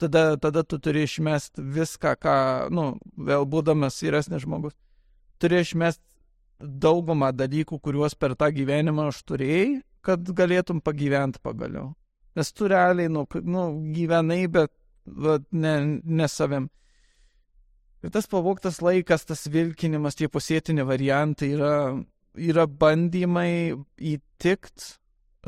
[0.00, 2.34] Tada, tada tu turi išmesti viską, ką,
[2.74, 4.74] nu, vėl būdamas vyresnis žmogus,
[5.40, 6.02] turi išmesti
[6.60, 11.92] daugumą dalykų, kuriuos per tą gyvenimą aš turėjai kad galėtum pagyventi pagaliau.
[12.36, 13.66] Nes tu realiai, nu, nu
[13.96, 14.72] gyvenai, bet
[15.06, 15.74] va, ne,
[16.04, 16.68] ne savim.
[18.04, 21.74] Ir tas pavoktas laikas, tas vilkinimas, tie pusėtini variantai yra,
[22.36, 23.50] yra bandymai
[23.96, 24.84] įtikt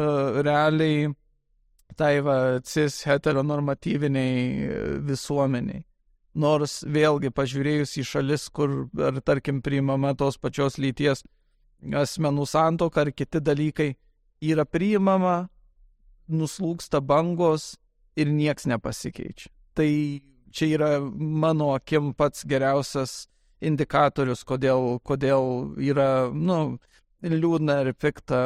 [0.00, 1.12] uh, realiai
[1.98, 5.84] tai va cis heteronormatyviniai visuomeniai.
[6.38, 11.24] Nors vėlgi pažiūrėjus į šalis, kur, ar tarkim, priimama tos pačios lyties
[11.82, 13.92] asmenų santoka ar kiti dalykai,
[14.44, 15.48] yra priimama,
[16.28, 17.76] nuslūksta bangos
[18.18, 19.50] ir nieks nepasikeičia.
[19.74, 19.90] Tai
[20.52, 23.26] čia yra mano akim pats geriausias
[23.64, 26.78] indikatorius, kodėl, kodėl yra, nu,
[27.22, 28.40] liūdna ir pikta,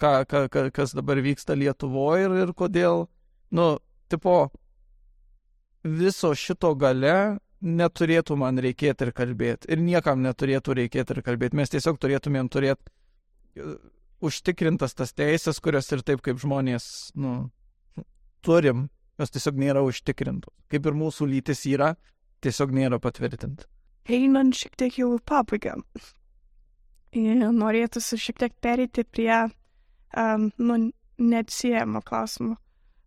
[0.00, 3.06] ką, ką, kas dabar vyksta Lietuvoje ir, ir kodėl,
[3.54, 3.68] nu,
[4.10, 4.48] tipo,
[5.84, 9.70] viso šito gale neturėtų man reikėti ir kalbėti.
[9.72, 11.56] Ir niekam neturėtų reikėti ir kalbėti.
[11.56, 13.64] Mes tiesiog turėtumėm turėti
[14.24, 16.86] užtikrintas tas teisės, kurios ir taip kaip žmonės,
[17.20, 17.36] nu,
[18.44, 18.88] turim,
[19.20, 20.54] jos tiesiog nėra užtikrintos.
[20.72, 21.94] Kaip ir mūsų lytis yra,
[22.44, 23.68] tiesiog nėra patvirtinta.
[24.10, 25.78] Einant šiek tiek jau pabaigą.
[27.14, 30.78] Norėtųsi šiek tiek perėti prie um, nu,
[31.22, 32.58] neatsiejamo klausimo.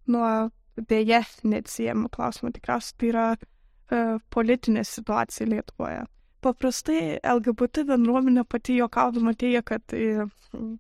[0.07, 6.05] Nuo dėje neatsiejamo klausimo tikriausiai tai yra uh, politinė situacija Lietuvoje.
[6.45, 10.27] Paprastai LGBT bendruomenė pati juokaudama teigia, kad uh,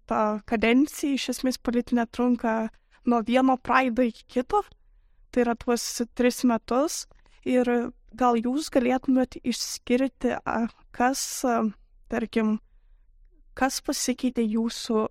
[0.09, 2.69] ta kadencija iš esmės politinė trunka
[3.07, 4.63] nuo vieno praido iki kito,
[5.31, 5.85] tai yra tuos
[6.15, 7.05] tris metus.
[7.47, 7.69] Ir
[8.17, 10.35] gal jūs galėtumėt išskirti,
[10.91, 11.21] kas,
[12.11, 12.57] tarkim,
[13.55, 15.05] kas pasikeitė jūsų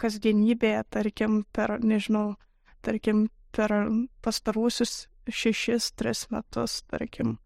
[0.00, 2.38] kasdienybėje, tarkim, per, nežinau,
[2.80, 3.74] tarkim, per
[4.24, 7.36] pastaruosius šešis, tris metus, tarkim.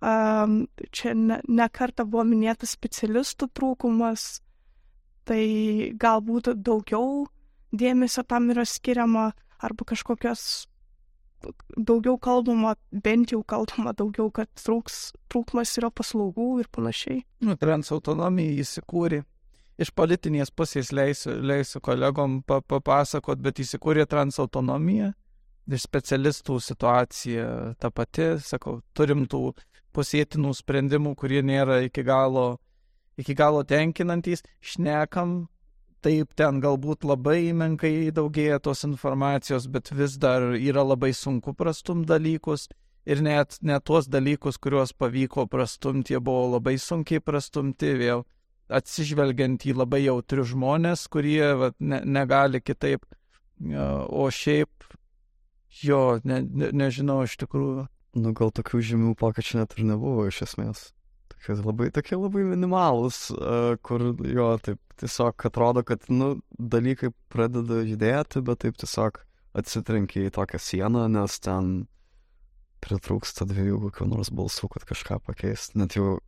[0.00, 1.68] Čia ne, ne
[2.04, 4.40] buvo minėtas specialistų trūkumas,
[5.26, 7.26] tai galbūt daugiau
[7.72, 10.68] dėmesio tam yra skiriama arba kažkokios
[11.76, 17.22] daugiau kalbama, bent jau kalbama daugiau, kad trūks, trūkumas yra paslaugų ir panašiai.
[17.46, 19.22] Nu, transautonomija įsikūrė.
[19.78, 25.12] Iš politinės pusės leisiu, leisiu kolegom papasakot, bet įsikūrė transautonomija.
[25.68, 27.48] Iš specialistų situacija
[27.78, 29.52] ta pati, sakau, turim tų
[29.96, 32.58] pusėtinų sprendimų, kurie nėra iki galo,
[33.18, 35.48] iki galo tenkinantys, šnekam
[36.04, 42.04] taip ten galbūt labai menkai daugėja tos informacijos, bet vis dar yra labai sunku prastum
[42.06, 42.68] dalykus
[43.08, 48.24] ir net, net tuos dalykus, kuriuos pavyko prastumti, jie buvo labai sunkiai prastumti vėl
[48.68, 53.06] atsižvelgiant į labai jautrius žmonės, kurie va, ne, negali kitaip,
[53.64, 54.88] o šiaip
[55.82, 57.88] jo, ne, ne, nežinau iš tikrųjų.
[58.16, 60.88] Nu, gal tokių žymių pokyčių net ir nebuvo iš esmės
[61.46, 67.82] kad labai tokie labai minimalūs, uh, kur jo taip tiesiog atrodo, kad, nu, dalykai pradeda
[67.86, 69.20] judėti, bet taip tiesiog
[69.58, 71.86] atsitrenkia į tokią sieną, nes ten
[72.84, 75.78] pritrūksta dviejų kokių nors balsų, kad kažką pakeisti.
[75.80, 76.18] Net jau,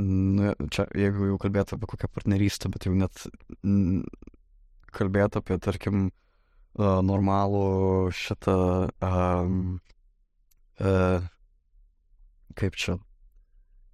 [0.00, 3.24] nu, čia, jeigu jau kalbėtų apie kokią partnerystę, bet jau net
[4.96, 6.08] kalbėtų apie, tarkim,
[6.78, 7.66] uh, normalų
[8.14, 8.56] šitą,
[9.02, 9.78] um,
[10.80, 11.24] uh,
[12.58, 12.98] kaip čia,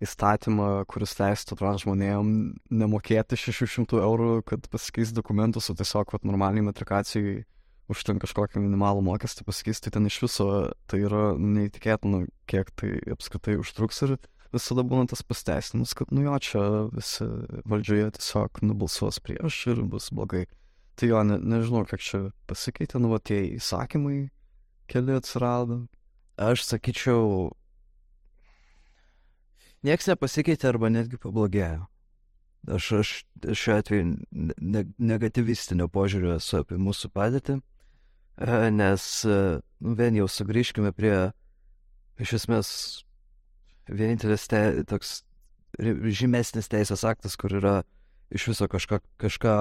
[0.04, 2.30] įstatymą, kuris leistų trans žmonėm
[2.68, 7.44] nemokėti 600 eurų, kad pasikeis dokumentus, o tiesiog vat, normaliai metrikacijai
[7.92, 10.46] už ten kažkokį minimalų mokestį pasikeisti, tai ten iš viso
[10.90, 14.16] tai yra neįtikėtina, kiek tai apskritai užtruks ir
[14.54, 17.26] visada būna tas pasteisinimas, kad nu jo, čia visi
[17.68, 20.46] valdžioje tiesiog nubalsuos prieš ir bus blogai.
[20.96, 24.30] Tai jo, ne, nežinau, kiek čia pasikeitė, nu va tie įsakymai
[24.88, 25.82] keli atsirado.
[26.40, 27.50] Aš sakyčiau,
[29.86, 31.84] Niekas nepasikeitė arba netgi pablogėjo.
[32.76, 33.10] Aš, aš
[33.60, 39.36] šiuo atveju ne, negativistinio požiūrio esu apie mūsų padėtį, e, nes, e,
[39.84, 41.14] nu, vien jau sugrįžkime prie,
[42.18, 42.70] iš esmės,
[43.86, 45.20] vienintelis te, toks
[45.78, 47.76] žymesnis teisės aktas, kur yra
[48.30, 49.54] iš viso kažką, kažką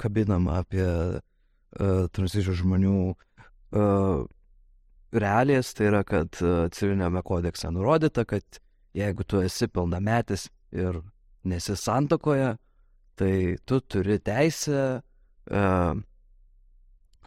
[0.00, 4.24] kabinama apie uh, transicijų žmonių uh,
[5.12, 8.60] realijas, tai yra, kad uh, civilinėme kodekse nurodyta, kad
[8.96, 11.00] jeigu tu esi pilnametis ir
[11.46, 12.54] nesi santokoje,
[13.20, 13.34] tai
[13.66, 15.94] tu turi teisę uh,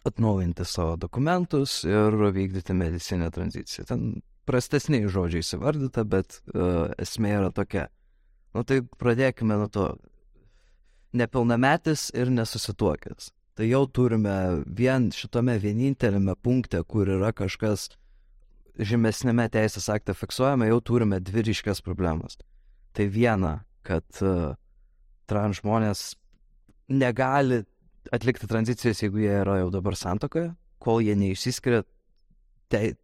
[0.04, 3.86] atnaujinti savo dokumentus ir vykdyti medicinę tranziciją.
[3.88, 4.08] Ten
[4.44, 7.88] prastesniai žodžiai įsivardyta, bet uh, esmė yra tokia.
[8.54, 9.86] Nu tai pradėkime nuo to.
[11.14, 13.30] Nepilnametis ir nesusituokęs.
[13.54, 17.86] Tai jau turime vien šitame vienintelėme punkte, kur yra kažkas
[18.74, 22.34] žemesnėme teisės akte fiksuojame, jau turime dvi ryškias problemas.
[22.94, 24.56] Tai viena, kad uh,
[25.30, 26.02] trans žmonės
[26.90, 27.62] negali
[28.12, 30.50] atlikti tranzicijas, jeigu jie yra jau dabar santokoje,
[30.82, 31.84] kol jie neišsiskiria
[32.72, 32.96] tai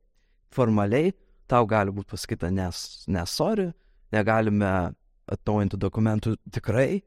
[0.55, 1.15] formaliai,
[1.51, 3.71] tau gali būti pasakyta, nes, nes sorry,
[4.15, 4.91] negalime
[5.31, 7.01] atnaujinti dokumentų tikrai,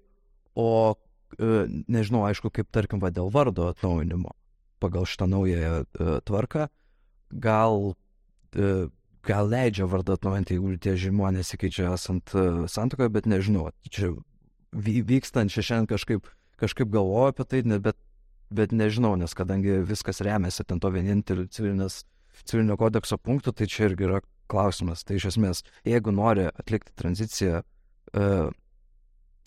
[0.60, 4.36] o uh, nežinau, aišku, kaip tarkim, va, dėl vardo atnaujinimo
[4.84, 6.68] pagal šitą naują uh, tvarką,
[7.32, 7.94] gal
[8.54, 8.88] E,
[9.24, 12.34] gal leidžia vardą atnaujinti, jeigu tie žmonės įkeičia esant
[12.70, 14.12] santokoje, bet nežinau, čia
[14.76, 16.28] vykstant čia šiandien kažkaip,
[16.60, 17.98] kažkaip galvoju apie tai, bet,
[18.52, 24.10] bet nežinau, nes kadangi viskas remiasi ten to vieninteliu civilinio kodekso punktu, tai čia irgi
[24.10, 24.20] yra
[24.52, 25.06] klausimas.
[25.08, 28.52] Tai iš esmės, jeigu nori atlikti tranziciją uh,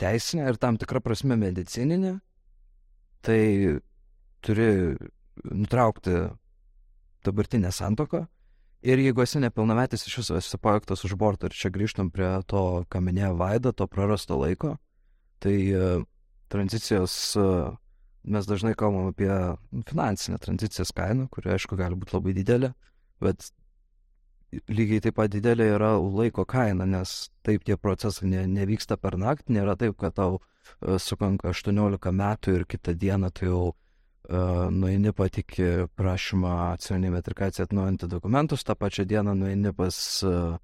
[0.01, 2.19] teisinę ir tam tikrą prasme medicininę,
[3.25, 3.43] tai
[4.45, 4.97] turi
[5.45, 6.17] nutraukti
[7.25, 8.27] dabartinę santoką.
[8.87, 12.85] Ir jeigu esi nepilnametis, iš viso esi pajaktas už borto ir čia grįžtam prie to,
[12.93, 14.77] ką minėjo Vaida, to prarasto laiko,
[15.43, 16.05] tai uh,
[16.53, 17.73] tranzicijos uh,
[18.27, 19.33] mes dažnai kalbam apie
[19.89, 22.73] finansinę tranzicijos kainą, kuri aišku gali būti labai didelė,
[23.23, 23.49] bet
[24.69, 29.59] lygiai taip pat didelė yra laiko kaina, nes taip tie procesai ne, nevyksta per naktį,
[29.59, 35.13] nėra taip, kad tau uh, sukanka 18 metų ir kitą dieną tu jau uh, nueini
[35.17, 39.97] patikį prašymą civilinį metrikaciją atnaujinti dokumentus, tą pačią dieną nueini pas
[40.27, 40.59] uh,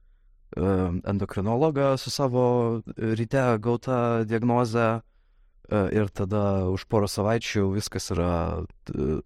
[0.52, 2.44] endokrinologą su savo
[2.96, 8.32] ryte gauta diagnoze uh, ir tada už porą savaičių viskas yra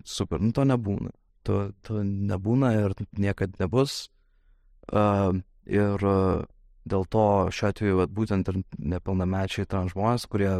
[0.05, 0.41] super.
[0.41, 1.11] Nu, to nebūna.
[1.47, 4.09] To, to nebūna ir niekad nebus.
[4.93, 6.45] Ir uh,
[6.87, 10.53] dėl to šiuo atveju vat, būtent ir nepilnamečiai trans žmonės, kurie,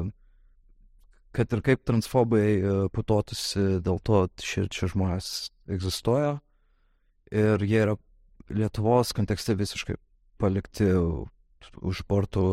[1.37, 5.31] kad ir kaip transfobai uh, putotųsi, dėl to šie, šie žmonės
[5.71, 6.41] egzistuoja.
[7.31, 7.97] Ir jie yra
[8.47, 9.97] Lietuvos kontekste visiškai
[10.39, 10.87] palikti
[11.83, 12.45] už bortų,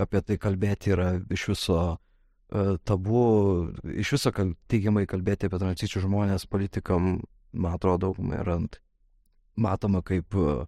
[0.00, 3.24] apie tai kalbėti yra iš viso uh, tabu,
[3.92, 7.18] iš viso kal, teigiamai kalbėti apie transičių žmonės politikam,
[7.52, 8.60] man atrodo, yra
[9.60, 10.64] matoma kaip uh,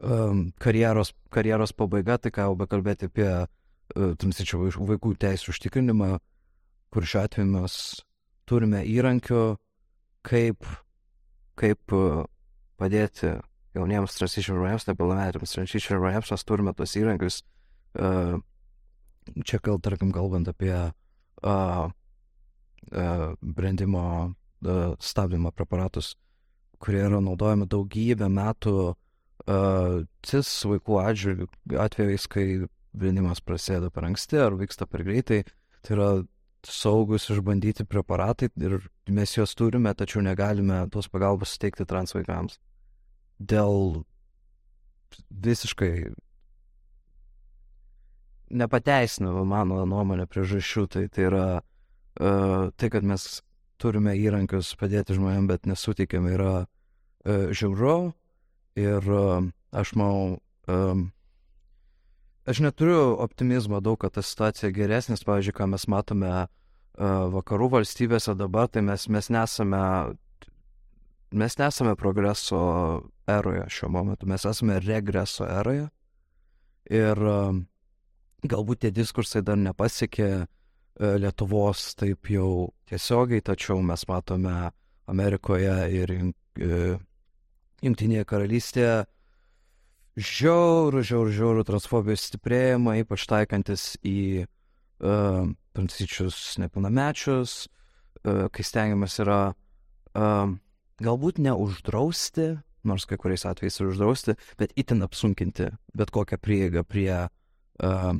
[0.00, 6.16] um, karjeros, karjeros pabaiga, tai ką jau bekalbėti apie uh, tamsičių vaikų teisų užtikrinimą,
[6.92, 7.76] kur šiuo atveju mes
[8.48, 9.44] turime įrankių,
[10.26, 10.66] kaip,
[11.58, 12.24] kaip uh,
[12.80, 13.36] padėti
[13.76, 17.42] jauniems transičių žmonėms, nepilnametėms transičių žmonėms, mes turime tos įrankius.
[17.96, 18.36] Uh,
[19.44, 26.14] čia gal, tarkim, kalbant apie uh, uh, brandimo uh, stabdymo preparatus,
[26.80, 29.02] kurie yra naudojami daugybę metų uh,
[29.46, 32.46] cis vaikų atžvilgių atvejais, kai
[32.96, 35.44] brendimas prasideda per anksti ar vyksta per greitai,
[35.86, 36.10] tai yra
[36.66, 42.58] saugus išbandyti preparatai ir mes juos turime, tačiau negalime tos pagalbos suteikti trans vaikams.
[43.38, 44.02] Dėl
[45.30, 45.92] visiškai
[48.56, 53.42] nepateisinamų mano nuomonė priežasčių, tai tai yra uh, tai, kad mes
[53.78, 58.14] turime įrankius padėti žmonėm, bet nesuteikėme, yra uh, žiauru,
[58.76, 59.06] Ir
[59.72, 60.38] aš manau,
[60.68, 61.06] um,
[62.44, 66.50] aš neturiu optimizmo daug, kad ta situacija geresnės, pavyzdžiui, ką mes matome uh,
[67.32, 69.82] vakarų valstybėse dabar, tai mes, mes nesame,
[71.32, 72.60] mes nesame progreso
[73.26, 75.88] eroje šiuo momentu, mes esame regreso eroje.
[76.86, 77.18] Ir
[78.46, 80.46] galbūt tie diskursai dar nepasiekė
[80.96, 84.70] Lietuvos taip jau tiesiogiai, tačiau mes matome
[85.10, 86.12] Amerikoje ir
[87.84, 88.94] Junktinėje karalystėje
[90.16, 95.44] žiaurų, žiaurų, žiaurų transfobijos stiprėjimą, ypač taikantis į uh,
[95.76, 97.66] transičius nepilnamečius,
[98.24, 100.54] uh, kai stengiamas yra uh,
[101.04, 102.54] galbūt neuždrausti,
[102.86, 108.12] nors kai kuriais atvejais ir uždrausti, bet itin apsunkinti bet kokią prieigą prie, uh,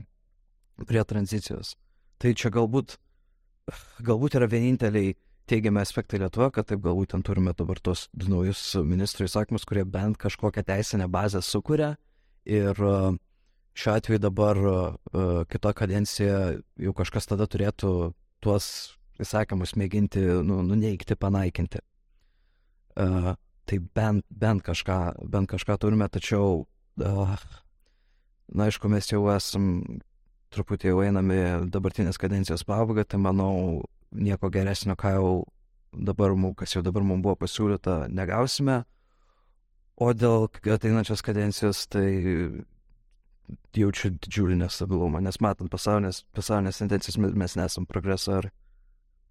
[0.85, 1.77] prie tranzicijos.
[2.21, 2.99] Tai čia galbūt,
[4.05, 5.17] galbūt yra vieninteliai
[5.51, 10.19] teigiami aspektai Lietuvoje, kad taip galbūt ten turime dabar tos naujus ministrų įsakymus, kurie bent
[10.21, 11.95] kažkokią teisinę bazę sukuria.
[12.47, 12.97] Ir e,
[13.77, 14.95] šiuo atveju dabar uh,
[15.53, 16.37] kita kadencija
[16.81, 17.91] jau kažkas tada turėtų
[18.41, 18.69] tuos
[19.21, 21.83] įsakymus mėginti nu, nuneikti, panaikinti.
[22.97, 23.35] Uh,
[23.69, 24.99] tai bent, bent, kažką,
[25.29, 27.47] bent kažką turime, tačiau, uh,
[28.49, 29.67] na aišku, mes jau esam
[30.55, 33.83] truputį jau einame dabartinės kadencijos pabaigą, tai manau,
[34.13, 35.31] nieko geresnio, ką jau
[35.93, 38.85] dabar, kas jau dabar mums buvo pasiūlyta, negausime.
[39.97, 42.09] O dėl ateinančios kadencijos, tai
[43.77, 48.51] jaučiu didžiulį nestabilumą, nes matant pasaulinės, pasaulinės tendencijas mes nesam progresorai.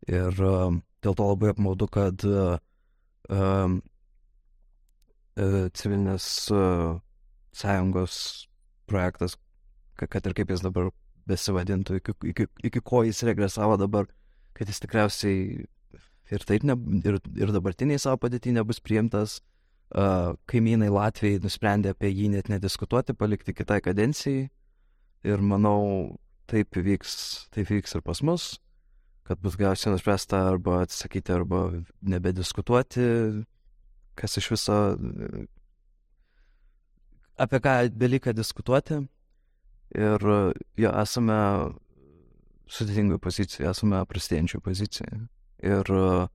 [0.10, 0.70] Ir uh,
[1.02, 2.58] dėl to labai apmaudu, kad uh,
[3.34, 3.78] uh,
[5.74, 7.00] civilinės uh,
[7.56, 8.20] sąjungos
[8.90, 9.38] projektas,
[9.98, 10.92] kad ir kaip jis dabar
[11.30, 14.06] besivadintų, iki, iki, iki ko jis regresavo dabar,
[14.56, 15.66] kad jis tikriausiai
[16.34, 16.76] ir taip ne,
[17.06, 19.40] ir, ir dabartiniai savo padėtį nebus priimtas.
[19.96, 24.48] Uh, kaimynai Latvijai nusprendė apie jį net nediskutuoti, palikti kitai kadencijai.
[25.26, 26.16] Ir manau,
[26.50, 27.14] taip vyks,
[27.54, 28.48] taip vyks ir pas mus,
[29.30, 31.62] kad bus gausiai nuspręsta arba atsisakyti, arba
[32.02, 33.06] nebediskutuoti,
[34.18, 34.80] kas iš viso
[37.38, 39.04] apie ką belieka diskutuoti.
[39.96, 40.28] Ir
[40.82, 41.40] jo, esame
[42.72, 45.22] sudėtingoje pozicijoje, esame prastėjančioje pozicijoje.
[45.66, 46.28] Ir uh,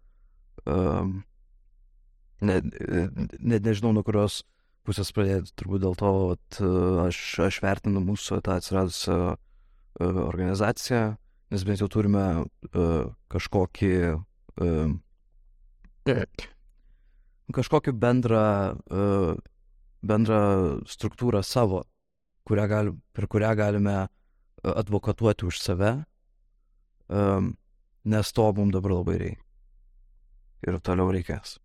[2.40, 4.42] net ne, nežinau, nuo kurios
[4.86, 6.60] pusės pradėti, turbūt dėl to, kad
[7.06, 9.36] aš, aš vertinu mūsų tą atsiradusią uh,
[10.00, 11.02] organizaciją,
[11.52, 14.90] nes bent jau turime uh, kažkokį uh,
[17.54, 18.46] kažkokį bendrą,
[18.90, 19.34] uh,
[20.02, 20.40] bendrą
[20.88, 21.84] struktūrą savo,
[22.48, 23.98] kurią gal, per kurią galime
[24.60, 25.92] advokatuoti už save,
[27.10, 27.54] um,
[28.04, 29.44] nes to mums dabar labai reikia.
[30.66, 31.58] Ir toliau reikės.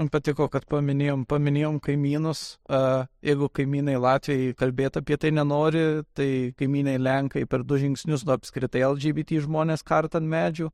[0.00, 2.56] Man patiko, kad paminėjom, paminėjom kaimynus.
[2.72, 5.82] Uh, jeigu kaimynai Latvijai kalbėti apie tai nenori,
[6.16, 10.70] tai kaimynai Lenkai per du žingsnius nuo apskritai LGBT žmonės kart ant medžių.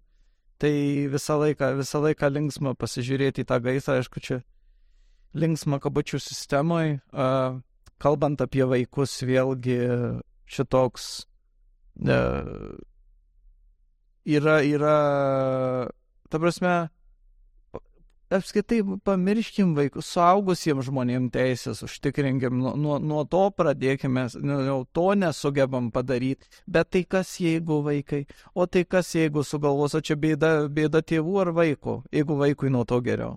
[0.62, 0.73] Tai
[1.12, 4.39] visą laiką, visą laiką linksma pasižiūrėti į tą gaisrą, aišku, čia
[5.37, 7.01] linksma kabučių sistemoje.
[7.11, 7.59] Uh,
[7.99, 9.81] kalbant apie vaikus, vėlgi
[10.47, 11.09] šitoks
[12.07, 12.78] uh,
[14.27, 14.97] yra, yra,
[16.31, 16.74] ta prasme,
[18.31, 24.27] apskaitai pamirškim vaikus, suaugusiems žmonėms teisės, užtikrinkim, nuo, nuo, nuo to pradėkime,
[24.66, 28.24] jau to nesugebam padaryti, bet tai kas jeigu vaikai,
[28.55, 32.85] o tai kas jeigu sugalvos, o čia bėda, bėda tėvų ar vaiko, jeigu vaikui nuo
[32.85, 33.36] to geriau.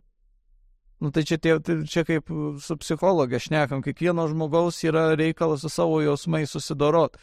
[1.00, 2.28] Nu, tai čia, tie, tai čia kaip
[2.60, 7.16] su psichologė šnekam, kiekvieno žmogaus yra reikalas su savo jausmais susidorot.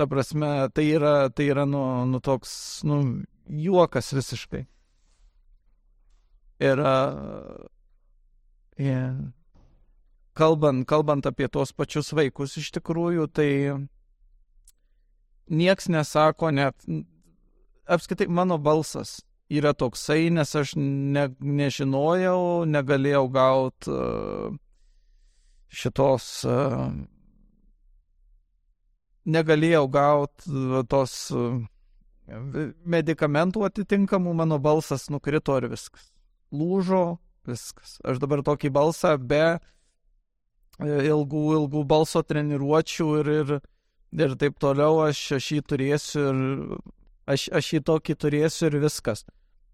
[0.00, 3.02] Ta prasme, tai yra, tai yra nu, nu toks, nu,
[3.52, 4.62] juokas visiškai.
[6.64, 6.80] Ir
[8.80, 9.18] yeah.
[10.32, 13.50] kalbant, kalbant apie tos pačius vaikus iš tikrųjų, tai
[15.52, 16.80] nieks nesako net,
[17.84, 19.18] apskaitai mano balsas
[19.52, 24.00] yra toksai, nes aš ne, nežinojau, negalėjau gauti
[25.68, 26.32] šitos,
[29.26, 31.58] negalėjau gauti tos uh,
[32.86, 36.10] medikamentų atitinkamų, mano balsas nukrito ir viskas
[36.50, 37.98] lūžo, viskas.
[38.04, 39.58] Aš dabar tokį balsą be e,
[41.10, 43.52] ilgų, ilgų balso treniruočių ir, ir,
[44.18, 46.42] ir taip toliau aš, aš jį turėsiu ir
[47.30, 49.24] aš, aš jį tokį turėsiu ir viskas.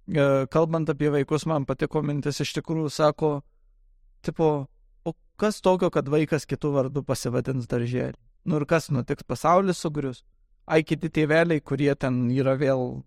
[0.06, 3.32] E, kalbant apie vaikus, man patiko mintis iš tikrųjų, sako,
[4.27, 4.68] tipo,
[5.05, 8.20] o kas tokio, kad vaikas kitų vardų pasivadins darželį?
[8.47, 10.23] Nu ir kas nutiks, pasaulis sugrius?
[10.66, 13.02] Ai, kiti tėveliai, kurie ten yra vėl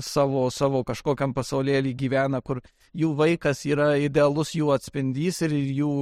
[0.00, 2.60] savo, savo kažkokiam pasaulėlį gyvena, kur
[2.96, 5.92] jų vaikas yra idealus jų atspindys ir jų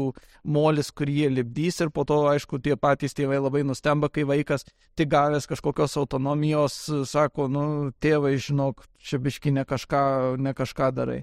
[0.42, 4.66] molis, kurį jie lipdys ir po to, aišku, tie patys tėvai labai nustemba, kai vaikas
[4.98, 6.78] tik gavęs kažkokios autonomijos
[7.10, 7.64] sako, nu,
[8.02, 10.02] tėvai, žinok, čia biški ne kažką,
[10.38, 11.22] ne kažką darai.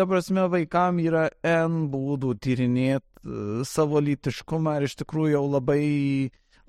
[0.00, 5.82] Ta prasme, vaikam yra N būdų tyrinėti savo lytiškumą ir iš tikrųjų jau labai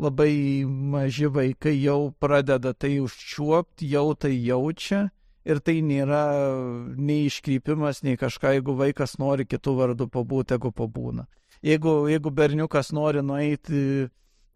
[0.01, 5.05] labai maži vaikai jau pradeda tai užčiuopti, jau tai jaučia
[5.47, 6.25] ir tai nėra
[6.97, 11.29] nei iškrypimas, nei kažką, jeigu vaikas nori kitų vardų pabūti, jeigu pabūna.
[11.63, 14.09] Jeigu, jeigu berniukas nori nueiti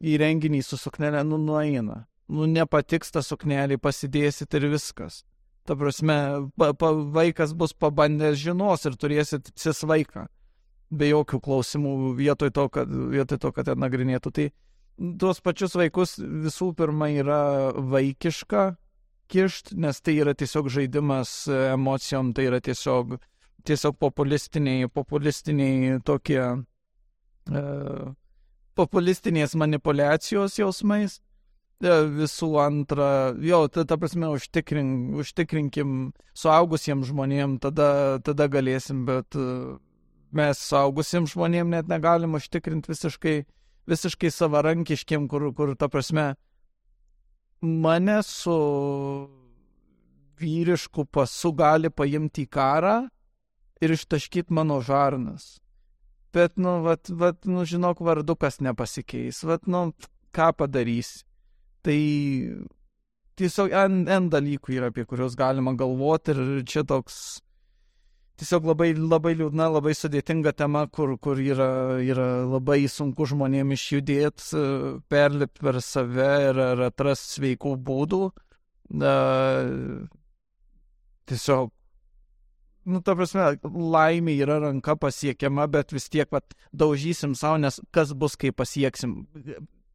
[0.04, 2.04] į renginį su suknelė, nu nueina.
[2.28, 5.24] Nu nepatiks tą suknelį, pasidėsit ir viskas.
[5.66, 6.16] Ta prasme,
[6.58, 10.28] pa, pa, vaikas bus pabandęs žinos ir turėsit cis vaiką.
[10.94, 14.32] Be jokių klausimų vietoj to, kad, vietoj to, kad ten nagrinėtų.
[14.36, 14.46] Tai
[15.20, 17.42] tuos pačius vaikus visų pirma yra
[17.76, 18.76] vaikiška
[19.32, 23.18] kišt, nes tai yra tiesiog žaidimas emocijom, tai yra tiesiog,
[23.66, 26.42] tiesiog populistiniai, populistiniai tokie,
[27.50, 27.64] e,
[28.78, 31.20] populistinės manipulacijos jausmais.
[31.84, 33.08] E, visų antra,
[33.44, 37.90] jo, ta, ta prasme, užtikrink, užtikrinkim suaugusiems žmonėms, tada,
[38.24, 39.76] tada galėsim, bet e,
[40.36, 43.38] mes suaugusiems žmonėms net negalim užtikrinti visiškai
[43.86, 46.34] visiškai savarankiškiem, kur, kur ta prasme,
[47.62, 48.56] mane su
[50.40, 52.96] vyrišku pasu gali paimti į karą
[53.82, 55.60] ir ištaškyti mano žarnas.
[56.36, 59.40] Bet, nu, vat, vat, nu, žinok, vardukas nepasikeis.
[59.48, 59.94] Vat, nu,
[60.36, 61.22] ką padarys.
[61.86, 61.99] Tai
[63.38, 67.44] tiesiog N, N dalykų yra, apie kuriuos galima galvoti ir čia toks
[68.40, 71.70] tiesiog labai, labai liūdna, labai sudėtinga tema, kur, kur yra,
[72.03, 74.64] yra labai sunku žmonėms išjudėti,
[75.12, 78.22] perlipti per save ir, ir atrasti sveikų būdų.
[79.02, 79.14] Na,
[81.32, 81.72] tiesiog,
[82.91, 83.48] nu, ta prasme,
[83.95, 89.24] laimė yra ranka pasiekiama, bet vis tiek, pat, daužysim savo, nes kas bus, kai pasieksim,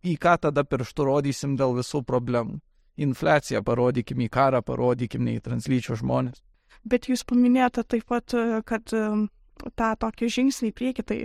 [0.06, 2.60] į ką tada pirštų rodysim dėl visų problemų.
[3.00, 6.42] Infliaciją parodykim, į karą parodykim, ne į translyčių žmonės.
[6.84, 8.34] Bet jūs paminėjote taip pat,
[8.68, 8.92] kad
[9.76, 11.18] tą tokį žingsnį į priekį, tai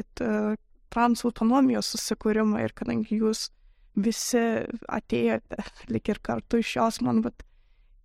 [0.94, 3.50] trans autonomijos susikūrimą ir kadangi jūs
[3.96, 4.44] visi
[4.92, 7.44] atėjote lik ir kartu iš jos, man vat,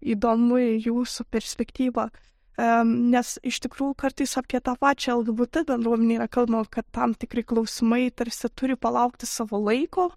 [0.01, 2.09] įdomu jūsų perspektyva,
[2.85, 8.11] nes iš tikrųjų kartais apie tą pačią LGBT bendruomenę yra kalbama, kad tam tikri klausimai
[8.11, 10.11] tarsi turi palaukti savo laiko,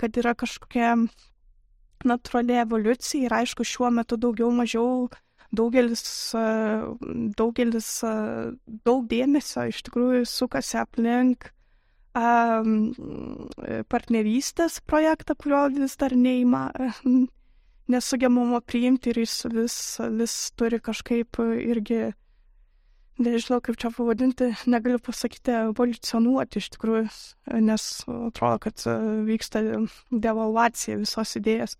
[0.00, 0.94] kad yra kažkokia
[2.08, 5.10] natūrali evoliucija ir aišku šiuo metu daugiau mažiau
[5.52, 6.02] daugelis,
[7.36, 7.88] daugelis
[8.86, 11.50] daug dėmesio iš tikrųjų sukasi aplink
[12.14, 12.92] um,
[13.90, 16.68] partnerystės projektą, kurio vis dar neįma,
[17.90, 19.76] nesugebama priimti ir jis vis,
[20.20, 22.10] vis turi kažkaip irgi,
[23.20, 27.04] nežinau kaip čia pavadinti, negaliu pasakyti evoliucionuoti iš tikrųjų,
[27.66, 28.86] nes atrodo, kad
[29.28, 29.62] vyksta
[30.10, 31.76] devalvacija visos idėjas.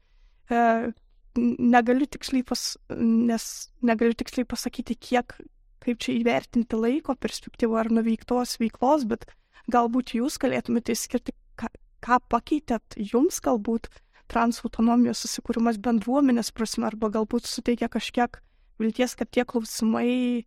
[1.40, 2.62] Negaliu tiksliai, pas,
[3.00, 3.44] nes
[3.86, 5.36] negaliu tiksliai pasakyti, kiek,
[5.80, 9.28] kaip čia įvertinti laiko perspektyvą ar nuveiktos veiklos, bet
[9.70, 11.68] Galbūt jūs galėtumėte išskirti, ką,
[12.02, 13.90] ką pakeitėt jums galbūt
[14.30, 18.40] trans autonomijos susikūrimas bendruomenės prasme, arba galbūt suteikia kažkiek
[18.80, 20.44] vilties, kad tie klausimai e,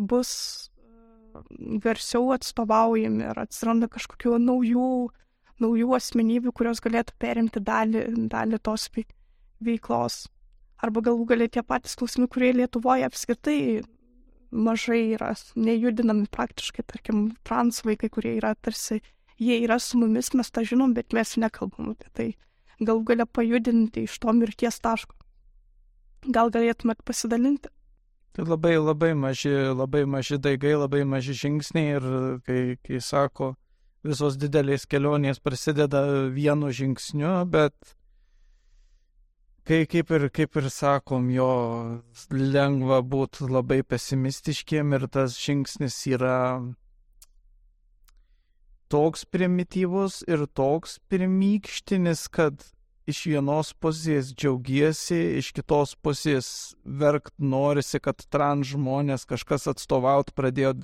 [0.00, 0.32] bus
[0.76, 4.90] e, garsiau atstovaujami ir atsiranda kažkokių naujų,
[5.62, 8.88] naujų asmenybių, kurios galėtų perimti dalį, dalį tos
[9.62, 10.26] veiklos.
[10.82, 13.58] Arba galų galia tie patys klausimai, kurie Lietuvoje apskritai
[14.52, 19.00] mažai yra nejudinami praktiškai, tarkim, trans vaikai, kurie yra tarsi,
[19.40, 22.28] jie yra su mumis, mes tą žinom, bet mes nekalbam apie tai.
[22.82, 25.14] Galų galia pajudinti iš to mirties taško.
[26.34, 27.70] Gal galėtumėt pasidalinti?
[28.32, 32.06] Tai labai, labai maži, labai maži daigai, labai maži žingsniai ir
[32.46, 33.50] kai, kai sako,
[34.06, 36.00] visos didelės kelionės prasideda
[36.32, 37.74] vienu žingsniu, bet
[39.68, 41.50] kai kaip ir, kaip ir sakom, jo
[42.32, 46.38] lengva būti labai pesimistiškiem ir tas žingsnis yra
[48.92, 52.64] toks primityvus ir toks pirmykštinis, kad
[53.08, 60.74] iš vienos pusės džiaugiesi, iš kitos pusės verkt norisi, kad trans žmonės kažkas atstovaut pradėjo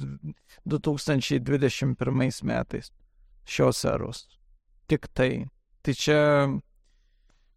[0.67, 2.93] 2021 metais
[3.49, 4.27] šios eros.
[4.89, 5.47] Tik tai.
[5.85, 6.21] Tai čia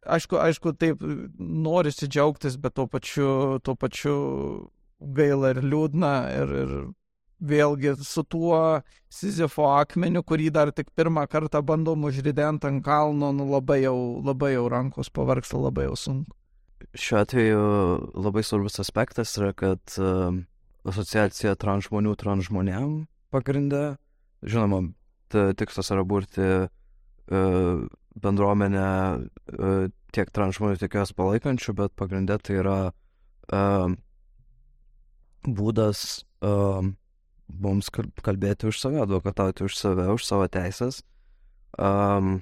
[0.06, 1.02] aišku, aišku, taip
[1.40, 4.16] norisi džiaugtis, bet tuo pačiu, tuo pačiu
[5.02, 6.74] gaila ir liūdna ir, ir
[7.42, 8.82] vėlgi su tuo
[9.12, 14.54] Sizifo akmeniu, kurį dar tik pirmą kartą bandom užridenti ant kalno, nu, labai, jau, labai
[14.54, 16.38] jau rankos pavargsta, labai jau sunku.
[16.98, 17.66] Šiuo atveju
[18.16, 20.32] labai svarbus aspektas yra, kad uh,
[20.88, 23.02] asociacija trans žmonių trans žmonėm
[23.36, 23.98] pagrindė,
[24.44, 24.86] žinoma,
[25.32, 27.84] tikslas yra būrti uh,
[28.16, 29.76] bendruomenę e,
[30.12, 33.94] tiek trans žmonių, tiek jos palaikančių, bet pagrindė tai yra uh,
[35.48, 36.02] būdas
[36.44, 36.84] uh,
[37.60, 41.02] mums kalbėti už save, advokatauti už save, už savo teisės,
[41.78, 42.40] um,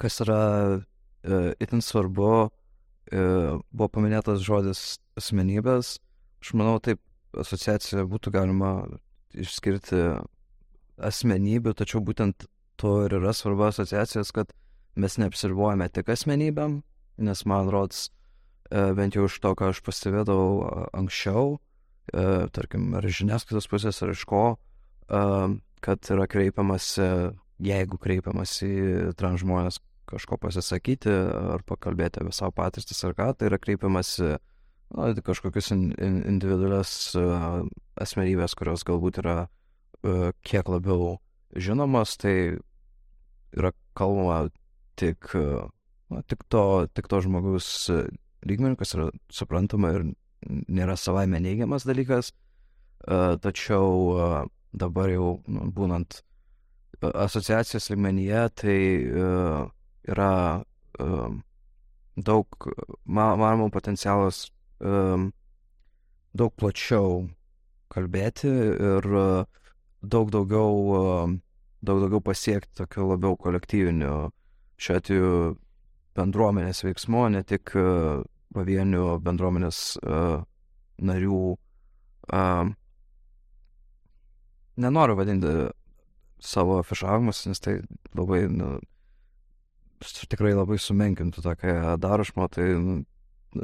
[0.00, 0.42] kas yra
[0.80, 5.96] uh, itin svarbu, uh, buvo paminėtas žodis asmenybės,
[6.42, 7.00] aš manau, taip
[7.38, 8.72] asociaciją būtų galima
[9.32, 10.02] išskirti
[11.02, 12.46] asmenybių, tačiau būtent
[12.80, 14.52] to ir yra svarbu asociacijos, kad
[14.96, 16.80] mes neapsiribuojame tik asmenybėm,
[17.22, 18.10] nes man rods,
[18.70, 21.56] e, bent jau iš to, ką aš pastebėdavau anksčiau,
[22.10, 22.24] e,
[22.54, 24.42] tarkim, ar žiniasklaidos pusės, ar iš ko,
[25.06, 25.22] e,
[25.82, 27.08] kad yra kreipiamasi,
[27.62, 29.80] jeigu kreipiamasi į trans žmonės
[30.12, 31.12] kažko pasisakyti
[31.54, 37.14] ar pakalbėti apie savo patirtis ar ką, tai yra kreipiamasi na, kažkokius in, in, individualias
[37.16, 37.62] uh,
[38.02, 41.16] asmenybės, kurios galbūt yra uh, kiek labiau
[41.56, 42.58] žinomas, tai
[43.56, 44.50] yra kalbama
[45.00, 45.32] tik,
[46.12, 47.68] na, tik, to, tik to žmogaus
[48.48, 50.06] lygmenių, kas yra suprantama ir
[50.48, 52.32] nėra savaime neigiamas dalykas,
[53.42, 56.22] tačiau dabar jau nu, būnant
[57.02, 58.78] asociacijos lygmenyje, tai
[60.08, 60.32] yra
[62.16, 62.68] daug,
[63.04, 64.44] manoma, potencialas
[64.80, 67.24] daug plačiau
[67.92, 69.08] kalbėti ir
[70.02, 71.40] daug daugiau
[71.82, 74.30] daug daugiau pasiekti tokiu labiau kolektyviniu,
[74.78, 75.32] šiuo atveju
[76.16, 77.74] bendruomenės veiksmu, ne tik
[78.54, 80.42] pavienių bendruomenės uh,
[81.02, 81.42] narių.
[82.32, 82.72] Uh,
[84.82, 85.52] nenoriu vadinti
[86.42, 87.76] savo afišavimus, nes tai
[88.18, 88.76] labai, nu,
[90.02, 93.02] tikrai labai sumenkintų tokią darušmą, tai nu,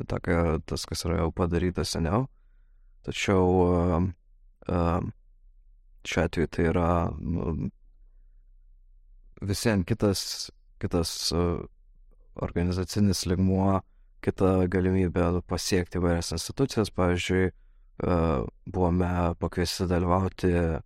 [0.08, 2.26] tokia, tas, kas yra jau padaryta seniau.
[3.06, 4.06] Tačiau uh,
[4.68, 5.00] uh,
[6.06, 7.70] šiuo atveju tai yra nu,
[9.48, 10.22] visiems kitas,
[10.82, 11.62] kitas uh,
[12.42, 13.80] organizacinis ligmuo,
[14.24, 16.90] kita galimybė pasiekti įvairias institucijas.
[16.94, 20.80] Pavyzdžiui, uh, buvome pakviesti dalyvauti uh,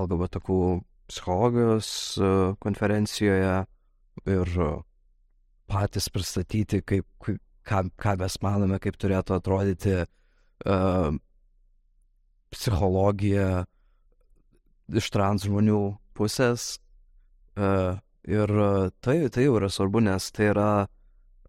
[0.00, 0.80] LGBTQ
[1.12, 3.64] psichologijos e, konferencijoje
[4.26, 4.70] ir e,
[5.68, 7.06] patys pristatyti, kaip,
[7.68, 11.14] ką, ką mes manome, kaip turėtų atrodyti uh,
[12.52, 13.62] psichologija
[14.92, 15.78] iš trans žmonių
[16.18, 16.74] pusės.
[17.56, 18.52] Uh, ir
[19.00, 21.01] tai, tai jau yra svarbu, nes tai yra, uh,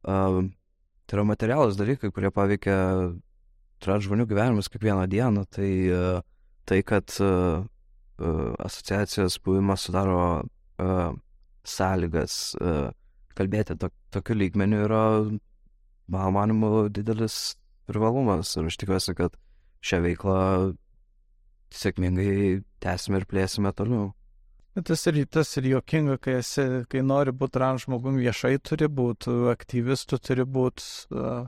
[0.03, 2.77] tai yra materialus dalykai, kurie paveikia
[3.83, 5.45] trans žmonių gyvenimus kiekvieną dieną.
[5.51, 6.19] Tai, uh,
[6.67, 7.63] tai kad uh,
[8.19, 11.11] uh, asociacijos buvimas sudaro uh,
[11.63, 12.91] sąlygas uh,
[13.37, 15.03] kalbėti to, tokiu lygmeniu yra,
[16.07, 17.55] mano manimu, didelis
[17.89, 18.55] privalumas.
[18.57, 19.37] Ir aš tikiuosi, kad
[19.83, 20.39] šią veiklą
[21.73, 24.11] sėkmingai tęsime ir plėsime toliau.
[24.73, 28.87] Bet tas ir, tas ir jokinga, kai, esi, kai nori būti trans žmogum viešai, turi
[28.89, 31.45] būti aktyvistų, turi būti, uh,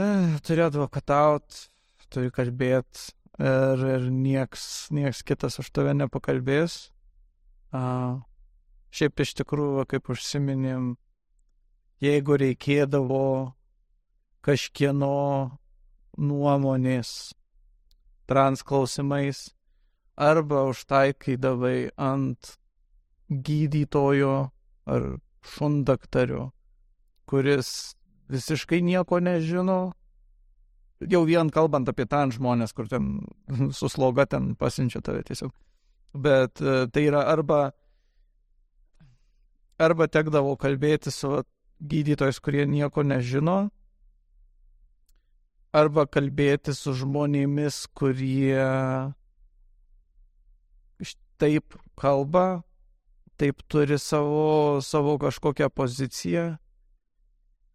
[0.00, 1.66] uh, turi advokatauti,
[2.08, 3.12] turi kalbėti
[3.44, 6.80] ir, ir nieks, nieks kitas už tave nepakalbės.
[7.76, 8.24] Uh,
[8.96, 10.94] šiaip iš tikrųjų, kaip užsiminėm,
[12.00, 13.52] jeigu reikėdavo
[14.40, 15.14] kažkieno
[16.16, 17.34] nuomonės
[18.30, 19.50] trans klausimais,
[20.16, 22.56] arba užtaikydavai ant
[23.30, 24.50] gydytojo
[24.90, 25.06] ar
[25.46, 26.50] šundaktario,
[27.30, 27.94] kuris
[28.30, 29.80] visiškai nieko nežino,
[31.08, 33.20] jau vien kalbant apie ten žmonės, kur ten
[33.78, 35.52] su sloga ten pasiunčia tave tiesiog.
[36.14, 37.70] Bet e, tai yra arba,
[39.78, 41.44] arba tekdavo kalbėti su
[41.80, 43.70] gydytojais, kurie nieko nežino,
[45.72, 48.66] arba kalbėti su žmonėmis, kurie
[51.40, 52.62] taip kalba,
[53.40, 56.44] taip turi savo, savo kažkokią poziciją,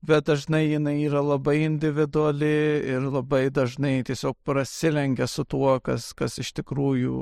[0.06, 2.54] bet dažnai jinai yra labai individuali
[2.94, 7.22] ir labai dažnai tiesiog prasilenkia su tuo, kas, kas, iš, tikrųjų,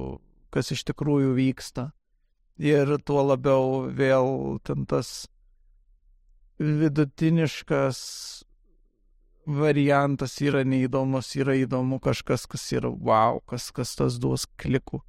[0.52, 1.91] kas iš tikrųjų vyksta.
[2.60, 5.24] Ir tuo labiau vėl ten tas
[6.60, 7.99] vidutiniškas
[9.45, 15.02] variantas yra neįdomus, yra įdomu kažkas, kas yra wow, kas, kas tas duos klikų.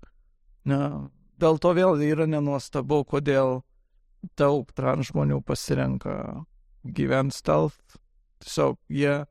[0.64, 1.10] Na,
[1.44, 3.60] dėl to vėl yra nenuostabu, kodėl
[4.40, 6.16] daug trans žmonių pasirenka
[6.84, 7.98] gyventi stealth.
[8.44, 9.24] Tiesiog jie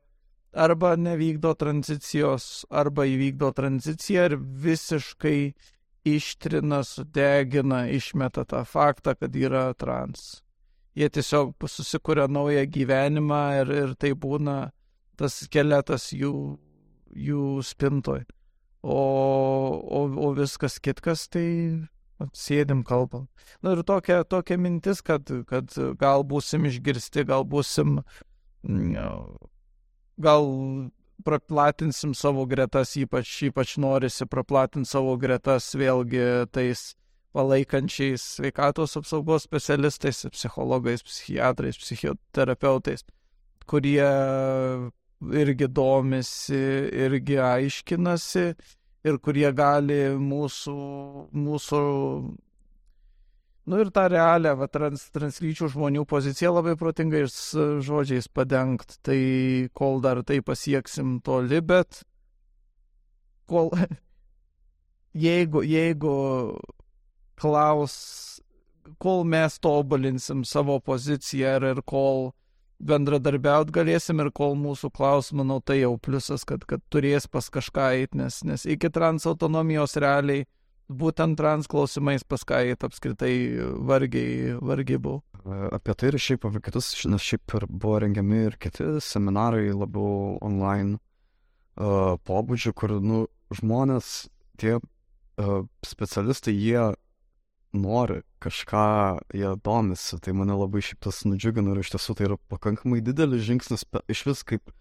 [0.54, 5.38] arba nevykdo tranzicijos, arba įvykdo tranziciją ir visiškai
[6.04, 10.42] ištrina, sudegina, išmeta tą faktą, kad yra trans.
[10.94, 14.70] Jie tiesiog susikuria naują gyvenimą ir, ir tai būna
[15.18, 16.58] tas skeletas jų,
[17.10, 18.22] jų spintoj.
[18.84, 19.00] O,
[19.80, 21.48] o, o viskas kitkas tai
[22.34, 23.26] sėdim kalbam.
[23.62, 27.98] Na ir tokia, tokia mintis, kad, kad gal būsim išgirsti, gal būsim,
[30.26, 30.50] gal
[31.24, 36.92] praplatinsim savo gretas, ypač, ypač norisi praplatinti savo gretas vėlgi tais
[37.34, 43.02] palaikančiais sveikatos apsaugos specialistais, psichologais, psichiatrais, psichoterapeutais,
[43.66, 44.06] kurie
[45.32, 46.62] irgi domisi,
[47.06, 48.46] irgi aiškinasi
[49.04, 50.74] ir kurie gali mūsų,
[51.36, 51.80] mūsų
[53.64, 57.36] nu ir tą realią, va, trans, translyčių žmonių poziciją labai protingais
[57.84, 58.98] žodžiais padengti.
[59.04, 59.20] Tai
[59.76, 62.02] kol dar tai pasieksim toli, bet
[63.48, 63.72] kol,
[65.26, 66.14] jeigu, jeigu
[67.40, 67.96] klaus,
[69.00, 72.32] kol mes tobulinsim savo poziciją ir, ir kol
[72.84, 77.90] bendradarbiaut galėsim ir kol mūsų klaus, manau, tai jau pliusas, kad, kad turės pas kažką
[78.00, 80.44] eiti, nes, nes iki trans autonomijos realiai
[80.88, 83.34] būtent trans klausimais pas ką eiti apskritai
[83.88, 85.22] vargiai, vargiai buvo.
[85.44, 90.36] Apie tai ir šiaip apie kitus, nes šiaip ir buvo rengiami ir kiti seminarai labiau
[90.44, 94.28] online uh, pobūdžių, kur, nu, žmonės,
[94.60, 96.92] tie uh, specialistai, jie
[97.74, 98.86] nori kažką,
[99.34, 103.44] jie domisi, tai mane labai šiaip tas nudžiugino ir iš tiesų tai yra pakankamai didelis
[103.46, 104.72] žingsnis iš vis kaip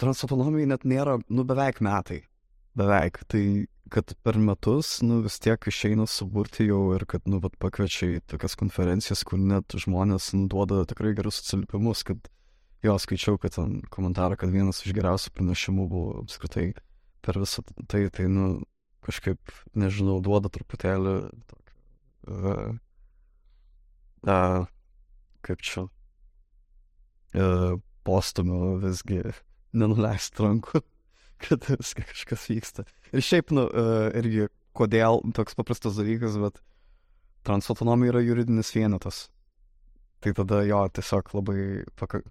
[0.00, 2.22] transautonomijai net nėra, nu beveik metai,
[2.78, 7.54] beveik, tai kad per metus, nu vis tiek išeina suburti jau ir kad, nu, vat
[7.62, 12.30] pakviečia į tokias konferencijas, kur net žmonės nu, duoda tikrai gerus atsiliepimus, kad
[12.84, 16.72] jo skaičiau, kad ten komentarą, kad vienas iš geriausių pranešimų buvo apskritai
[17.26, 18.48] per visą tai, tai, nu,
[19.06, 21.14] kažkaip, nežinau, duoda truputėlį
[21.50, 21.74] tokį,
[22.32, 22.74] uh,
[24.26, 24.66] uh,
[25.46, 25.86] kaip čia,
[27.36, 27.76] uh,
[28.06, 29.22] postumio visgi
[29.76, 30.82] nenuleisti rankų,
[31.46, 32.86] kad visgi kažkas vyksta.
[33.12, 36.60] Ir šiaip, nu, uh, irgi, kodėl toks paprastas dalykas, bet
[37.46, 39.26] transautonomija yra juridinis vienetas.
[40.24, 41.60] Tai tada jo tiesiog labai,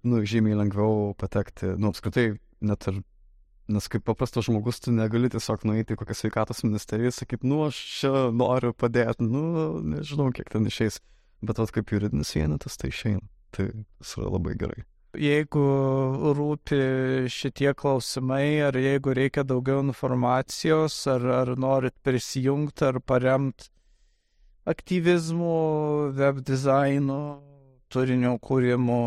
[0.04, 2.34] nu, žymiai lengviau patekti, nu, apskritai,
[2.66, 3.04] net ir
[3.68, 7.64] Nes kaip paprastas žmogus, tu negali tiesiog nueiti į kokią sveikatos ministeriją ir sakyti, nu,
[7.66, 9.46] aš čia noriu padėti, nu,
[9.96, 11.00] nežinau, kiek ten išeis.
[11.46, 13.26] Bet vat kaip juridinis vienetas, tai išeina.
[13.56, 14.84] Tai yra labai gerai.
[15.16, 15.64] Jeigu
[16.36, 16.78] rūpi
[17.32, 23.72] šitie klausimai, ar jeigu reikia daugiau informacijos, ar, ar norit prisijungti, ar paremti
[24.68, 25.56] aktyvizmu,
[26.18, 27.20] web dizainu,
[27.94, 29.02] turinio kūrimu,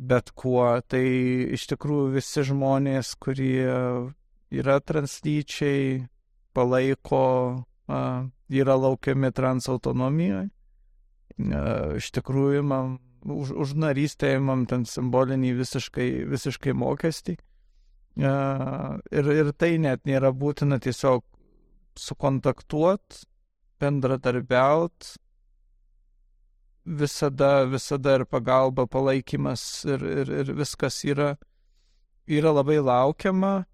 [0.00, 0.64] bet kuo.
[0.88, 1.04] Tai
[1.56, 3.66] iš tikrųjų visi žmonės, kurie
[4.50, 6.06] yra translyčiai,
[6.56, 7.26] palaiko,
[8.50, 10.48] yra laukiami transautonomijoje.
[12.00, 17.36] Iš tikrųjų, man už, už narystę įmam ten simbolinį visiškai, visiškai mokestį.
[18.20, 21.24] Ir, ir tai net nėra būtina tiesiog
[22.00, 23.22] sukontaktuot,
[23.80, 25.14] bendradarbiaut,
[26.86, 31.36] visada, visada ir pagalba, palaikymas ir, ir, ir viskas yra,
[32.26, 33.64] yra labai laukiama.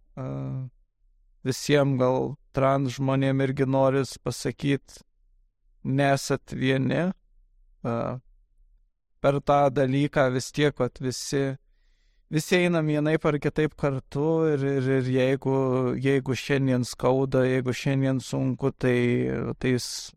[1.46, 5.04] Visiems gal trans žmonėm irgi noris pasakyti,
[5.84, 7.12] nesat vieni.
[9.22, 11.56] Per tą dalyką vis tiek, kad visi,
[12.30, 15.56] visi einam vienaip ar kitaip kartu ir, ir, ir jeigu,
[16.02, 18.98] jeigu šiandien skauda, jeigu šiandien sunku, tai
[19.62, 20.10] tais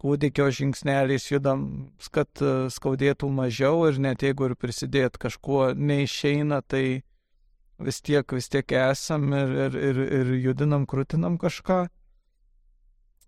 [0.00, 1.66] kūdikio žingsneliais judam,
[2.14, 7.02] kad e, skaudėtų mažiau ir net jeigu ir prisidėt kažkuo neišeina, tai
[7.80, 11.86] vis tiek, vis tiek esam ir, ir, ir, ir judinam, krūtinam kažką.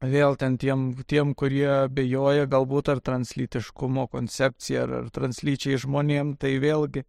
[0.02, 6.56] Vėl ten tiem, tiem kurie bejoja galbūt ar translytiškumo koncepcija, ar, ar translyčiai žmonėm, tai
[6.62, 7.04] vėlgi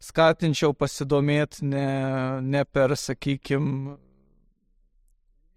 [0.00, 1.88] skatinčiau pasidomėti ne,
[2.40, 3.98] ne per, sakykime,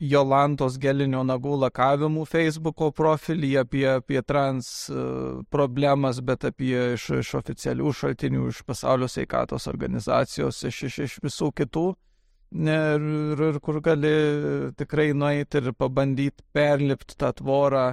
[0.04, 5.04] Jolantos gelinio nagų lakavimų Facebook'o profilį apie, apie trans e,
[5.54, 11.52] problemas, bet apie iš, iš oficialių šaltinių, iš pasaulio sveikatos organizacijos, iš, iš, iš visų
[11.62, 11.86] kitų.
[12.54, 14.14] Ir, ir, ir kur gali
[14.78, 17.88] tikrai nueiti ir pabandyti perlipti tą tvorą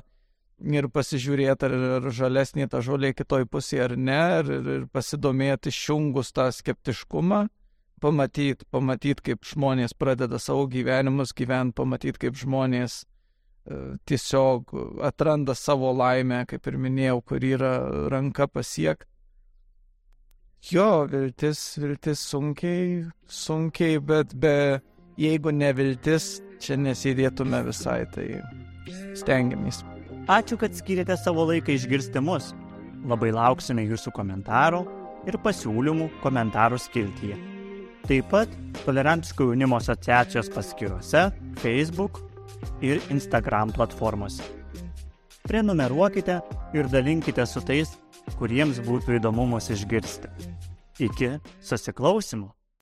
[0.60, 6.34] ir pasižiūrėti, ar, ar žalesnė ta žolė kitoj pusėje ar ne, ir, ir pasidomėti išjungus
[6.36, 7.46] tą skeptiškumą
[8.00, 14.74] pamatyti, pamatyti, kaip žmonės pradeda savo gyvenimus gyventi, pamatyti, kaip žmonės e, tiesiog
[15.06, 17.74] atranda savo laimę, kaip ir minėjau, kur yra
[18.12, 19.08] ranka pasiekti.
[20.68, 24.80] Jo, viltis, viltis sunkiai, sunkiai, bet be,
[25.16, 28.26] jeigu ne viltis, čia nesėdėtume visai, tai
[29.16, 29.80] stengiamės.
[30.30, 32.52] Ačiū, kad skirėte savo laiką išgirsti mus.
[33.08, 34.82] Labai lauksime jūsų komentarų
[35.32, 37.40] ir pasiūlymų komentarų skiltyje.
[38.10, 41.20] Taip pat Tolerantiško jaunimo asociacijos paskiruose
[41.62, 42.18] Facebook
[42.82, 44.42] ir Instagram platformose.
[45.46, 46.40] Prenumeruokite
[46.74, 47.92] ir dalinkite su tais,
[48.40, 50.26] kuriems būtų įdomu mus išgirsti.
[51.06, 52.50] Iki susiklausimo.